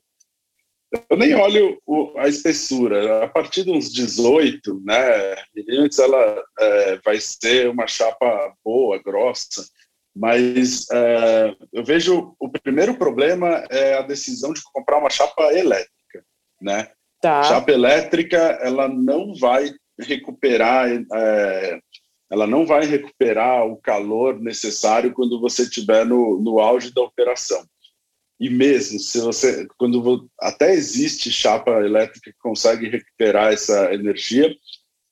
Eu 1.10 1.18
nem 1.18 1.36
olho 1.36 1.80
o, 1.86 2.18
a 2.18 2.28
espessura. 2.28 3.24
A 3.24 3.28
partir 3.28 3.64
de 3.64 3.72
uns 3.72 3.92
18 3.92 4.82
né, 4.84 5.36
milímetros, 5.56 6.00
ela 6.00 6.44
é, 6.60 7.00
vai 7.06 7.20
ser 7.20 7.70
uma 7.70 7.88
chapa 7.88 8.54
boa, 8.64 9.02
grossa. 9.02 9.66
Mas 10.16 10.90
é, 10.92 11.56
eu 11.72 11.84
vejo 11.84 12.36
o 12.40 12.50
primeiro 12.50 12.96
problema 12.96 13.64
é 13.70 13.96
a 13.96 14.02
decisão 14.02 14.52
de 14.52 14.62
comprar 14.74 14.98
uma 14.98 15.10
chapa 15.10 15.54
elétrica, 15.54 16.24
né? 16.60 16.92
Tá. 17.22 17.44
Chapa 17.44 17.72
elétrica, 17.72 18.38
ela 18.62 18.88
não 18.88 19.36
vai 19.36 19.72
recuperar, 20.00 20.90
é, 21.14 21.80
ela 22.32 22.48
não 22.48 22.66
vai 22.66 22.86
recuperar 22.86 23.66
o 23.68 23.78
calor 23.78 24.40
necessário 24.40 25.14
quando 25.14 25.40
você 25.40 25.64
estiver 25.64 26.06
no, 26.06 26.40
no 26.40 26.60
auge 26.60 26.94
da 26.94 27.02
operação. 27.02 27.64
E 28.40 28.50
mesmo 28.50 29.00
se 29.00 29.20
você, 29.20 29.68
quando 29.78 30.30
até 30.40 30.74
existe 30.74 31.30
chapa 31.30 31.72
elétrica 31.86 32.32
que 32.32 32.40
consegue 32.40 32.88
recuperar 32.88 33.52
essa 33.52 33.94
energia, 33.94 34.56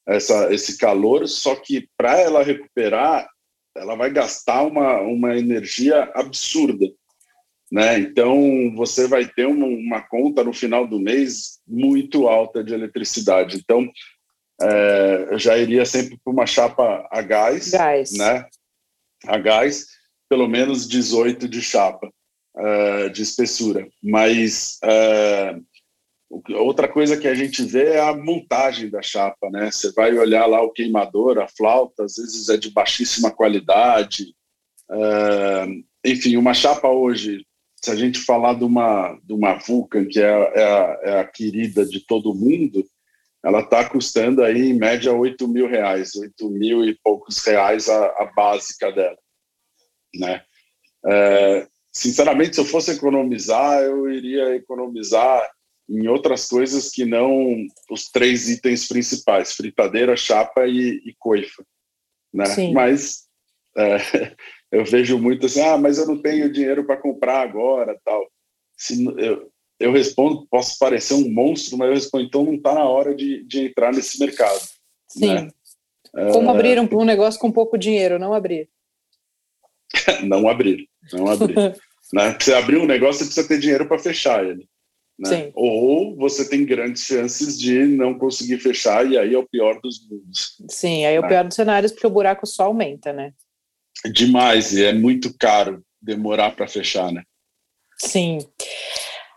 essa, 0.08 0.54
esse 0.54 0.78
calor, 0.78 1.28
só 1.28 1.54
que 1.56 1.90
para 1.98 2.18
ela 2.18 2.42
recuperar, 2.42 3.28
ela 3.76 3.96
vai 3.96 4.10
gastar 4.10 4.64
uma, 4.64 5.02
uma 5.02 5.38
energia 5.38 6.10
absurda. 6.16 6.88
Né? 7.70 8.00
Então, 8.00 8.74
você 8.74 9.08
vai 9.08 9.26
ter 9.26 9.46
uma, 9.46 9.66
uma 9.66 10.02
conta 10.02 10.42
no 10.42 10.54
final 10.54 10.88
do 10.88 10.98
mês 10.98 11.60
muito 11.68 12.30
alta 12.30 12.64
de 12.64 12.74
eletricidade. 12.74 13.58
Então, 13.58 13.92
é, 14.62 15.28
eu 15.32 15.38
já 15.38 15.58
iria 15.58 15.86
sempre 15.86 16.18
para 16.24 16.32
uma 16.32 16.46
chapa 16.46 17.06
a 17.12 17.22
gás, 17.22 17.72
gás, 17.72 18.18
né? 18.18 18.46
A 19.26 19.38
gás, 19.38 19.86
pelo 20.30 20.48
menos 20.48 20.88
18 20.88 21.48
de 21.48 21.62
chapa 21.62 22.10
uh, 22.58 23.10
de 23.10 23.22
espessura. 23.22 23.88
Mas 24.04 24.80
uh, 24.84 25.64
outra 26.56 26.88
coisa 26.88 27.18
que 27.18 27.28
a 27.28 27.34
gente 27.34 27.64
vê 27.64 27.94
é 27.94 28.00
a 28.02 28.16
montagem 28.16 28.90
da 28.90 29.02
chapa, 29.02 29.50
né? 29.50 29.72
Você 29.72 29.92
vai 29.94 30.14
olhar 30.18 30.46
lá 30.46 30.62
o 30.62 30.72
queimador, 30.72 31.40
a 31.40 31.48
flauta, 31.48 32.04
às 32.04 32.16
vezes 32.16 32.50
é 32.50 32.58
de 32.58 32.72
baixíssima 32.72 33.32
qualidade. 33.32 34.36
Uh, 34.90 35.84
enfim, 36.04 36.38
uma 36.38 36.54
chapa 36.54 36.90
hoje, 36.90 37.46
se 37.82 37.92
a 37.92 37.96
gente 37.96 38.20
falar 38.20 38.56
de 38.56 38.64
uma, 38.64 39.18
de 39.24 39.34
uma 39.34 39.56
Vulcan, 39.56 40.06
que 40.06 40.20
é, 40.20 40.24
é, 40.24 40.64
a, 40.64 41.00
é 41.04 41.20
a 41.20 41.26
querida 41.26 41.86
de 41.86 42.00
todo 42.00 42.34
mundo, 42.34 42.86
ela 43.44 43.62
está 43.62 43.88
custando 43.88 44.44
aí 44.44 44.70
em 44.70 44.74
média 44.74 45.14
8 45.14 45.48
mil 45.48 45.68
reais, 45.68 46.16
8 46.16 46.50
mil 46.50 46.84
e 46.84 46.98
poucos 47.04 47.44
reais 47.46 47.88
a, 47.88 48.06
a 48.06 48.32
básica 48.36 48.92
dela, 48.92 49.18
né? 50.16 50.44
É, 51.06 51.68
sinceramente, 51.98 52.56
se 52.56 52.62
eu 52.62 52.66
fosse 52.66 52.92
economizar, 52.92 53.82
eu 53.82 54.10
iria 54.10 54.56
economizar 54.56 55.50
em 55.90 56.08
outras 56.08 56.48
coisas 56.48 56.92
que 56.92 57.06
não 57.06 57.66
os 57.90 58.10
três 58.10 58.50
itens 58.50 58.88
principais: 58.88 59.54
fritadeira, 59.54 60.16
chapa 60.16 60.68
e, 60.68 61.02
e 61.06 61.16
coifa. 61.18 61.66
Né? 62.34 62.46
Sim. 62.46 62.74
Mas 62.74 63.24
é, 63.78 63.98
eu 64.72 64.86
vejo 64.86 65.18
muito 65.18 65.48
assim: 65.48 65.62
ah, 65.62 65.78
mas 65.78 65.98
eu 65.98 66.06
não 66.06 66.22
tenho 66.22 66.52
dinheiro 66.52 66.86
para 66.86 66.98
comprar 66.98 67.42
agora, 67.42 68.00
tal. 68.06 68.28
Se, 68.78 69.04
eu, 69.18 69.52
eu 69.80 69.92
respondo, 69.92 70.46
posso 70.52 70.78
parecer 70.78 71.16
um 71.16 71.30
monstro, 71.30 71.78
mas 71.78 71.88
eu 71.88 71.94
respondo, 71.96 72.26
então 72.26 72.44
não 72.44 72.54
está 72.54 72.76
na 72.76 72.84
hora 72.84 73.16
de, 73.16 73.44
de 73.44 73.66
entrar 73.66 73.92
nesse 73.92 74.20
mercado. 74.20 74.62
Sim. 75.08 75.34
Né? 75.34 75.52
Como 76.32 76.50
é... 76.50 76.54
abrir 76.54 76.80
um, 76.80 76.88
um 77.00 77.06
negócio 77.06 77.40
com 77.40 77.52
pouco 77.52 77.78
dinheiro, 77.78 78.20
não 78.20 78.34
abrir. 78.34 78.70
não 80.24 80.48
abrir, 80.48 80.88
não 81.12 81.28
abrir. 81.28 81.56
Né? 82.14 82.36
Você 82.40 82.54
abrir 82.54 82.78
um 82.78 82.86
negócio, 82.86 83.20
você 83.20 83.26
precisa 83.26 83.48
ter 83.48 83.60
dinheiro 83.60 83.88
para 83.88 84.00
fechar 84.00 84.46
ele. 84.46 84.68
Né? 85.20 85.52
Ou 85.56 86.16
você 86.16 86.48
tem 86.48 86.64
grandes 86.64 87.04
chances 87.04 87.60
de 87.60 87.86
não 87.86 88.18
conseguir 88.18 88.60
fechar, 88.60 89.10
e 89.10 89.18
aí 89.18 89.34
é 89.34 89.38
o 89.38 89.48
pior 89.48 89.80
dos 89.82 90.08
mundos. 90.08 90.56
Sim, 90.70 91.06
aí 91.06 91.16
é 91.16 91.20
o 91.20 91.24
né? 91.24 91.28
pior 91.28 91.44
dos 91.46 91.56
cenários, 91.56 91.92
porque 91.92 92.06
o 92.06 92.12
buraco 92.12 92.46
só 92.46 92.66
aumenta, 92.66 93.12
né? 93.12 93.34
Demais, 94.14 94.74
e 94.74 94.84
é 94.84 94.94
muito 94.94 95.36
caro 95.38 95.84
demorar 96.00 96.56
para 96.56 96.68
fechar, 96.68 97.12
né? 97.12 97.24
Sim. 97.98 98.38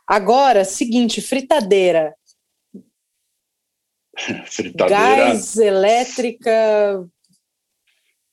Agora, 0.06 0.64
seguinte, 0.64 1.22
fritadeira. 1.22 2.14
fritadeira. 4.46 5.00
Gás, 5.00 5.56
elétrica, 5.56 7.08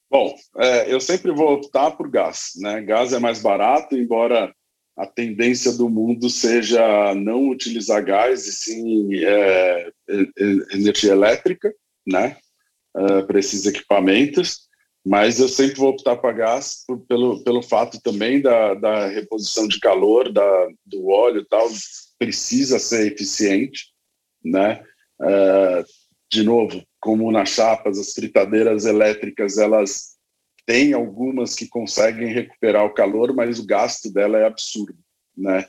Bom, 0.10 0.34
é, 0.58 0.94
eu 0.94 1.02
sempre 1.02 1.32
vou 1.32 1.54
optar 1.54 1.92
por 1.92 2.10
gás. 2.10 2.52
Né? 2.58 2.82
Gás 2.82 3.14
é 3.14 3.20
mais 3.20 3.42
barato, 3.42 3.96
embora 3.96 4.54
a 4.98 5.06
tendência 5.06 5.72
do 5.74 5.90
mundo 5.90 6.30
seja 6.30 7.14
não 7.14 7.50
utilizar 7.50 8.04
gás 8.04 8.48
e 8.48 8.52
sim 8.52 9.24
é, 9.24 9.92
energia 10.72 11.12
elétrica, 11.12 11.72
né? 12.06 12.38
É, 12.96 13.22
para 13.22 13.40
esses 13.40 13.66
equipamentos. 13.66 14.68
Mas 15.06 15.40
eu 15.40 15.48
sempre 15.48 15.76
vou 15.76 15.90
optar 15.90 16.18
para 16.18 16.34
gás 16.34 16.84
por, 16.86 17.00
pelo, 17.06 17.44
pelo 17.44 17.62
fato 17.62 18.02
também 18.02 18.42
da, 18.42 18.74
da 18.74 19.08
reposição 19.08 19.68
de 19.68 19.80
calor 19.80 20.32
da, 20.34 20.68
do 20.86 21.08
óleo 21.08 21.42
e 21.42 21.46
tal, 21.46 21.70
precisa 22.18 22.80
ser 22.80 23.14
eficiente, 23.14 23.94
né? 24.44 24.84
É, 25.22 25.86
de 26.32 26.44
novo, 26.44 26.84
como 27.00 27.32
nas 27.32 27.50
chapas, 27.50 27.98
as 27.98 28.14
fritadeiras 28.14 28.86
elétricas, 28.86 29.58
elas 29.58 30.18
têm 30.66 30.94
algumas 30.94 31.56
que 31.56 31.68
conseguem 31.68 32.34
recuperar 32.34 32.86
o 32.86 32.94
calor, 32.94 33.34
mas 33.34 33.60
o 33.60 33.66
gasto 33.66 34.12
dela 34.12 34.38
é 34.38 34.46
absurdo, 34.46 34.98
né? 35.36 35.66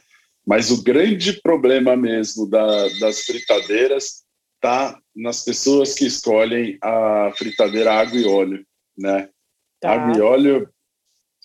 Mas 0.47 0.71
o 0.71 0.83
grande 0.83 1.41
problema 1.41 1.95
mesmo 1.95 2.49
da, 2.49 2.89
das 3.01 3.23
fritadeiras 3.23 4.25
está 4.57 4.99
nas 5.15 5.45
pessoas 5.45 5.95
que 5.95 6.07
escolhem 6.07 6.79
a 6.83 7.33
fritadeira 7.37 7.93
água 7.93 8.19
e 8.19 8.25
óleo, 8.25 8.67
né? 8.97 9.29
Tá. 9.81 9.93
Água 9.93 10.17
e 10.17 10.21
óleo 10.21 10.69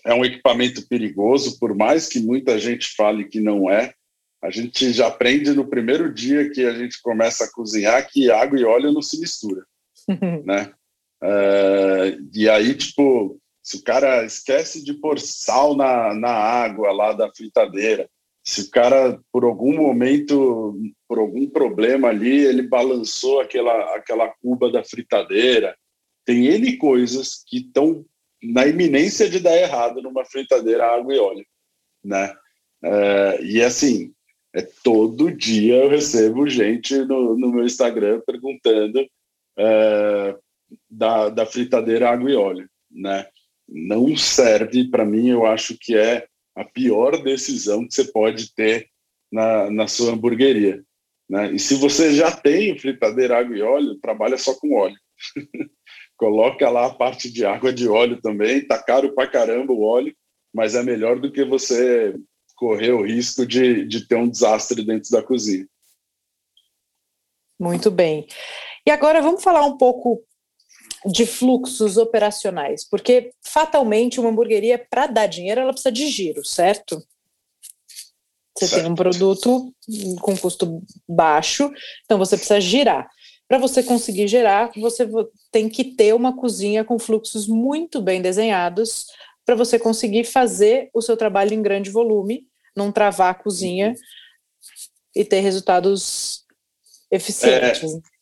é 0.05 0.13
um 0.13 0.25
equipamento 0.25 0.87
perigoso, 0.87 1.59
por 1.59 1.75
mais 1.75 2.07
que 2.07 2.19
muita 2.19 2.57
gente 2.57 2.95
fale 2.95 3.25
que 3.25 3.39
não 3.39 3.69
é, 3.69 3.93
a 4.41 4.49
gente 4.49 4.91
já 4.91 5.07
aprende 5.07 5.51
no 5.53 5.69
primeiro 5.69 6.13
dia 6.13 6.49
que 6.49 6.65
a 6.65 6.73
gente 6.73 7.01
começa 7.01 7.45
a 7.45 7.51
cozinhar 7.51 8.09
que 8.09 8.29
água 8.29 8.59
e 8.59 8.65
óleo 8.65 8.91
não 8.91 9.01
se 9.01 9.19
mistura, 9.19 9.65
né? 10.45 10.73
É, 11.21 12.17
e 12.33 12.49
aí, 12.49 12.75
tipo, 12.75 13.39
se 13.61 13.77
o 13.77 13.83
cara 13.83 14.25
esquece 14.25 14.83
de 14.83 14.93
pôr 14.93 15.19
sal 15.19 15.75
na, 15.75 16.13
na 16.13 16.31
água 16.31 16.91
lá 16.91 17.13
da 17.13 17.31
fritadeira, 17.33 18.09
se 18.45 18.63
o 18.63 18.69
cara, 18.69 19.19
por 19.31 19.45
algum 19.45 19.73
momento, 19.73 20.77
por 21.07 21.17
algum 21.17 21.49
problema 21.49 22.09
ali, 22.09 22.45
ele 22.45 22.61
balançou 22.61 23.39
aquela, 23.39 23.95
aquela 23.95 24.27
cuba 24.41 24.69
da 24.69 24.83
fritadeira, 24.83 25.77
tem 26.25 26.47
N 26.47 26.77
coisas 26.77 27.41
que 27.47 27.59
estão 27.59 28.05
na 28.43 28.67
iminência 28.67 29.29
de 29.29 29.39
dar 29.39 29.55
errado 29.55 30.01
numa 30.01 30.25
fritadeira 30.25 30.85
água 30.85 31.15
e 31.15 31.19
óleo, 31.19 31.45
né? 32.03 32.35
É, 32.83 33.43
e 33.43 33.61
assim, 33.61 34.13
é, 34.53 34.61
todo 34.83 35.31
dia 35.31 35.75
eu 35.75 35.89
recebo 35.89 36.45
gente 36.49 36.93
no, 37.05 37.37
no 37.37 37.49
meu 37.49 37.63
Instagram 37.63 38.21
perguntando 38.25 39.07
é, 39.57 40.35
da, 40.89 41.29
da 41.29 41.45
fritadeira 41.45 42.09
água 42.09 42.31
e 42.31 42.35
óleo, 42.35 42.69
né? 42.91 43.27
Não 43.67 44.15
serve 44.15 44.89
para 44.89 45.05
mim. 45.05 45.29
Eu 45.29 45.45
acho 45.45 45.77
que 45.79 45.95
é 45.95 46.27
a 46.55 46.63
pior 46.63 47.21
decisão 47.23 47.87
que 47.87 47.93
você 47.93 48.05
pode 48.05 48.53
ter 48.53 48.89
na, 49.31 49.69
na 49.71 49.87
sua 49.87 50.11
hamburgueria. 50.11 50.83
Né? 51.29 51.53
E 51.53 51.59
se 51.59 51.75
você 51.75 52.13
já 52.13 52.31
tem 52.31 52.77
fritadeira 52.77 53.39
água 53.39 53.57
e 53.57 53.61
óleo, 53.61 53.99
trabalha 53.99 54.37
só 54.37 54.53
com 54.55 54.75
óleo. 54.75 54.97
Coloca 56.17 56.69
lá 56.69 56.87
a 56.87 56.93
parte 56.93 57.31
de 57.31 57.45
água 57.45 57.73
de 57.73 57.87
óleo 57.87 58.21
também. 58.21 58.65
Tá 58.65 58.81
caro 58.81 59.13
pra 59.15 59.27
caramba 59.27 59.73
o 59.73 59.81
óleo, 59.81 60.15
mas 60.53 60.75
é 60.75 60.83
melhor 60.83 61.19
do 61.19 61.31
que 61.31 61.43
você 61.43 62.15
correr 62.55 62.91
o 62.91 63.03
risco 63.03 63.45
de, 63.45 63.85
de 63.85 64.07
ter 64.07 64.15
um 64.15 64.29
desastre 64.29 64.85
dentro 64.85 65.09
da 65.11 65.23
cozinha. 65.23 65.67
Muito 67.59 67.89
bem. 67.89 68.27
E 68.85 68.91
agora 68.91 69.21
vamos 69.21 69.43
falar 69.43 69.65
um 69.65 69.77
pouco 69.77 70.23
de 71.05 71.25
fluxos 71.25 71.97
operacionais, 71.97 72.87
porque 72.87 73.31
fatalmente 73.41 74.19
uma 74.19 74.29
hamburgueria, 74.29 74.77
para 74.77 75.07
dar 75.07 75.27
dinheiro, 75.27 75.61
ela 75.61 75.71
precisa 75.71 75.91
de 75.91 76.07
giro, 76.07 76.45
certo? 76.45 77.03
Você 78.57 78.67
certo. 78.67 78.83
tem 78.83 78.91
um 78.91 78.95
produto 78.95 79.73
com 80.21 80.37
custo 80.37 80.81
baixo, 81.07 81.71
então 82.05 82.17
você 82.17 82.37
precisa 82.37 82.61
girar. 82.61 83.09
Para 83.47 83.57
você 83.57 83.83
conseguir 83.83 84.27
gerar, 84.27 84.71
você 84.75 85.07
tem 85.51 85.67
que 85.67 85.83
ter 85.83 86.13
uma 86.13 86.35
cozinha 86.35 86.83
com 86.83 86.97
fluxos 86.97 87.47
muito 87.47 88.01
bem 88.01 88.21
desenhados 88.21 89.07
para 89.45 89.55
você 89.55 89.77
conseguir 89.77 90.23
fazer 90.23 90.89
o 90.93 91.01
seu 91.01 91.17
trabalho 91.17 91.53
em 91.53 91.61
grande 91.61 91.89
volume, 91.89 92.47
não 92.75 92.91
travar 92.91 93.31
a 93.31 93.35
cozinha 93.35 93.93
e 95.15 95.25
ter 95.25 95.41
resultados 95.41 96.45
eficientes. 97.11 97.93
É, 97.95 98.12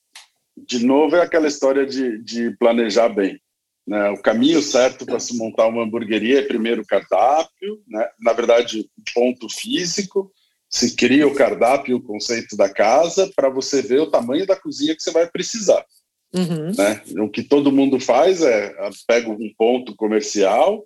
de 0.68 0.86
novo, 0.86 1.16
é 1.16 1.22
aquela 1.22 1.48
história 1.48 1.86
de, 1.86 2.22
de 2.24 2.52
planejar 2.58 3.10
bem. 3.10 3.40
Né? 3.88 4.10
O 4.12 4.22
caminho 4.22 4.62
certo 4.62 5.06
para 5.06 5.20
se 5.20 5.36
montar 5.38 5.68
uma 5.68 5.84
hamburgueria 5.84 6.40
é 6.40 6.44
primeiro 6.44 6.82
o 6.82 6.88
cardápio, 6.88 7.82
né? 7.88 8.08
na 8.20 8.34
verdade, 8.34 8.90
ponto 9.14 9.50
físico, 9.50 10.32
se 10.70 10.96
cria 10.96 11.28
o 11.28 11.36
cardápio, 11.36 11.98
o 11.98 12.04
conceito 12.04 12.56
da 12.56 12.70
casa, 12.70 13.30
para 13.36 13.50
você 13.50 13.82
ver 13.82 14.00
o 14.00 14.10
tamanho 14.10 14.46
da 14.46 14.56
cozinha 14.56 14.96
que 14.96 15.04
você 15.04 15.12
vai 15.12 15.30
precisar. 15.30 15.86
Uhum. 16.34 16.72
Né? 16.78 17.02
O 17.22 17.30
que 17.30 17.44
todo 17.44 17.72
mundo 17.72 18.00
faz 18.00 18.42
é 18.42 18.74
pega 19.06 19.30
um 19.30 19.54
ponto 19.58 19.96
comercial, 19.96 20.86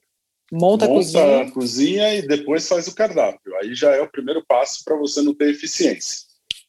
monta, 0.52 0.86
monta 0.86 0.86
a, 0.86 0.88
cozinha. 0.88 1.42
a 1.42 1.52
cozinha 1.52 2.16
e 2.16 2.28
depois 2.28 2.68
faz 2.68 2.88
o 2.88 2.96
cardápio. 2.96 3.56
Aí 3.62 3.76
já 3.76 3.92
é 3.92 4.02
o 4.02 4.10
primeiro 4.10 4.44
passo 4.48 4.84
para 4.84 4.98
você 4.98 5.22
não 5.22 5.36
ter 5.36 5.50
eficiência. 5.50 6.25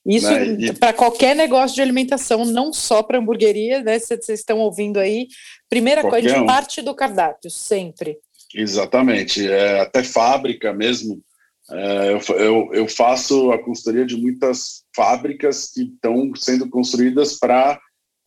Isso 0.07 0.31
né? 0.31 0.73
para 0.79 0.93
qualquer 0.93 1.35
negócio 1.35 1.75
de 1.75 1.83
alimentação, 1.83 2.45
não 2.45 2.73
só 2.73 3.03
para 3.03 3.19
hamburgueria, 3.19 3.83
né? 3.83 3.99
Vocês 3.99 4.29
estão 4.29 4.59
ouvindo 4.59 4.99
aí. 4.99 5.27
Primeira 5.69 6.03
qualquer 6.03 6.23
coisa, 6.23 6.37
de 6.37 6.41
um. 6.43 6.47
parte 6.47 6.81
do 6.81 6.95
cardápio, 6.95 7.51
sempre. 7.51 8.19
Exatamente. 8.55 9.51
É, 9.51 9.81
até 9.81 10.05
fábrica 10.05 10.73
mesmo. 10.73 11.21
É, 11.69 12.13
eu, 12.13 12.37
eu, 12.37 12.71
eu, 12.73 12.89
faço 12.89 13.51
a 13.51 13.59
consultoria 13.59 14.07
de 14.07 14.17
muitas 14.17 14.85
fábricas 14.95 15.73
que 15.73 15.83
estão 15.83 16.31
sendo 16.37 16.71
construídas 16.71 17.37
para 17.41 17.81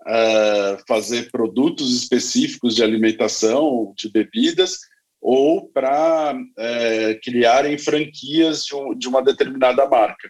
é, 0.06 0.78
fazer 0.86 1.32
produtos 1.32 1.96
específicos 1.96 2.76
de 2.76 2.84
alimentação, 2.84 3.94
de 3.96 4.12
bebidas, 4.12 4.80
ou 5.22 5.70
para 5.70 6.38
é, 6.58 7.20
criarem 7.24 7.78
franquias 7.78 8.66
de, 8.66 8.76
um, 8.76 8.94
de 8.94 9.08
uma 9.08 9.22
determinada 9.22 9.88
marca. 9.88 10.30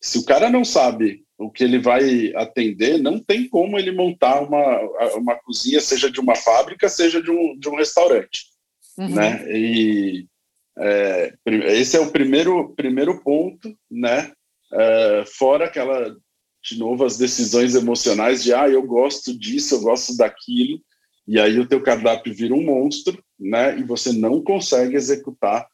Se 0.00 0.18
o 0.18 0.24
cara 0.24 0.48
não 0.48 0.64
sabe 0.64 1.24
o 1.36 1.50
que 1.50 1.62
ele 1.62 1.78
vai 1.78 2.32
atender, 2.34 2.98
não 2.98 3.18
tem 3.18 3.48
como 3.48 3.78
ele 3.78 3.92
montar 3.92 4.40
uma, 4.42 4.80
uma 5.16 5.36
cozinha, 5.36 5.80
seja 5.80 6.10
de 6.10 6.20
uma 6.20 6.34
fábrica, 6.34 6.88
seja 6.88 7.22
de 7.22 7.30
um, 7.30 7.58
de 7.58 7.68
um 7.68 7.76
restaurante. 7.76 8.46
Uhum. 8.96 9.14
Né? 9.14 9.44
E 9.56 10.26
é, 10.78 11.34
esse 11.46 11.96
é 11.96 12.00
o 12.00 12.10
primeiro, 12.10 12.74
primeiro 12.74 13.22
ponto, 13.22 13.76
né? 13.90 14.32
É, 14.72 15.24
fora 15.26 15.66
aquela, 15.66 16.14
de 16.62 16.78
novo, 16.78 17.04
as 17.04 17.16
decisões 17.16 17.74
emocionais 17.74 18.42
de 18.42 18.52
ah, 18.52 18.68
eu 18.68 18.82
gosto 18.82 19.36
disso, 19.36 19.76
eu 19.76 19.80
gosto 19.80 20.16
daquilo, 20.16 20.80
e 21.26 21.38
aí 21.38 21.58
o 21.58 21.66
teu 21.66 21.82
cardápio 21.82 22.34
vira 22.34 22.54
um 22.54 22.64
monstro, 22.64 23.22
né? 23.38 23.78
E 23.78 23.82
você 23.82 24.12
não 24.12 24.42
consegue 24.42 24.96
executar 24.96 25.66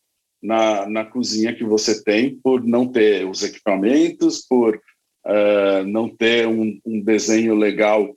na, 0.45 0.86
na 0.86 1.05
cozinha 1.07 1.55
que 1.55 1.64
você 1.64 2.05
tem 2.05 2.36
por 2.36 2.62
não 2.62 2.86
ter 2.86 3.26
os 3.26 3.42
equipamentos, 3.42 4.45
por 4.47 4.76
uh, 4.76 5.84
não 5.86 6.07
ter 6.09 6.47
um, 6.47 6.78
um, 6.84 7.01
desenho 7.01 7.55
legal 7.55 8.14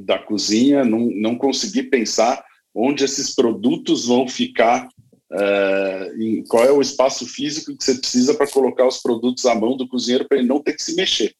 da 0.00 0.18
cozinha, 0.18 0.84
não, 0.84 1.10
não 1.14 1.36
conseguir 1.36 1.84
pensar 1.84 2.42
onde 2.74 3.04
esses 3.04 3.34
produtos 3.34 4.06
vão 4.06 4.26
ficar 4.26 4.88
Uh, 5.32 6.22
em 6.22 6.44
qual 6.44 6.64
é 6.64 6.70
o 6.70 6.82
espaço 6.82 7.26
físico 7.26 7.76
que 7.76 7.82
você 7.82 7.96
precisa 7.96 8.34
para 8.34 8.48
colocar 8.48 8.86
os 8.86 9.02
produtos 9.02 9.44
à 9.46 9.54
mão 9.54 9.76
do 9.76 9.88
cozinheiro 9.88 10.28
para 10.28 10.38
ele 10.38 10.46
não 10.46 10.62
ter 10.62 10.74
que 10.74 10.82
se 10.82 10.94
mexer. 10.94 11.34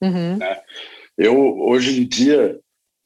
Uhum. 0.00 0.38
Né? 0.38 0.62
Eu, 1.18 1.36
hoje 1.58 2.00
em 2.00 2.06
dia, 2.06 2.58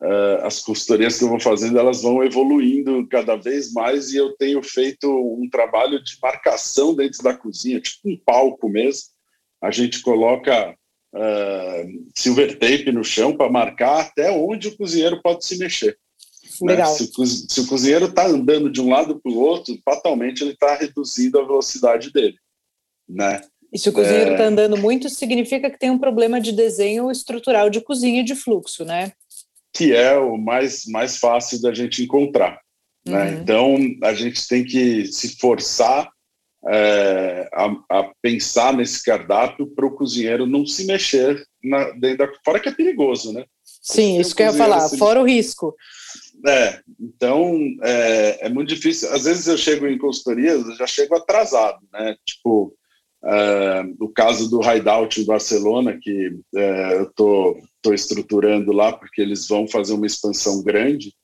uh, 0.03 0.45
as 0.45 0.61
consultorias 0.61 1.19
que 1.19 1.25
eu 1.25 1.29
vou 1.29 1.41
fazendo, 1.41 1.79
elas 1.79 2.03
vão 2.03 2.25
evoluindo 2.25 3.07
cada 3.09 3.37
vez 3.37 3.73
mais 3.73 4.13
e 4.13 4.17
eu 4.17 4.37
tenho 4.37 4.63
feito 4.63 5.09
um 5.09 5.49
trabalho 5.51 6.03
de 6.03 6.17
marcação 6.23 6.95
dentro 6.95 7.23
da 7.23 7.35
cozinha, 7.35 7.81
tipo 7.81 8.09
um 8.09 8.17
palco 8.17 8.69
mesmo. 8.69 9.11
A 9.63 9.71
gente 9.71 10.01
coloca 10.01 10.75
uh, 11.15 12.11
silver 12.17 12.59
tape 12.59 12.91
no 12.93 13.05
chão 13.05 13.37
para 13.37 13.51
marcar 13.51 14.01
até 14.01 14.31
onde 14.31 14.69
o 14.69 14.77
cozinheiro 14.77 15.21
pode 15.23 15.45
se 15.45 15.59
mexer. 15.59 15.99
Né? 16.63 16.85
Se, 16.87 17.11
o, 17.17 17.27
se, 17.27 17.61
o, 17.61 17.67
cozinheiro 17.67 18.07
está 18.07 18.27
andando 18.27 18.71
de 18.71 18.81
um 18.81 18.91
lado 18.91 19.21
para 19.21 19.33
o 19.33 19.39
outro, 19.39 19.79
fatalmente 19.85 20.43
ele 20.43 20.53
está 20.53 20.75
reduzindo 20.75 21.39
a 21.39 21.45
velocidade 21.45 22.13
dele. 22.13 22.37
Né? 23.09 23.41
E 23.73 23.79
se 23.79 23.89
o 23.89 23.93
cozinheiro 23.93 24.33
está 24.33 24.45
é... 24.45 24.47
andando 24.47 24.77
muito, 24.77 25.09
significa 25.09 25.71
que 25.71 25.79
tem 25.79 25.91
um 25.91 25.99
problema 25.99 26.41
de 26.41 26.53
desenho 26.53 27.11
estrutural 27.11 27.71
de 27.71 27.81
cozinha 27.81 28.25
de 28.25 28.35
fluxo, 28.35 28.85
né? 28.85 29.13
Que 29.73 29.95
é 29.95 30.19
o 30.19 30.37
mais, 30.37 30.85
mais 30.87 31.19
fácil 31.19 31.61
da 31.63 31.73
gente 31.73 32.03
encontrar. 32.03 32.61
Né? 33.07 33.13
Uhum. 33.13 33.31
Né? 33.31 33.41
Então, 33.41 33.77
a 34.05 34.15
gente 34.15 34.47
tem 34.47 34.65
que 34.65 35.07
se 35.07 35.39
forçar 35.39 36.11
é, 36.69 37.49
a, 37.53 37.99
a, 37.99 38.13
pensar 38.21 38.75
nesse 38.75 39.03
cardápio 39.03 39.67
para 39.67 39.87
o 39.87 39.95
cozinheiro 39.95 40.47
não 40.47 40.67
se 40.67 40.85
mexer 40.85 41.43
na, 41.63 41.91
dentro 41.93 42.19
da. 42.19 42.33
Fora 42.45 42.61
que 42.61 42.69
é 42.69 42.73
perigoso, 42.73 43.33
né? 43.33 43.45
Sim, 43.65 44.21
isso 44.21 44.37
que 44.37 44.43
eu 44.43 44.47
ia 44.47 44.53
falar, 44.53 44.81
se... 44.81 44.99
fora 44.99 45.21
o 45.21 45.25
risco. 45.25 45.75
É, 46.47 46.81
então 46.99 47.59
é, 47.83 48.47
é, 48.47 48.49
muito 48.49 48.69
difícil. 48.69 49.11
Às 49.13 49.25
vezes 49.25 49.47
eu 49.47 49.57
chego 49.57 49.87
em 49.87 49.99
consultorias, 49.99 50.67
eu 50.67 50.77
já 50.77 50.87
chego 50.87 51.17
atrasado, 51.17 51.79
né? 51.93 52.15
Tipo, 52.27 52.75
é, 53.25 53.83
o 53.99 54.09
caso 54.09 54.51
do 54.51 54.61
Hideout 54.61 55.21
em 55.21 55.27
Barcelona, 55.27 55.99
que 56.01 56.39
é, 56.55 56.99
eu 56.99 57.11
tô, 57.13 57.59
tô 57.83 57.93
estruturando 57.93 58.73
lá 58.73 58.93
porque 58.93 59.21
eles 59.21 59.47
vão 59.49 59.67
fazer 59.67 59.95
uma 59.95 60.07
expansão 60.07 60.63
grande. 60.63 61.15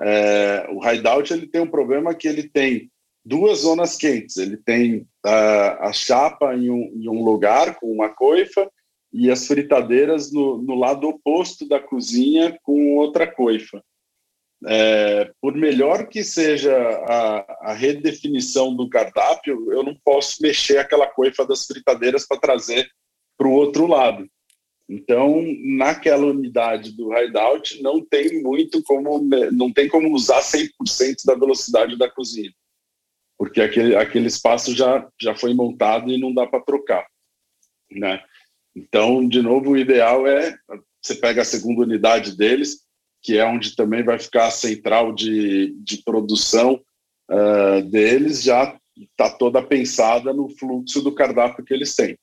É, 0.00 0.66
o 0.70 0.86
Hideout 0.86 1.32
ele 1.32 1.46
tem 1.46 1.60
um 1.60 1.70
problema 1.70 2.14
que 2.14 2.28
ele 2.28 2.48
tem 2.48 2.90
duas 3.24 3.60
zonas 3.60 3.96
quentes. 3.96 4.36
Ele 4.36 4.56
tem 4.56 5.06
a, 5.24 5.88
a 5.88 5.92
chapa 5.92 6.54
em 6.54 6.70
um, 6.70 6.92
em 6.94 7.08
um 7.08 7.24
lugar 7.24 7.76
com 7.76 7.90
uma 7.90 8.08
coifa 8.08 8.70
e 9.12 9.30
as 9.30 9.46
fritadeiras 9.46 10.32
no, 10.32 10.62
no 10.62 10.74
lado 10.74 11.08
oposto 11.08 11.66
da 11.66 11.80
cozinha 11.80 12.58
com 12.62 12.96
outra 12.96 13.26
coifa 13.26 13.82
é, 14.64 15.30
por 15.40 15.54
melhor 15.54 16.06
que 16.08 16.24
seja 16.24 16.74
a, 16.76 17.70
a, 17.70 17.72
redefinição 17.74 18.74
do 18.74 18.88
cardápio, 18.88 19.72
eu 19.72 19.82
não 19.82 19.94
posso 20.04 20.40
mexer 20.40 20.78
aquela 20.78 21.06
coifa 21.06 21.46
das 21.46 21.66
fritadeiras 21.66 22.26
para 22.26 22.40
trazer 22.40 22.88
para 23.36 23.48
o 23.48 23.52
outro 23.52 23.86
lado. 23.86 24.26
Então, 24.88 25.42
naquela 25.64 26.26
unidade 26.26 26.92
do 26.92 27.12
hideout, 27.12 27.82
não 27.82 28.00
tem 28.04 28.40
muito 28.40 28.82
como, 28.84 29.18
não 29.52 29.72
tem 29.72 29.88
como 29.88 30.14
usar 30.14 30.40
100% 30.40 30.68
da 31.24 31.34
velocidade 31.34 31.98
da 31.98 32.08
cozinha, 32.08 32.52
porque 33.36 33.60
aquele, 33.60 33.96
aquele 33.96 34.28
espaço 34.28 34.74
já, 34.74 35.08
já 35.20 35.34
foi 35.34 35.52
montado 35.54 36.10
e 36.10 36.20
não 36.20 36.32
dá 36.32 36.46
para 36.46 36.62
trocar, 36.62 37.04
né? 37.90 38.22
Então, 38.76 39.26
de 39.26 39.42
novo, 39.42 39.70
o 39.70 39.76
ideal 39.76 40.26
é 40.26 40.56
você 41.02 41.14
pega 41.14 41.42
a 41.42 41.44
segunda 41.44 41.82
unidade 41.82 42.36
deles, 42.36 42.84
que 43.22 43.38
é 43.38 43.44
onde 43.44 43.76
também 43.76 44.02
vai 44.02 44.18
ficar 44.18 44.46
a 44.46 44.50
central 44.50 45.12
de, 45.12 45.74
de 45.82 46.02
produção 46.02 46.80
uh, 47.30 47.82
deles, 47.88 48.42
já 48.42 48.76
está 48.96 49.30
toda 49.30 49.62
pensada 49.62 50.32
no 50.32 50.48
fluxo 50.48 51.02
do 51.02 51.14
cardápio 51.14 51.64
que 51.64 51.72
eles 51.72 51.94
têm. 51.94 52.18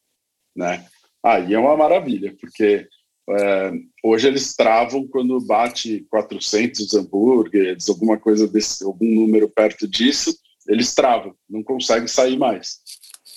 Né? 0.55 0.85
Aí 1.23 1.53
é 1.53 1.59
uma 1.59 1.77
maravilha, 1.77 2.35
porque 2.39 2.87
uh, 3.29 3.79
hoje 4.03 4.27
eles 4.27 4.55
travam 4.55 5.07
quando 5.07 5.39
bate 5.39 6.05
400 6.09 6.93
hambúrgueres, 6.93 7.87
alguma 7.87 8.17
coisa 8.17 8.47
desse, 8.47 8.83
algum 8.83 9.05
número 9.05 9.49
perto 9.49 9.87
disso, 9.87 10.37
eles 10.67 10.93
travam, 10.93 11.35
não 11.49 11.63
conseguem 11.63 12.07
sair 12.07 12.37
mais. 12.37 12.79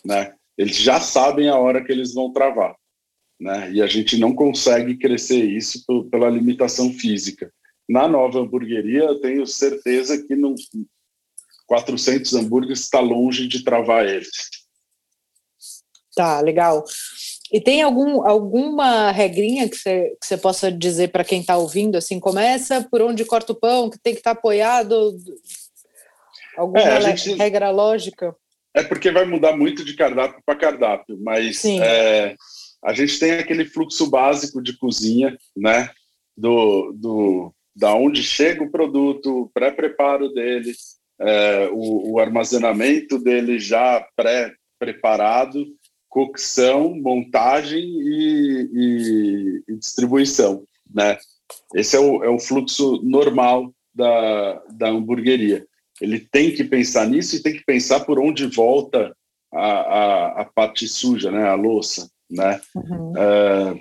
Né? 0.05 0.35
Eles 0.59 0.77
já 0.77 1.01
sabem 1.01 1.49
a 1.49 1.57
hora 1.57 1.85
que 1.85 1.93
eles 1.93 2.13
vão 2.13 2.33
travar. 2.33 2.75
Né? 3.39 3.73
E 3.73 3.83
a 3.83 3.87
gente 3.87 4.19
não 4.19 4.35
consegue 4.35 4.97
crescer 4.97 5.45
isso 5.45 5.85
pela 6.11 6.31
limitação 6.31 6.93
física. 6.93 7.53
Na 7.89 8.09
nova 8.09 8.41
hamburgueria, 8.41 9.05
eu 9.05 9.21
tenho 9.21 9.47
certeza 9.47 10.21
que 10.27 10.35
não 10.35 10.55
400 11.67 12.35
hambúrgueres 12.35 12.81
está 12.81 13.01
longe 13.01 13.47
de 13.47 13.63
travar 13.63 14.07
eles. 14.07 14.51
Tá, 16.15 16.41
legal. 16.41 16.85
E 17.53 17.61
tem 17.61 17.83
algum, 17.83 18.27
alguma 18.27 19.11
regrinha 19.11 19.69
que 19.69 19.77
você, 19.77 20.17
que 20.21 20.27
você 20.27 20.37
possa 20.37 20.71
dizer 20.71 21.09
para 21.09 21.25
quem 21.25 21.41
está 21.41 21.57
ouvindo? 21.57 21.97
Assim, 21.97 22.19
começa 22.19 22.87
por 22.91 23.01
onde 23.03 23.25
corta 23.25 23.53
o 23.53 23.57
pão, 23.57 23.89
que 23.89 23.99
tem 23.99 24.15
que 24.15 24.21
estar 24.21 24.35
tá 24.35 24.39
apoiado? 24.39 25.17
Alguma 26.57 26.81
é, 26.81 27.01
gente, 27.01 27.35
regra 27.35 27.71
lógica? 27.71 28.35
É 28.75 28.83
porque 28.83 29.11
vai 29.11 29.25
mudar 29.25 29.57
muito 29.57 29.85
de 29.85 29.95
cardápio 29.95 30.43
para 30.45 30.59
cardápio, 30.59 31.19
mas 31.23 31.65
é, 31.65 32.35
a 32.85 32.93
gente 32.93 33.19
tem 33.19 33.33
aquele 33.33 33.65
fluxo 33.65 34.09
básico 34.11 34.63
de 34.63 34.77
cozinha, 34.77 35.37
né? 35.57 35.91
Do, 36.37 36.93
do 36.93 37.55
da 37.75 37.95
onde 37.95 38.23
chega 38.23 38.65
o 38.65 38.71
produto, 38.71 39.43
o 39.43 39.51
pré-preparo 39.51 40.33
dele, 40.33 40.73
é, 41.21 41.69
o, 41.71 42.13
o, 42.13 42.19
armazenamento 42.19 43.19
dele 43.19 43.59
já 43.59 44.07
pré-preparado, 44.17 45.67
cocção, 46.09 46.95
montagem 46.95 47.85
e, 47.85 48.71
e, 48.73 49.63
e, 49.69 49.77
distribuição, 49.77 50.65
né? 50.93 51.19
Esse 51.75 51.97
é 51.97 52.01
o, 52.01 52.25
é 52.25 52.29
o 52.29 52.39
fluxo 52.39 53.01
normal 53.03 53.73
da, 53.95 54.63
da 54.71 54.89
hamburgueria. 54.89 55.67
Ele 56.01 56.19
tem 56.19 56.55
que 56.55 56.65
pensar 56.65 57.09
nisso 57.09 57.37
e 57.37 57.43
tem 57.43 57.55
que 57.55 57.65
pensar 57.65 58.01
por 58.01 58.19
onde 58.19 58.47
volta 58.47 59.17
a, 59.53 59.67
a, 59.67 60.43
a 60.43 60.45
parte 60.45 60.87
suja, 60.89 61.31
né? 61.31 61.49
A 61.49 61.55
louça, 61.55 62.11
né? 62.31 62.61
Uhum. 62.75 63.13
É, 63.17 63.81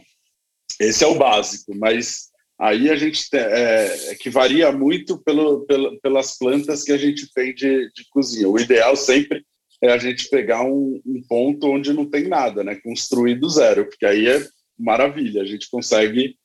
esse 0.79 1.03
é 1.03 1.07
o 1.07 1.15
básico, 1.15 1.75
mas 1.75 2.29
Aí 2.57 2.89
a 2.89 2.95
gente 2.95 3.27
é, 3.33 4.11
é, 4.11 4.15
que 4.15 4.29
varia 4.29 4.71
muito 4.71 5.17
pelo, 5.17 5.65
pelo, 5.65 5.99
pelas 5.99 6.37
plantas 6.37 6.83
que 6.83 6.91
a 6.91 6.97
gente 6.97 7.31
tem 7.33 7.53
de, 7.53 7.91
de 7.91 8.07
cozinha. 8.09 8.47
O 8.47 8.57
ideal 8.57 8.95
sempre 8.95 9.45
é 9.81 9.91
a 9.91 9.97
gente 9.97 10.29
pegar 10.29 10.63
um, 10.63 11.01
um 11.05 11.21
ponto 11.27 11.67
onde 11.67 11.93
não 11.93 12.05
tem 12.05 12.27
nada, 12.27 12.63
né? 12.63 12.75
Construir 12.75 13.35
do 13.35 13.49
zero, 13.49 13.85
porque 13.85 14.05
aí 14.05 14.27
é 14.27 14.45
maravilha, 14.77 15.41
a 15.41 15.45
gente 15.45 15.69
consegue 15.69 16.35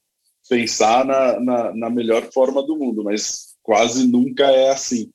pensar 0.49 1.05
na, 1.05 1.41
na, 1.41 1.75
na 1.75 1.91
melhor 1.91 2.31
forma 2.33 2.63
do 2.63 2.77
mundo, 2.77 3.05
mas 3.05 3.55
quase 3.63 4.07
nunca 4.07 4.45
é 4.51 4.71
assim. 4.71 5.11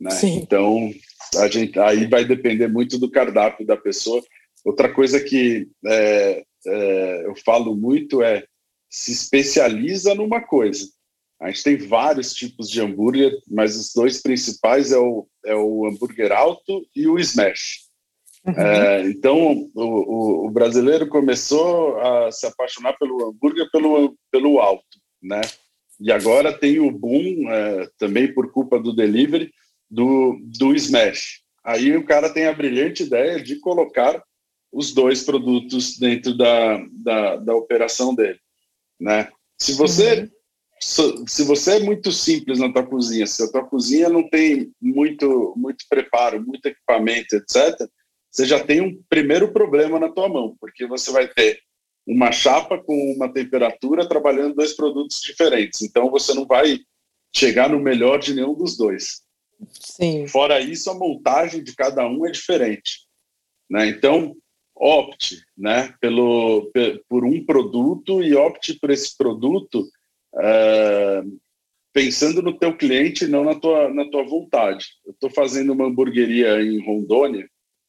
Né? 0.00 0.10
Então, 0.24 0.92
a 1.36 1.48
gente, 1.48 1.78
aí 1.78 2.06
vai 2.06 2.24
depender 2.24 2.68
muito 2.68 2.98
do 2.98 3.10
cardápio 3.10 3.66
da 3.66 3.76
pessoa. 3.76 4.22
Outra 4.64 4.92
coisa 4.92 5.20
que 5.20 5.68
é, 5.86 6.44
é, 6.66 7.26
eu 7.26 7.34
falo 7.44 7.74
muito 7.76 8.22
é 8.22 8.44
se 8.88 9.12
especializa 9.12 10.14
numa 10.14 10.40
coisa. 10.40 10.86
A 11.42 11.48
gente 11.50 11.64
tem 11.64 11.76
vários 11.76 12.32
tipos 12.32 12.70
de 12.70 12.80
hambúrguer, 12.80 13.36
mas 13.50 13.76
os 13.76 13.92
dois 13.92 14.22
principais 14.22 14.92
é 14.92 14.98
o, 14.98 15.26
é 15.44 15.56
o 15.56 15.86
hambúrguer 15.86 16.30
alto 16.30 16.86
e 16.94 17.08
o 17.08 17.18
smash. 17.18 17.80
Uhum. 18.46 18.54
É, 18.54 19.08
então, 19.08 19.68
o, 19.74 19.82
o, 19.82 20.46
o, 20.46 20.50
brasileiro 20.50 21.08
começou 21.08 21.98
a 22.00 22.30
se 22.30 22.46
apaixonar 22.46 22.96
pelo 22.96 23.28
hambúrguer 23.28 23.68
pelo, 23.72 24.16
pelo 24.30 24.60
alto, 24.60 24.84
né? 25.20 25.40
E 26.00 26.12
agora 26.12 26.56
tem 26.56 26.78
o 26.78 26.92
boom, 26.92 27.50
é, 27.50 27.88
também 27.98 28.32
por 28.32 28.52
culpa 28.52 28.78
do 28.78 28.94
delivery, 28.94 29.52
do, 29.90 30.38
do 30.58 30.72
smash. 30.76 31.42
Aí 31.64 31.96
o 31.96 32.04
cara 32.04 32.30
tem 32.30 32.46
a 32.46 32.54
brilhante 32.54 33.02
ideia 33.02 33.42
de 33.42 33.56
colocar 33.56 34.22
os 34.72 34.94
dois 34.94 35.24
produtos 35.24 35.98
dentro 35.98 36.36
da, 36.36 36.84
da, 36.92 37.36
da 37.36 37.54
operação 37.56 38.14
dele, 38.14 38.38
né? 39.00 39.28
Se 39.60 39.74
você 39.74 40.20
uhum 40.20 40.41
se 40.84 41.44
você 41.44 41.76
é 41.76 41.80
muito 41.80 42.10
simples 42.10 42.58
na 42.58 42.72
tua 42.72 42.84
cozinha, 42.84 43.24
se 43.24 43.40
a 43.42 43.50
tua 43.50 43.64
cozinha 43.64 44.08
não 44.08 44.28
tem 44.28 44.72
muito, 44.80 45.54
muito 45.56 45.84
preparo, 45.88 46.44
muito 46.44 46.66
equipamento, 46.66 47.36
etc., 47.36 47.88
você 48.28 48.46
já 48.46 48.64
tem 48.64 48.80
um 48.80 49.00
primeiro 49.08 49.52
problema 49.52 50.00
na 50.00 50.08
tua 50.08 50.28
mão, 50.28 50.56
porque 50.58 50.86
você 50.86 51.12
vai 51.12 51.28
ter 51.28 51.60
uma 52.04 52.32
chapa 52.32 52.82
com 52.82 53.12
uma 53.12 53.32
temperatura 53.32 54.08
trabalhando 54.08 54.56
dois 54.56 54.72
produtos 54.72 55.20
diferentes. 55.20 55.82
Então 55.82 56.10
você 56.10 56.34
não 56.34 56.46
vai 56.46 56.80
chegar 57.32 57.68
no 57.68 57.78
melhor 57.78 58.18
de 58.18 58.34
nenhum 58.34 58.54
dos 58.54 58.76
dois. 58.76 59.22
Sim. 59.70 60.26
Fora 60.26 60.60
isso, 60.60 60.90
a 60.90 60.94
montagem 60.94 61.62
de 61.62 61.76
cada 61.76 62.04
um 62.08 62.26
é 62.26 62.30
diferente. 62.32 63.06
Né? 63.70 63.86
Então, 63.86 64.34
opte 64.74 65.44
né, 65.56 65.94
pelo, 66.00 66.72
por 67.08 67.24
um 67.24 67.44
produto 67.44 68.20
e 68.20 68.34
opte 68.34 68.74
por 68.80 68.90
esse 68.90 69.16
produto 69.16 69.88
é, 70.40 71.22
pensando 71.92 72.42
no 72.42 72.58
teu 72.58 72.76
cliente, 72.76 73.26
não 73.26 73.44
na 73.44 73.54
tua, 73.54 73.92
na 73.92 74.08
tua 74.10 74.24
vontade. 74.24 74.86
Eu 75.04 75.12
estou 75.12 75.30
fazendo 75.30 75.72
uma 75.72 75.86
hamburgueria 75.86 76.60
em 76.62 76.84
Rondônia, 76.84 77.48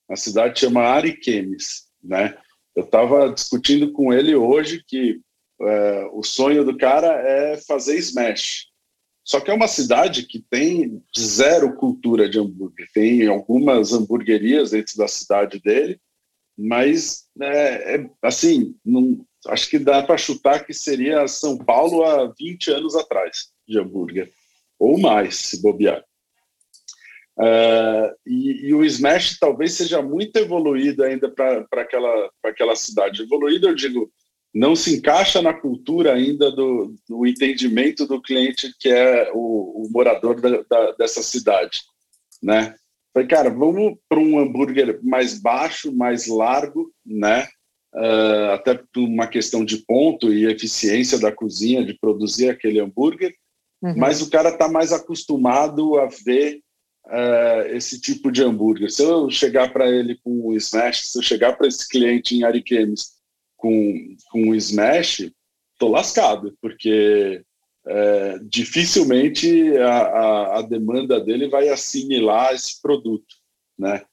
a 0.09 0.15
cidade 0.15 0.59
chama 0.59 0.81
Ariquemes, 0.81 1.85
né? 2.03 2.37
Eu 2.75 2.83
estava 2.83 3.31
discutindo 3.31 3.91
com 3.91 4.11
ele 4.11 4.35
hoje 4.35 4.83
que 4.85 5.21
é, 5.61 6.09
o 6.11 6.23
sonho 6.23 6.65
do 6.65 6.77
cara 6.77 7.07
é 7.07 7.57
fazer 7.57 7.97
smash. 7.97 8.67
Só 9.23 9.39
que 9.39 9.49
é 9.49 9.53
uma 9.53 9.67
cidade 9.67 10.23
que 10.23 10.43
tem 10.49 11.01
zero 11.17 11.75
cultura 11.75 12.27
de 12.27 12.39
hambúrguer. 12.39 12.87
Tem 12.93 13.25
algumas 13.27 13.93
hamburguerias 13.93 14.71
dentro 14.71 14.97
da 14.97 15.07
cidade 15.07 15.61
dele, 15.61 15.99
mas 16.57 17.25
é, 17.41 17.95
é 17.95 18.09
assim, 18.21 18.75
não, 18.83 19.25
acho 19.47 19.69
que 19.69 19.79
dá 19.79 20.03
para 20.03 20.17
chutar 20.17 20.65
que 20.65 20.73
seria 20.73 21.27
São 21.27 21.57
Paulo 21.57 22.03
há 22.03 22.31
20 22.37 22.71
anos 22.71 22.95
atrás 22.95 23.51
de 23.67 23.79
hambúrguer, 23.79 24.31
ou 24.79 24.99
mais, 24.99 25.35
se 25.35 25.61
bobear. 25.61 26.03
Uh, 27.35 28.13
e, 28.27 28.67
e, 28.67 28.73
o 28.75 28.85
Smash 28.85 29.39
talvez 29.39 29.73
seja 29.73 30.03
muito 30.03 30.37
evoluído 30.37 31.03
ainda 31.03 31.29
para 31.29 31.65
aquela, 31.81 32.29
aquela 32.43 32.75
cidade. 32.75 33.23
Evoluído, 33.23 33.69
eu 33.69 33.75
digo, 33.75 34.11
não 34.53 34.75
se 34.75 34.95
encaixa 34.95 35.41
na 35.41 35.51
cultura 35.51 36.13
ainda 36.13 36.51
do, 36.51 36.93
do 37.09 37.25
entendimento 37.25 38.05
do 38.05 38.21
cliente 38.21 38.71
que 38.79 38.87
é 38.87 39.31
o, 39.33 39.83
o 39.83 39.89
morador 39.91 40.39
da, 40.39 40.61
da, 40.69 40.91
dessa 40.91 41.23
cidade, 41.23 41.81
né? 42.41 42.75
Falei, 43.11 43.27
cara, 43.27 43.49
vamos 43.49 43.97
para 44.07 44.19
um 44.19 44.39
hambúrguer 44.39 44.99
mais 45.03 45.39
baixo, 45.39 45.91
mais 45.91 46.27
largo, 46.27 46.91
né? 47.05 47.47
Uh, 47.93 48.51
até 48.53 48.75
por 48.75 49.01
uma 49.01 49.27
questão 49.27 49.63
de 49.63 49.77
ponto 49.77 50.33
e 50.33 50.45
eficiência 50.45 51.19
da 51.19 51.31
cozinha 51.31 51.83
de 51.85 51.97
produzir 51.97 52.49
aquele 52.49 52.79
hambúrguer, 52.79 53.33
uhum. 53.81 53.95
mas 53.97 54.21
o 54.21 54.29
cara 54.29 54.49
está 54.49 54.67
mais 54.67 54.91
acostumado 54.91 55.97
a 55.99 56.07
ver 56.25 56.61
uh, 57.05 57.75
esse 57.75 57.99
tipo 57.99 58.31
de 58.31 58.43
hambúrguer. 58.43 58.91
Se 58.91 59.03
eu 59.03 59.29
chegar 59.29 59.71
para 59.71 59.89
ele 59.89 60.17
com 60.23 60.47
o 60.47 60.55
smash, 60.55 61.07
se 61.07 61.17
eu 61.17 61.21
chegar 61.23 61.57
para 61.57 61.67
esse 61.67 61.87
cliente 61.87 62.35
em 62.35 62.43
Ariquemes 62.43 63.13
com, 63.57 64.15
com 64.31 64.49
o 64.49 64.55
smash, 64.55 65.31
estou 65.73 65.89
lascado, 65.89 66.55
porque 66.61 67.43
é, 67.85 68.39
dificilmente 68.43 69.77
a, 69.77 69.97
a, 69.97 70.59
a, 70.59 70.61
demanda 70.61 71.19
dele 71.19 71.49
vai 71.49 71.67
assimilar 71.67 72.53
esse 72.53 72.81
produto, 72.81 73.35
né? 73.77 74.05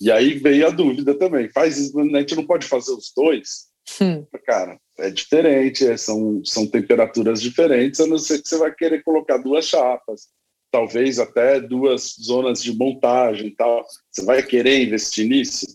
E 0.00 0.10
aí 0.10 0.34
veio 0.34 0.66
a 0.66 0.70
dúvida 0.70 1.14
também, 1.14 1.48
faz 1.48 1.78
isso, 1.78 1.98
a 1.98 2.20
gente 2.20 2.34
não 2.34 2.46
pode 2.46 2.66
fazer 2.66 2.92
os 2.92 3.12
dois? 3.16 3.68
Hum. 4.00 4.26
Cara, 4.44 4.78
é 4.98 5.10
diferente, 5.10 5.86
é, 5.86 5.96
são, 5.96 6.44
são 6.44 6.66
temperaturas 6.66 7.40
diferentes, 7.40 8.00
a 8.00 8.06
não 8.06 8.18
ser 8.18 8.42
que 8.42 8.48
você 8.48 8.58
vai 8.58 8.74
querer 8.74 9.02
colocar 9.02 9.38
duas 9.38 9.66
chapas, 9.66 10.28
talvez 10.70 11.18
até 11.18 11.60
duas 11.60 12.16
zonas 12.20 12.62
de 12.62 12.76
montagem 12.76 13.54
tal. 13.54 13.84
Você 14.10 14.24
vai 14.24 14.42
querer 14.42 14.82
investir 14.82 15.28
nisso? 15.28 15.66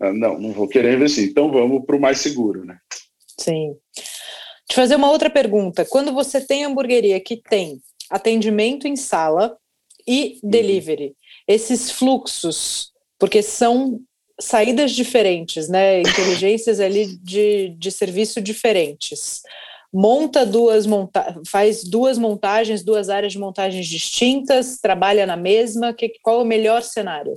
Ah, 0.00 0.12
não, 0.12 0.38
não 0.40 0.52
vou 0.52 0.66
querer 0.66 0.94
investir. 0.94 1.28
Então 1.28 1.52
vamos 1.52 1.84
para 1.86 1.96
o 1.96 2.00
mais 2.00 2.18
seguro, 2.18 2.64
né? 2.64 2.78
Sim. 3.38 3.76
Te 4.68 4.74
fazer 4.74 4.96
uma 4.96 5.10
outra 5.10 5.30
pergunta. 5.30 5.84
Quando 5.84 6.12
você 6.12 6.40
tem 6.40 6.64
hamburgueria 6.64 7.20
que 7.20 7.36
tem 7.36 7.80
atendimento 8.10 8.88
em 8.88 8.96
sala 8.96 9.56
e 10.06 10.40
uhum. 10.42 10.50
delivery, 10.50 11.16
esses 11.46 11.90
fluxos 11.90 12.92
porque 13.24 13.42
são 13.42 14.02
saídas 14.38 14.92
diferentes, 14.92 15.66
né? 15.66 16.02
Inteligências 16.02 16.78
ali 16.78 17.16
de, 17.22 17.70
de 17.70 17.90
serviço 17.90 18.38
diferentes. 18.38 19.40
Monta 19.90 20.44
duas 20.44 20.84
monta 20.84 21.40
faz 21.48 21.84
duas 21.84 22.18
montagens, 22.18 22.84
duas 22.84 23.08
áreas 23.08 23.32
de 23.32 23.38
montagens 23.38 23.86
distintas, 23.86 24.78
trabalha 24.78 25.24
na 25.24 25.38
mesma. 25.38 25.94
Que, 25.94 26.12
qual 26.22 26.42
o 26.42 26.44
melhor 26.44 26.82
cenário? 26.82 27.32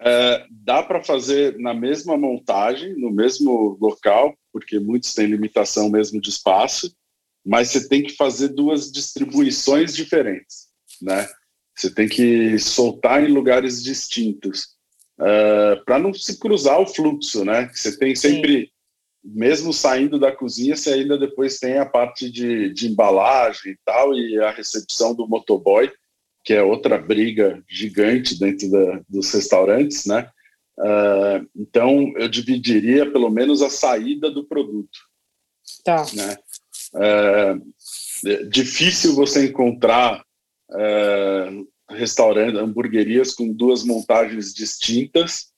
É, 0.00 0.44
dá 0.50 0.82
para 0.82 1.04
fazer 1.04 1.56
na 1.60 1.72
mesma 1.72 2.16
montagem, 2.16 2.98
no 2.98 3.12
mesmo 3.12 3.78
local, 3.80 4.34
porque 4.52 4.80
muitos 4.80 5.14
têm 5.14 5.26
limitação 5.26 5.88
mesmo 5.88 6.20
de 6.20 6.30
espaço, 6.30 6.92
mas 7.46 7.68
você 7.68 7.88
tem 7.88 8.02
que 8.02 8.16
fazer 8.16 8.48
duas 8.48 8.90
distribuições 8.90 9.94
diferentes, 9.94 10.66
né? 11.00 11.28
Você 11.76 11.94
tem 11.94 12.08
que 12.08 12.58
soltar 12.58 13.22
em 13.22 13.32
lugares 13.32 13.80
distintos 13.80 14.79
uh, 15.20 15.24
eh, 15.24 15.76
para 15.84 15.98
não 15.98 16.12
se 16.12 16.38
cruzar 16.38 16.80
o 16.80 16.86
fluxo, 16.86 17.44
né? 17.44 17.70
Você 17.72 17.96
tem 17.96 18.16
sempre, 18.16 18.64
Sim. 18.64 18.70
mesmo 19.22 19.72
saindo 19.72 20.18
da 20.18 20.32
cozinha, 20.32 20.74
você 20.76 20.94
ainda 20.94 21.18
depois 21.18 21.58
tem 21.58 21.78
a 21.78 21.86
parte 21.86 22.30
de, 22.30 22.72
de 22.72 22.88
embalagem 22.88 23.72
e 23.72 23.78
tal, 23.84 24.14
e 24.14 24.40
a 24.40 24.50
recepção 24.50 25.14
do 25.14 25.28
motoboy, 25.28 25.90
que 26.44 26.54
é 26.54 26.62
outra 26.62 26.98
briga 26.98 27.62
gigante 27.68 28.38
dentro 28.38 28.70
da, 28.70 29.00
dos 29.08 29.32
restaurantes, 29.32 30.06
né? 30.06 30.28
Uh, 30.78 31.46
então, 31.54 32.12
eu 32.16 32.26
dividiria 32.26 33.10
pelo 33.10 33.28
menos 33.28 33.60
a 33.60 33.68
saída 33.68 34.30
do 34.30 34.44
produto. 34.44 34.98
Tá. 35.84 36.06
Né? 36.14 36.36
Uh, 36.94 38.48
difícil 38.48 39.14
você 39.14 39.46
encontrar 39.46 40.24
uh, 40.70 41.68
restaurantes, 41.90 42.60
hamburguerias 42.60 43.34
com 43.34 43.52
duas 43.52 43.84
montagens 43.84 44.52
distintas, 44.52 45.50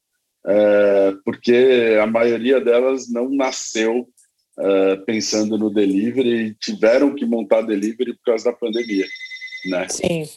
é, 0.47 1.15
porque 1.25 1.99
a 2.01 2.07
maioria 2.07 2.61
delas 2.61 3.11
não 3.11 3.29
nasceu 3.31 4.09
é, 4.59 4.97
pensando 4.97 5.57
no 5.57 5.71
delivery 5.71 6.47
e 6.47 6.55
tiveram 6.55 7.15
que 7.15 7.25
montar 7.25 7.63
delivery 7.63 8.15
por 8.15 8.25
causa 8.25 8.47
da 8.47 8.53
pandemia, 8.53 9.07
né? 9.67 9.89
Sim. 9.89 10.29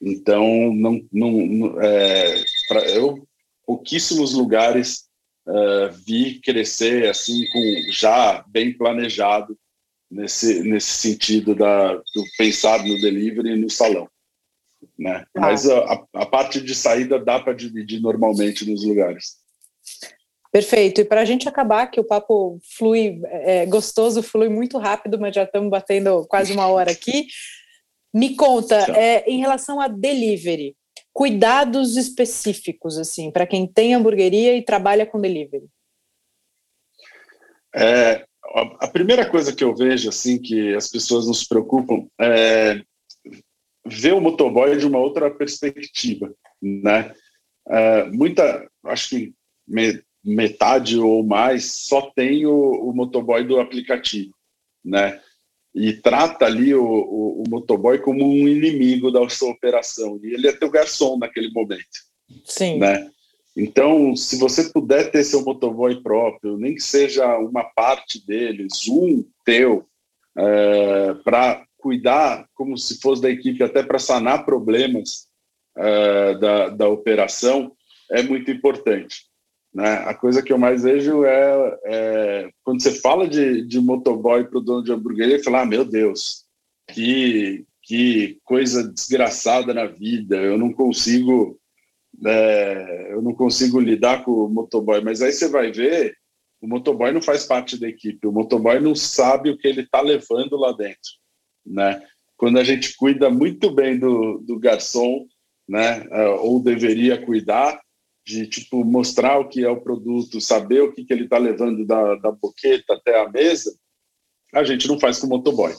Então, 0.00 0.72
não, 0.74 1.00
não, 1.12 1.80
é, 1.80 2.44
pra, 2.68 2.80
eu 2.90 3.26
pouquíssimos 3.66 4.32
lugares 4.34 5.08
é, 5.46 5.88
vi 6.06 6.40
crescer 6.40 7.08
assim 7.08 7.46
com 7.50 7.92
já 7.92 8.44
bem 8.48 8.72
planejado 8.72 9.58
nesse 10.10 10.62
nesse 10.62 11.08
sentido 11.08 11.54
da 11.54 11.94
do 11.94 12.24
pensar 12.38 12.82
no 12.86 12.98
delivery 13.00 13.50
e 13.50 13.56
no 13.56 13.68
salão 13.68 14.08
né? 14.98 15.24
Ah. 15.34 15.40
Mas 15.40 15.68
a, 15.68 16.04
a, 16.14 16.26
parte 16.26 16.60
de 16.60 16.74
saída 16.74 17.18
dá 17.18 17.38
para 17.38 17.52
dividir 17.52 18.00
normalmente 18.00 18.68
nos 18.68 18.84
lugares. 18.84 19.36
Perfeito. 20.50 21.00
E 21.00 21.04
para 21.04 21.20
a 21.20 21.24
gente 21.24 21.48
acabar, 21.48 21.86
que 21.88 22.00
o 22.00 22.04
papo 22.04 22.58
flui 22.76 23.20
é, 23.24 23.66
gostoso, 23.66 24.22
flui 24.22 24.48
muito 24.48 24.78
rápido, 24.78 25.18
mas 25.18 25.34
já 25.34 25.44
estamos 25.44 25.70
batendo 25.70 26.26
quase 26.26 26.52
uma 26.52 26.66
hora 26.66 26.90
aqui. 26.90 27.26
Me 28.14 28.34
conta, 28.34 28.76
é, 28.96 29.28
em 29.28 29.38
relação 29.38 29.80
a 29.80 29.88
delivery, 29.88 30.74
cuidados 31.12 31.96
específicos, 31.96 32.96
assim, 32.96 33.30
para 33.30 33.46
quem 33.46 33.66
tem 33.66 33.94
hamburgueria 33.94 34.56
e 34.56 34.62
trabalha 34.62 35.04
com 35.04 35.20
delivery? 35.20 35.66
É, 37.74 38.24
a 38.80 38.88
primeira 38.88 39.28
coisa 39.28 39.54
que 39.54 39.62
eu 39.62 39.74
vejo, 39.74 40.08
assim, 40.08 40.40
que 40.40 40.74
as 40.74 40.88
pessoas 40.88 41.26
não 41.26 41.34
se 41.34 41.46
preocupam 41.46 42.06
é 42.18 42.82
ver 43.88 44.14
o 44.14 44.20
motoboy 44.20 44.76
de 44.76 44.86
uma 44.86 44.98
outra 44.98 45.30
perspectiva, 45.30 46.32
né? 46.60 47.14
É, 47.68 48.04
muita, 48.04 48.68
acho 48.84 49.10
que 49.10 49.34
metade 50.24 50.98
ou 50.98 51.22
mais 51.22 51.86
só 51.86 52.10
tem 52.10 52.46
o, 52.46 52.54
o 52.54 52.92
motoboy 52.94 53.44
do 53.44 53.60
aplicativo, 53.60 54.32
né? 54.84 55.20
E 55.74 55.92
trata 55.92 56.46
ali 56.46 56.74
o, 56.74 56.82
o, 56.82 57.42
o, 57.42 57.44
motoboy 57.48 57.98
como 57.98 58.24
um 58.24 58.48
inimigo 58.48 59.12
da 59.12 59.28
sua 59.28 59.50
operação. 59.50 60.18
E 60.22 60.34
ele 60.34 60.48
é 60.48 60.52
teu 60.52 60.70
garçom 60.70 61.18
naquele 61.18 61.50
momento. 61.52 61.84
Sim. 62.44 62.78
Né? 62.78 63.10
Então, 63.56 64.16
se 64.16 64.38
você 64.38 64.70
puder 64.70 65.10
ter 65.10 65.24
seu 65.24 65.44
motoboy 65.44 66.02
próprio, 66.02 66.56
nem 66.56 66.74
que 66.74 66.82
seja 66.82 67.38
uma 67.38 67.64
parte 67.64 68.24
deles, 68.26 68.88
um 68.88 69.24
teu, 69.44 69.86
é, 70.36 71.14
para 71.22 71.67
cuidar 71.88 72.46
como 72.54 72.76
se 72.76 73.00
fosse 73.00 73.22
da 73.22 73.30
equipe, 73.30 73.64
até 73.64 73.82
para 73.82 73.98
sanar 73.98 74.44
problemas 74.44 75.26
é, 75.74 76.34
da, 76.34 76.68
da 76.68 76.88
operação, 76.88 77.72
é 78.10 78.22
muito 78.22 78.50
importante. 78.50 79.26
Né? 79.72 79.90
A 80.04 80.12
coisa 80.12 80.42
que 80.42 80.52
eu 80.52 80.58
mais 80.58 80.82
vejo 80.82 81.24
é, 81.24 81.78
é 81.86 82.50
quando 82.62 82.82
você 82.82 82.92
fala 83.00 83.26
de, 83.26 83.64
de 83.66 83.80
motoboy 83.80 84.44
para 84.44 84.58
o 84.58 84.62
dono 84.62 84.84
de 84.84 84.92
hamburgueria, 84.92 85.36
ele 85.36 85.42
fala: 85.42 85.62
ah, 85.62 85.66
meu 85.66 85.82
Deus, 85.82 86.44
que, 86.92 87.64
que 87.82 88.38
coisa 88.44 88.86
desgraçada 88.86 89.72
na 89.72 89.86
vida, 89.86 90.36
eu 90.36 90.58
não 90.58 90.70
consigo 90.70 91.58
é, 92.26 93.12
eu 93.12 93.22
não 93.22 93.32
consigo 93.32 93.80
lidar 93.80 94.24
com 94.24 94.32
o 94.32 94.48
motoboy, 94.48 95.00
mas 95.00 95.22
aí 95.22 95.32
você 95.32 95.48
vai 95.48 95.72
ver, 95.72 96.14
o 96.60 96.66
motoboy 96.66 97.12
não 97.12 97.22
faz 97.22 97.46
parte 97.46 97.78
da 97.78 97.88
equipe, 97.88 98.26
o 98.26 98.32
motoboy 98.32 98.78
não 98.78 98.94
sabe 98.94 99.50
o 99.50 99.56
que 99.56 99.68
ele 99.68 99.82
está 99.82 100.00
levando 100.02 100.56
lá 100.56 100.72
dentro, 100.72 101.12
né? 101.68 102.02
Quando 102.36 102.58
a 102.58 102.64
gente 102.64 102.96
cuida 102.96 103.28
muito 103.28 103.70
bem 103.70 103.98
do, 103.98 104.38
do 104.38 104.58
garçom, 104.58 105.26
né, 105.68 106.06
é, 106.10 106.28
ou 106.28 106.62
deveria 106.62 107.20
cuidar, 107.20 107.80
de 108.24 108.46
tipo 108.46 108.84
mostrar 108.84 109.38
o 109.38 109.48
que 109.48 109.64
é 109.64 109.68
o 109.68 109.80
produto, 109.80 110.40
saber 110.40 110.82
o 110.82 110.92
que, 110.92 111.04
que 111.04 111.12
ele 111.12 111.24
está 111.24 111.38
levando 111.38 111.86
da, 111.86 112.14
da 112.16 112.30
boqueta 112.30 112.94
até 112.94 113.20
a 113.20 113.28
mesa, 113.28 113.74
a 114.54 114.62
gente 114.64 114.86
não 114.86 115.00
faz 115.00 115.18
com 115.18 115.26
o 115.26 115.30
motoboy. 115.30 115.74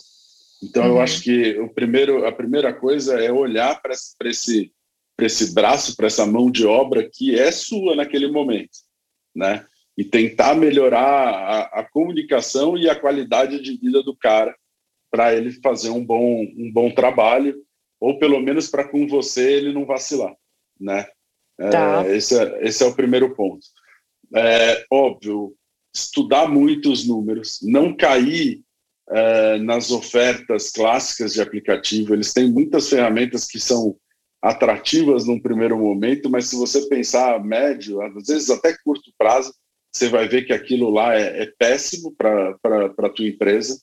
Então 0.61 0.83
uhum. 0.83 0.89
eu 0.89 1.01
acho 1.01 1.21
que 1.21 1.57
o 1.59 1.69
primeiro, 1.69 2.25
a 2.25 2.31
primeira 2.31 2.73
coisa 2.73 3.23
é 3.23 3.31
olhar 3.31 3.79
para 3.81 3.93
esse 4.25 4.71
para 5.15 5.25
esse 5.25 5.53
braço, 5.53 5.97
para 5.97 6.07
essa 6.07 6.25
mão 6.25 6.49
de 6.49 6.65
obra 6.65 7.07
que 7.11 7.37
é 7.37 7.51
sua 7.51 7.93
naquele 7.93 8.31
momento, 8.31 8.77
né? 9.35 9.65
E 9.97 10.03
tentar 10.05 10.55
melhorar 10.55 11.03
a, 11.03 11.81
a 11.81 11.83
comunicação 11.83 12.77
e 12.77 12.89
a 12.89 12.95
qualidade 12.95 13.61
de 13.61 13.77
vida 13.77 14.01
do 14.01 14.15
cara 14.15 14.55
para 15.11 15.33
ele 15.33 15.51
fazer 15.61 15.89
um 15.89 16.05
bom, 16.05 16.43
um 16.57 16.71
bom 16.71 16.91
trabalho, 16.91 17.55
ou 17.99 18.17
pelo 18.17 18.39
menos 18.39 18.67
para 18.67 18.87
com 18.87 19.07
você 19.07 19.53
ele 19.53 19.73
não 19.73 19.85
vacilar, 19.85 20.35
né? 20.79 21.07
Tá. 21.57 22.05
É, 22.05 22.15
esse, 22.15 22.39
é, 22.39 22.67
esse 22.67 22.83
é 22.83 22.87
o 22.87 22.95
primeiro 22.95 23.35
ponto. 23.35 23.65
É, 24.33 24.85
óbvio, 24.89 25.53
estudar 25.93 26.47
muito 26.47 26.91
os 26.91 27.05
números, 27.05 27.59
não 27.63 27.95
cair 27.95 28.61
é, 29.09 29.57
nas 29.57 29.91
ofertas 29.91 30.71
clássicas 30.71 31.33
de 31.33 31.41
aplicativo. 31.41 32.13
Eles 32.13 32.31
têm 32.31 32.49
muitas 32.49 32.89
ferramentas 32.89 33.45
que 33.45 33.59
são 33.59 33.97
atrativas 34.41 35.25
num 35.25 35.39
primeiro 35.39 35.77
momento, 35.77 36.29
mas 36.29 36.45
se 36.45 36.55
você 36.55 36.87
pensar 36.87 37.43
médio, 37.43 38.01
às 38.01 38.27
vezes 38.27 38.49
até 38.49 38.73
curto 38.83 39.11
prazo, 39.17 39.53
você 39.91 40.07
vai 40.07 40.27
ver 40.27 40.43
que 40.43 40.53
aquilo 40.53 40.89
lá 40.89 41.15
é, 41.15 41.43
é 41.43 41.51
péssimo 41.57 42.13
para 42.15 42.55
a 42.63 43.09
tua 43.09 43.27
empresa. 43.27 43.81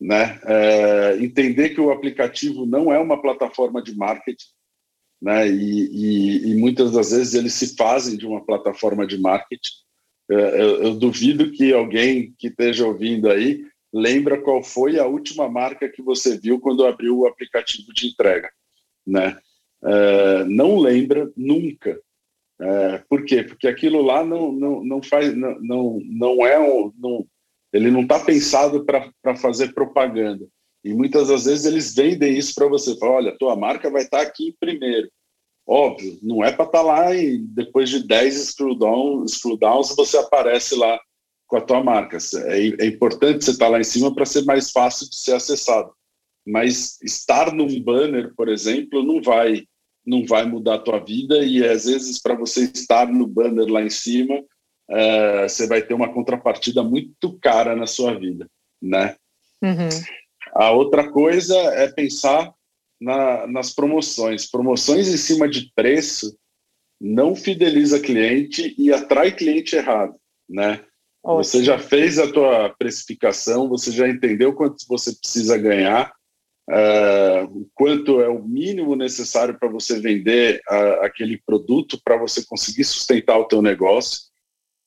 Né? 0.00 0.38
É, 0.44 1.16
entender 1.18 1.70
que 1.70 1.80
o 1.80 1.90
aplicativo 1.90 2.66
não 2.66 2.92
é 2.92 2.98
uma 2.98 3.20
plataforma 3.20 3.82
de 3.82 3.96
marketing, 3.96 4.46
né? 5.20 5.48
E, 5.48 5.86
e, 5.86 6.50
e, 6.50 6.54
muitas 6.56 6.92
das 6.92 7.10
vezes 7.10 7.34
eles 7.34 7.54
se 7.54 7.74
fazem 7.76 8.16
de 8.16 8.26
uma 8.26 8.44
plataforma 8.44 9.06
de 9.06 9.18
marketing. 9.18 9.72
É, 10.30 10.34
eu, 10.34 10.82
eu, 10.82 10.94
duvido 10.94 11.50
que 11.52 11.72
alguém 11.72 12.34
que 12.38 12.48
esteja 12.48 12.86
ouvindo 12.86 13.30
aí 13.30 13.64
lembra 13.92 14.40
qual 14.40 14.62
foi 14.62 14.98
a 14.98 15.06
última 15.06 15.48
marca 15.48 15.88
que 15.88 16.02
você 16.02 16.36
viu 16.38 16.60
quando 16.60 16.84
abriu 16.84 17.18
o 17.18 17.26
aplicativo 17.26 17.92
de 17.94 18.08
entrega, 18.08 18.50
né? 19.06 19.38
É, 19.82 20.44
não 20.44 20.78
lembra 20.78 21.30
nunca. 21.36 21.98
É, 22.58 22.98
por 23.08 23.24
quê? 23.24 23.42
Porque 23.42 23.68
aquilo 23.68 24.02
lá 24.02 24.24
não, 24.24 24.50
não, 24.50 24.84
não 24.84 25.02
faz, 25.02 25.34
não, 25.36 25.60
não, 25.60 26.00
não 26.04 26.46
é 26.46 26.58
um, 26.58 26.92
não, 26.98 27.26
ele 27.72 27.90
não 27.90 28.02
está 28.02 28.18
pensado 28.18 28.84
para 28.84 29.36
fazer 29.36 29.74
propaganda. 29.74 30.46
E 30.84 30.94
muitas 30.94 31.28
das 31.28 31.44
vezes 31.44 31.64
eles 31.64 31.94
vendem 31.94 32.36
isso 32.36 32.54
para 32.54 32.68
você. 32.68 32.96
Falam, 32.96 33.16
olha, 33.16 33.38
tua 33.38 33.56
marca 33.56 33.90
vai 33.90 34.02
estar 34.02 34.18
tá 34.18 34.22
aqui 34.22 34.54
primeiro. 34.60 35.10
Óbvio, 35.66 36.16
não 36.22 36.44
é 36.44 36.52
para 36.52 36.64
estar 36.64 36.78
tá 36.78 36.84
lá 36.84 37.14
e 37.14 37.38
depois 37.38 37.90
de 37.90 38.06
10 38.06 38.34
screwdowns, 38.50 39.32
screwdowns 39.32 39.94
você 39.96 40.16
aparece 40.16 40.76
lá 40.76 40.96
com 41.48 41.56
a 41.56 41.60
tua 41.60 41.82
marca. 41.82 42.18
É, 42.46 42.84
é 42.84 42.86
importante 42.86 43.44
você 43.44 43.50
estar 43.50 43.66
tá 43.66 43.70
lá 43.70 43.80
em 43.80 43.84
cima 43.84 44.14
para 44.14 44.24
ser 44.24 44.44
mais 44.44 44.70
fácil 44.70 45.10
de 45.10 45.16
ser 45.16 45.34
acessado. 45.34 45.92
Mas 46.46 47.00
estar 47.02 47.52
num 47.52 47.82
banner, 47.82 48.32
por 48.36 48.48
exemplo, 48.48 49.02
não 49.02 49.20
vai 49.20 49.64
não 50.06 50.24
vai 50.24 50.46
mudar 50.46 50.76
a 50.76 50.78
tua 50.78 51.00
vida 51.00 51.44
e 51.44 51.66
às 51.66 51.86
vezes 51.86 52.22
para 52.22 52.36
você 52.36 52.70
estar 52.72 53.08
no 53.08 53.26
banner 53.26 53.66
lá 53.66 53.82
em 53.82 53.90
cima, 53.90 54.40
é, 54.88 55.48
você 55.48 55.66
vai 55.66 55.82
ter 55.82 55.94
uma 55.94 56.12
contrapartida 56.12 56.82
muito 56.82 57.38
cara 57.40 57.74
na 57.74 57.86
sua 57.86 58.18
vida, 58.18 58.48
né? 58.80 59.16
Uhum. 59.62 59.88
A 60.54 60.70
outra 60.70 61.10
coisa 61.10 61.56
é 61.74 61.88
pensar 61.88 62.52
na, 63.00 63.46
nas 63.46 63.74
promoções. 63.74 64.50
Promoções 64.50 65.08
em 65.08 65.16
cima 65.16 65.48
de 65.48 65.70
preço 65.74 66.36
não 67.00 67.34
fideliza 67.34 68.00
cliente 68.00 68.74
e 68.78 68.92
atrai 68.92 69.32
cliente 69.32 69.76
errado, 69.76 70.14
né? 70.48 70.84
Ótimo. 71.22 71.44
Você 71.44 71.64
já 71.64 71.78
fez 71.78 72.18
a 72.18 72.30
tua 72.30 72.70
precificação, 72.78 73.68
você 73.68 73.90
já 73.90 74.08
entendeu 74.08 74.54
quanto 74.54 74.76
você 74.88 75.12
precisa 75.12 75.58
ganhar, 75.58 76.12
uh, 76.70 77.68
quanto 77.74 78.20
é 78.20 78.28
o 78.28 78.42
mínimo 78.42 78.94
necessário 78.94 79.58
para 79.58 79.68
você 79.68 79.98
vender 80.00 80.60
aquele 81.00 81.36
produto 81.44 82.00
para 82.02 82.16
você 82.16 82.44
conseguir 82.46 82.84
sustentar 82.84 83.36
o 83.38 83.48
teu 83.48 83.60
negócio. 83.60 84.20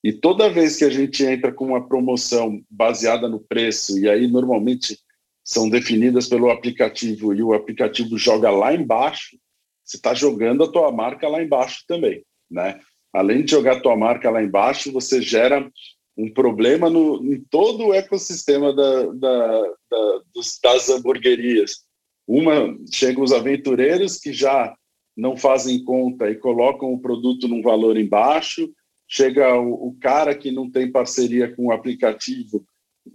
E 0.04 0.14
toda 0.14 0.50
vez 0.50 0.78
que 0.78 0.86
a 0.86 0.90
gente 0.90 1.24
entra 1.26 1.52
com 1.52 1.66
uma 1.66 1.88
promoção 1.88 2.62
baseada 2.70 3.28
no 3.28 3.40
preço, 3.40 4.00
e 4.00 4.10
aí 4.10 4.28
normalmente 4.28 4.98
são 5.44 5.70
definidas 5.70 6.28
pelo 6.28 6.50
aplicativo 6.50 7.34
e 7.34 7.42
o 7.42 7.54
aplicativo 7.54 8.18
joga 8.18 8.50
lá 8.50 8.74
embaixo, 8.74 9.38
você 9.84 9.98
está 9.98 10.14
jogando 10.14 10.64
a 10.64 10.72
tua 10.72 10.92
marca 10.92 11.28
lá 11.28 11.42
embaixo 11.42 11.84
também, 11.88 12.24
né? 12.50 12.80
Além 13.12 13.44
de 13.44 13.52
jogar 13.52 13.78
a 13.78 13.82
tua 13.82 13.98
marca 13.98 14.30
lá 14.30 14.42
embaixo, 14.44 14.92
você 14.92 15.22
gera 15.22 15.70
um 16.16 16.32
problema 16.32 16.90
no, 16.90 17.26
em 17.34 17.42
todo 17.50 17.88
o 17.88 17.94
ecossistema 17.94 18.76
da, 18.76 19.06
da, 19.14 19.62
da, 19.90 20.22
dos, 20.34 20.60
das 20.62 20.90
hamburguerias. 20.90 21.84
Uma, 22.28 22.78
chegam 22.94 23.24
os 23.24 23.32
aventureiros 23.32 24.20
que 24.20 24.32
já 24.32 24.76
não 25.18 25.36
fazem 25.36 25.84
conta 25.84 26.30
e 26.30 26.36
colocam 26.36 26.94
o 26.94 27.02
produto 27.02 27.48
num 27.48 27.62
valor 27.62 27.98
embaixo, 27.98 28.70
chega 29.10 29.56
o, 29.56 29.88
o 29.88 29.98
cara 30.00 30.36
que 30.36 30.52
não 30.52 30.70
tem 30.70 30.92
parceria 30.92 31.54
com 31.54 31.68
o 31.68 31.72
aplicativo 31.72 32.64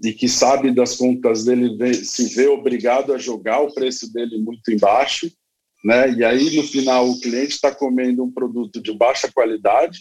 e 0.03 0.13
que 0.13 0.29
sabe 0.29 0.73
das 0.73 0.97
contas 0.97 1.45
dele 1.45 1.95
se 1.95 2.35
vê 2.35 2.49
obrigado 2.49 3.13
a 3.15 3.19
jogar 3.19 3.61
o 3.61 3.73
preço 3.73 4.13
dele 4.13 4.39
muito 4.39 4.73
embaixo, 4.73 5.31
né? 5.85 6.11
E 6.11 6.25
aí 6.25 6.57
no 6.57 6.65
final 6.65 7.09
o 7.09 7.21
cliente 7.21 7.53
está 7.53 7.73
comendo 7.73 8.25
um 8.25 8.33
produto 8.33 8.83
de 8.83 8.93
baixa 8.93 9.31
qualidade, 9.33 10.01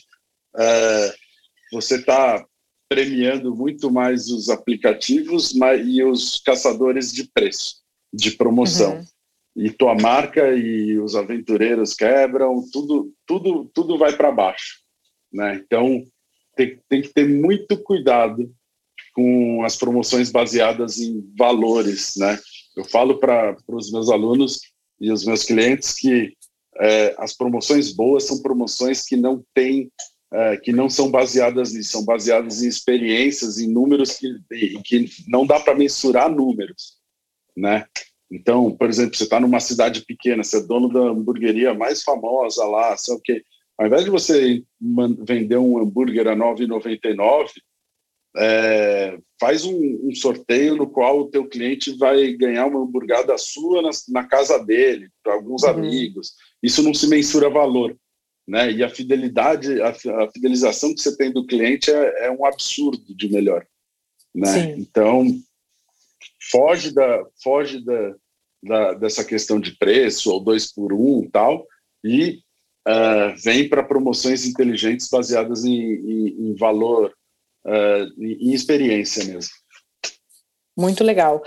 é, 0.57 1.15
você 1.71 1.97
está 1.97 2.43
premiando 2.89 3.55
muito 3.55 3.91
mais 3.91 4.29
os 4.29 4.49
aplicativos 4.49 5.53
mas, 5.53 5.85
e 5.85 6.03
os 6.03 6.39
caçadores 6.39 7.11
de 7.11 7.29
preço, 7.31 7.75
de 8.11 8.31
promoção. 8.31 8.97
Uhum. 8.97 9.05
E 9.55 9.69
tua 9.69 9.93
marca 9.93 10.55
e 10.55 10.97
os 10.97 11.15
aventureiros 11.15 11.93
quebram, 11.93 12.63
tudo, 12.71 13.13
tudo, 13.25 13.69
tudo 13.71 13.97
vai 13.99 14.15
para 14.15 14.31
baixo, 14.31 14.82
né? 15.33 15.55
Então 15.55 16.05
tem, 16.55 16.79
tem 16.87 17.01
que 17.01 17.09
ter 17.09 17.27
muito 17.27 17.77
cuidado 17.77 18.53
com 19.13 19.63
as 19.63 19.75
promoções 19.75 20.31
baseadas 20.31 20.97
em 20.99 21.23
valores, 21.37 22.15
né? 22.17 22.39
Eu 22.75 22.85
falo 22.85 23.19
para 23.19 23.55
os 23.67 23.91
meus 23.91 24.09
alunos 24.09 24.59
e 24.99 25.11
os 25.11 25.25
meus 25.25 25.43
clientes 25.43 25.93
que 25.93 26.33
é, 26.79 27.15
as 27.17 27.33
promoções 27.33 27.91
boas 27.91 28.25
são 28.25 28.41
promoções 28.41 29.03
que 29.03 29.15
não 29.15 29.43
têm, 29.53 29.91
é, 30.31 30.57
que 30.57 30.71
não 30.71 30.89
são 30.89 31.11
baseadas 31.11 31.73
nisso, 31.73 31.91
são 31.91 32.05
baseadas 32.05 32.63
em 32.63 32.67
experiências, 32.67 33.59
em 33.59 33.67
números 33.67 34.17
que, 34.17 34.33
que 34.83 35.09
não 35.27 35.45
dá 35.45 35.59
para 35.59 35.75
mensurar 35.75 36.31
números, 36.31 36.97
né? 37.55 37.85
Então, 38.31 38.75
por 38.75 38.89
exemplo, 38.89 39.15
você 39.15 39.25
está 39.25 39.39
numa 39.39 39.59
cidade 39.59 40.03
pequena, 40.05 40.43
você 40.43 40.57
é 40.57 40.61
dono 40.61 40.91
da 40.91 40.99
hamburgueria 40.99 41.75
mais 41.75 42.01
famosa 42.01 42.65
lá, 42.65 42.97
sei 42.97 43.15
o 43.15 43.19
quê. 43.19 43.43
Ao 43.77 43.87
invés 43.87 44.03
de 44.03 44.09
você 44.09 44.63
vender 45.25 45.57
um 45.57 45.79
hambúrguer 45.79 46.27
a 46.27 46.33
R$ 46.33 46.39
9,99, 46.39 47.49
é, 48.35 49.19
faz 49.39 49.63
um, 49.63 50.07
um, 50.07 50.15
sorteio 50.15 50.75
no 50.75 50.89
qual 50.89 51.19
o 51.19 51.29
teu 51.29 51.47
cliente 51.47 51.95
vai 51.97 52.33
ganhar 52.33 52.65
uma 52.65 52.81
hamburgada 52.81 53.37
sua 53.37 53.81
na, 53.81 53.89
na 54.09 54.27
casa 54.27 54.57
dele, 54.57 55.09
para 55.23 55.33
alguns 55.33 55.63
uhum. 55.63 55.69
amigos. 55.69 56.33
Isso 56.61 56.81
não 56.81 56.93
se 56.93 57.07
mensura 57.07 57.49
valor. 57.49 57.95
Né? 58.47 58.71
E 58.71 58.83
a 58.83 58.89
fidelidade, 58.89 59.81
a, 59.81 59.89
a 59.89 60.31
fidelização 60.31 60.93
que 60.93 61.01
você 61.01 61.15
tem 61.15 61.31
do 61.31 61.45
cliente 61.45 61.91
é, 61.91 62.25
é 62.25 62.31
um 62.31 62.45
absurdo 62.45 63.15
de 63.15 63.31
melhor. 63.31 63.65
Né? 64.33 64.75
Então, 64.77 65.25
foge 66.51 66.91
da 66.91 67.23
foge 67.41 67.83
da, 67.83 68.15
da, 68.63 68.93
dessa 68.93 69.23
questão 69.23 69.59
de 69.59 69.77
preço 69.77 70.31
ou 70.31 70.39
dois 70.39 70.71
por 70.73 70.91
um 70.91 71.29
tal 71.29 71.65
e 72.03 72.42
uh, 72.87 73.35
vem 73.43 73.67
para 73.67 73.83
promoções 73.83 74.45
inteligentes 74.45 75.09
baseadas 75.09 75.63
em, 75.63 75.73
em, 75.73 76.27
em 76.49 76.55
valor, 76.55 77.13
uh, 77.65 78.21
em 78.21 78.53
experiência 78.53 79.23
mesmo. 79.25 79.51
Muito 80.77 81.03
legal. 81.03 81.41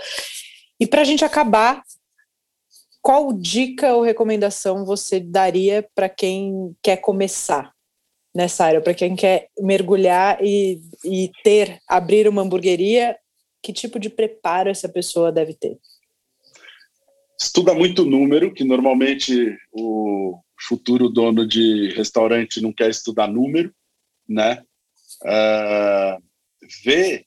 E 0.79 0.87
para 0.87 1.01
a 1.01 1.05
gente 1.05 1.25
acabar, 1.25 1.83
qual 3.01 3.33
dica 3.33 3.93
ou 3.93 4.01
recomendação 4.01 4.85
você 4.85 5.19
daria 5.19 5.87
para 5.95 6.09
quem 6.09 6.75
quer 6.81 6.97
começar 6.97 7.73
nessa 8.33 8.65
área, 8.65 8.81
para 8.81 8.93
quem 8.93 9.15
quer 9.15 9.49
mergulhar 9.59 10.37
e, 10.43 10.79
e 11.03 11.31
ter, 11.43 11.79
abrir 11.87 12.27
uma 12.27 12.41
hamburgueria? 12.41 13.17
Que 13.61 13.73
tipo 13.73 13.99
de 13.99 14.09
preparo 14.09 14.69
essa 14.69 14.87
pessoa 14.87 15.31
deve 15.31 15.53
ter? 15.53 15.77
estuda 17.39 17.73
muito 17.73 18.03
número, 18.03 18.51
que 18.53 18.63
normalmente 18.63 19.55
o 19.71 20.39
futuro 20.59 21.09
dono 21.09 21.45
de 21.45 21.93
restaurante 21.95 22.61
não 22.61 22.73
quer 22.73 22.89
estudar 22.89 23.27
número, 23.27 23.73
né? 24.27 24.63
Uh, 25.23 26.21
vê 26.83 27.25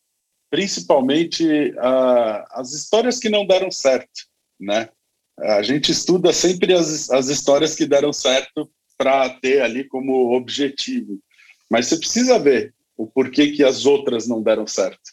principalmente 0.51 1.71
uh, 1.73 2.45
as 2.51 2.73
histórias 2.73 3.19
que 3.19 3.29
não 3.29 3.47
deram 3.47 3.71
certo, 3.71 4.27
né? 4.59 4.89
A 5.39 5.63
gente 5.63 5.91
estuda 5.91 6.33
sempre 6.33 6.75
as, 6.75 7.11
as 7.11 7.29
histórias 7.29 7.75
que 7.75 7.87
deram 7.87 8.13
certo 8.13 8.71
para 8.99 9.31
ter 9.31 9.63
ali 9.63 9.85
como 9.85 10.37
objetivo, 10.37 11.19
mas 11.71 11.87
você 11.87 11.97
precisa 11.97 12.39
ver 12.39 12.75
o 12.97 13.07
porquê 13.07 13.53
que 13.53 13.65
as 13.65 13.87
outras 13.87 14.29
não 14.29 14.43
deram 14.43 14.67
certo, 14.67 15.13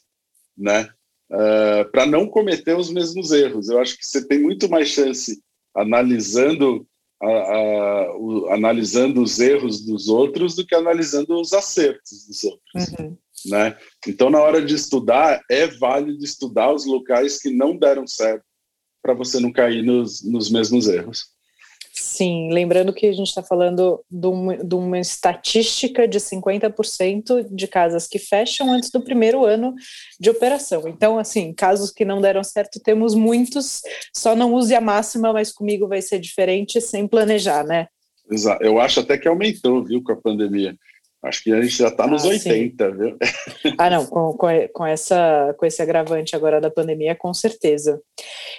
né? 0.57 0.89
uh, 1.32 1.36
é, 1.36 1.84
para 1.86 2.05
não 2.05 2.28
cometer 2.28 2.76
os 2.76 2.89
mesmos 2.89 3.32
erros. 3.32 3.70
Eu 3.70 3.80
acho 3.80 3.97
que 3.97 4.05
você 4.05 4.26
tem 4.26 4.39
muito 4.39 4.70
mais 4.70 4.89
chance 4.89 5.41
analisando, 5.76 6.88
a, 7.22 7.28
a, 7.28 8.18
o, 8.18 8.47
analisando 8.51 9.22
os 9.22 9.39
erros 9.39 9.86
dos 9.86 10.07
outros 10.07 10.55
do 10.55 10.65
que 10.65 10.76
analisando 10.76 11.39
os 11.39 11.53
acertos 11.53 12.28
dos 12.28 12.43
outros. 12.43 12.88
Uhum. 12.99 13.18
Né? 13.45 13.78
Então, 14.07 14.30
na 14.30 14.41
hora 14.41 14.63
de 14.63 14.76
estudar, 14.76 15.41
é 15.49 15.68
válido 15.68 16.24
estudar 16.24 16.74
os 16.74 16.86
locais 16.86 17.39
que 17.39 17.49
não 17.49 17.78
deram 17.78 18.05
certo 18.05 18.43
para 19.01 19.13
você 19.13 19.39
não 19.39 19.51
cair 19.51 19.84
nos, 19.84 20.24
nos 20.24 20.49
mesmos 20.49 20.88
erros. 20.88 21.37
Sim, 22.18 22.51
lembrando 22.51 22.91
que 22.91 23.05
a 23.05 23.13
gente 23.13 23.28
está 23.28 23.43
falando 23.43 24.03
de 24.09 24.26
uma, 24.26 24.57
de 24.57 24.74
uma, 24.74 24.99
estatística 24.99 26.07
de 26.07 26.18
50% 26.20 27.47
de 27.51 27.68
casas 27.68 28.07
que 28.07 28.18
fecham 28.18 28.74
antes 28.74 28.89
do 28.89 28.99
primeiro 28.99 29.45
ano 29.45 29.76
de 30.20 30.28
operação. 30.28 30.88
Então, 30.88 31.20
assim, 31.20 31.53
casos 31.53 31.91
que 31.91 32.03
não 32.03 32.20
deram 32.20 32.43
certo, 32.43 32.80
temos 32.80 33.13
muitos, 33.13 33.84
só 34.15 34.36
não 34.36 34.55
use 34.55 34.74
a 34.74 34.82
máxima, 34.82 35.32
mas 35.32 35.51
comigo 35.51 35.88
vai 35.88 36.01
ser 36.01 36.18
diferente 36.18 36.82
sem 36.82 37.07
planejar, 37.07 37.63
né? 37.63 37.88
Exato. 38.32 38.63
Eu 38.63 38.80
acho 38.80 39.01
até 39.01 39.15
que 39.15 39.28
aumentou, 39.28 39.84
viu, 39.84 40.01
com 40.03 40.13
a 40.13 40.20
pandemia. 40.20 40.76
Acho 41.28 41.43
que 41.43 41.51
a 41.51 41.61
gente 41.61 41.78
já 41.78 41.89
está 41.89 42.07
nos 42.07 42.25
ah, 42.25 42.30
80, 42.30 42.91
sim. 42.91 42.97
viu? 42.97 43.17
Ah, 43.78 43.89
não, 43.89 44.05
com, 44.05 44.34
com, 44.73 44.86
essa, 44.86 45.53
com 45.57 45.65
esse 45.65 45.82
agravante 45.82 46.36
agora 46.36 46.61
da 46.61 46.71
pandemia, 46.71 47.15
com 47.15 47.34
certeza. 47.34 48.01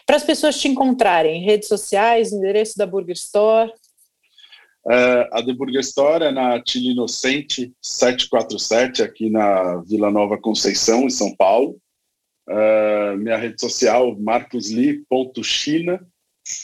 Para 0.06 0.16
as 0.16 0.24
pessoas 0.24 0.58
te 0.58 0.68
encontrarem, 0.68 1.42
redes 1.44 1.68
sociais, 1.68 2.32
endereço 2.32 2.76
da 2.76 2.86
Burger 2.86 3.14
Store. 3.14 3.70
Uh, 4.84 5.26
a 5.32 5.42
The 5.44 5.52
Burger 5.52 5.80
Store 5.80 6.24
é 6.24 6.30
na 6.30 6.62
Tila 6.62 6.92
Inocente 6.92 7.72
747, 7.82 9.02
aqui 9.02 9.28
na 9.28 9.76
Vila 9.82 10.10
Nova 10.10 10.38
Conceição, 10.38 11.04
em 11.04 11.10
São 11.10 11.34
Paulo. 11.34 11.76
Uh, 12.48 13.16
minha 13.18 13.36
rede 13.36 13.60
social, 13.60 14.16
marcosli.china. 14.18 16.00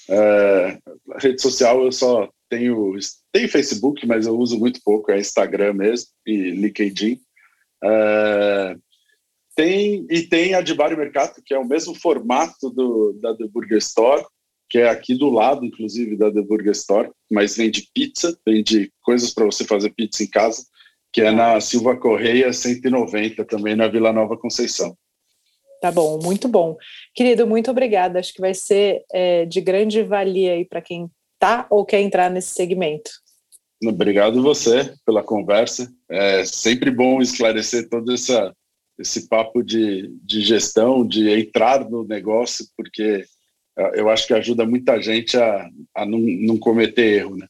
Uh, 0.09 1.19
rede 1.19 1.43
social 1.43 1.85
eu 1.85 1.93
só 1.93 2.31
tenho, 2.55 2.97
tenho 3.33 3.49
Facebook, 3.49 4.07
mas 4.07 4.27
eu 4.27 4.39
uso 4.39 4.59
muito 4.59 4.81
pouco, 4.85 5.11
é 5.11 5.19
Instagram 5.19 5.75
mesmo 5.75 6.09
e 6.27 6.51
LinkedIn. 6.51 7.21
Uh, 7.83 8.81
tem, 9.57 10.07
e 10.11 10.23
tem 10.23 10.55
a 10.55 10.61
de 10.61 10.75
Bar 10.75 10.97
Mercato, 10.97 11.43
que 11.45 11.55
é 11.55 11.59
o 11.59 11.67
mesmo 11.67 11.95
formato 11.95 12.71
do, 12.71 13.13
da 13.21 13.37
The 13.37 13.47
Burger 13.47 13.79
Store, 13.79 14.25
que 14.69 14.79
é 14.79 14.89
aqui 14.89 15.15
do 15.15 15.31
lado, 15.31 15.65
inclusive, 15.65 16.17
da 16.17 16.33
The 16.33 16.43
Burger 16.43 16.73
Store, 16.73 17.11
mas 17.31 17.57
vende 17.57 17.89
pizza, 17.93 18.37
vende 18.47 18.93
coisas 19.03 19.33
para 19.33 19.45
você 19.45 19.65
fazer 19.65 19.91
pizza 19.91 20.23
em 20.23 20.29
casa, 20.29 20.65
que 21.13 21.21
é 21.21 21.31
na 21.31 21.61
Silva 21.61 21.97
Correia 21.97 22.53
190, 22.53 23.45
também 23.45 23.77
na 23.77 23.87
Vila 23.87 24.13
Nova 24.13 24.37
Conceição. 24.37 24.97
Tá 25.81 25.93
bom, 25.93 26.19
muito 26.21 26.49
bom. 26.49 26.77
Querido, 27.15 27.47
muito 27.47 27.71
obrigada. 27.71 28.19
Acho 28.19 28.33
que 28.33 28.41
vai 28.41 28.55
ser 28.55 29.05
é, 29.13 29.45
de 29.45 29.61
grande 29.61 30.03
valia 30.03 30.55
aí 30.55 30.65
para 30.65 30.81
quem 30.81 31.11
tá 31.39 31.67
ou 31.71 31.85
quer 31.85 32.01
entrar 32.01 32.31
nesse 32.31 32.55
segmento. 32.55 33.11
Obrigado 33.83 34.43
você 34.43 34.95
pela 35.05 35.23
conversa. 35.23 35.93
É 36.09 36.45
sempre 36.45 36.91
bom 36.91 37.21
esclarecer 37.21 37.89
todo 37.89 38.13
essa, 38.13 38.55
esse 38.99 39.29
papo 39.29 39.63
de, 39.63 40.09
de 40.23 40.41
gestão, 40.43 41.07
de 41.07 41.29
entrar 41.31 41.89
no 41.89 42.05
negócio, 42.05 42.67
porque 42.77 43.25
é, 43.77 44.01
eu 44.01 44.09
acho 44.09 44.27
que 44.27 44.35
ajuda 44.35 44.65
muita 44.65 45.01
gente 45.01 45.37
a, 45.37 45.69
a 45.95 46.07
não, 46.07 46.19
não 46.19 46.59
cometer 46.59 47.21
erro. 47.21 47.37
Né? 47.37 47.47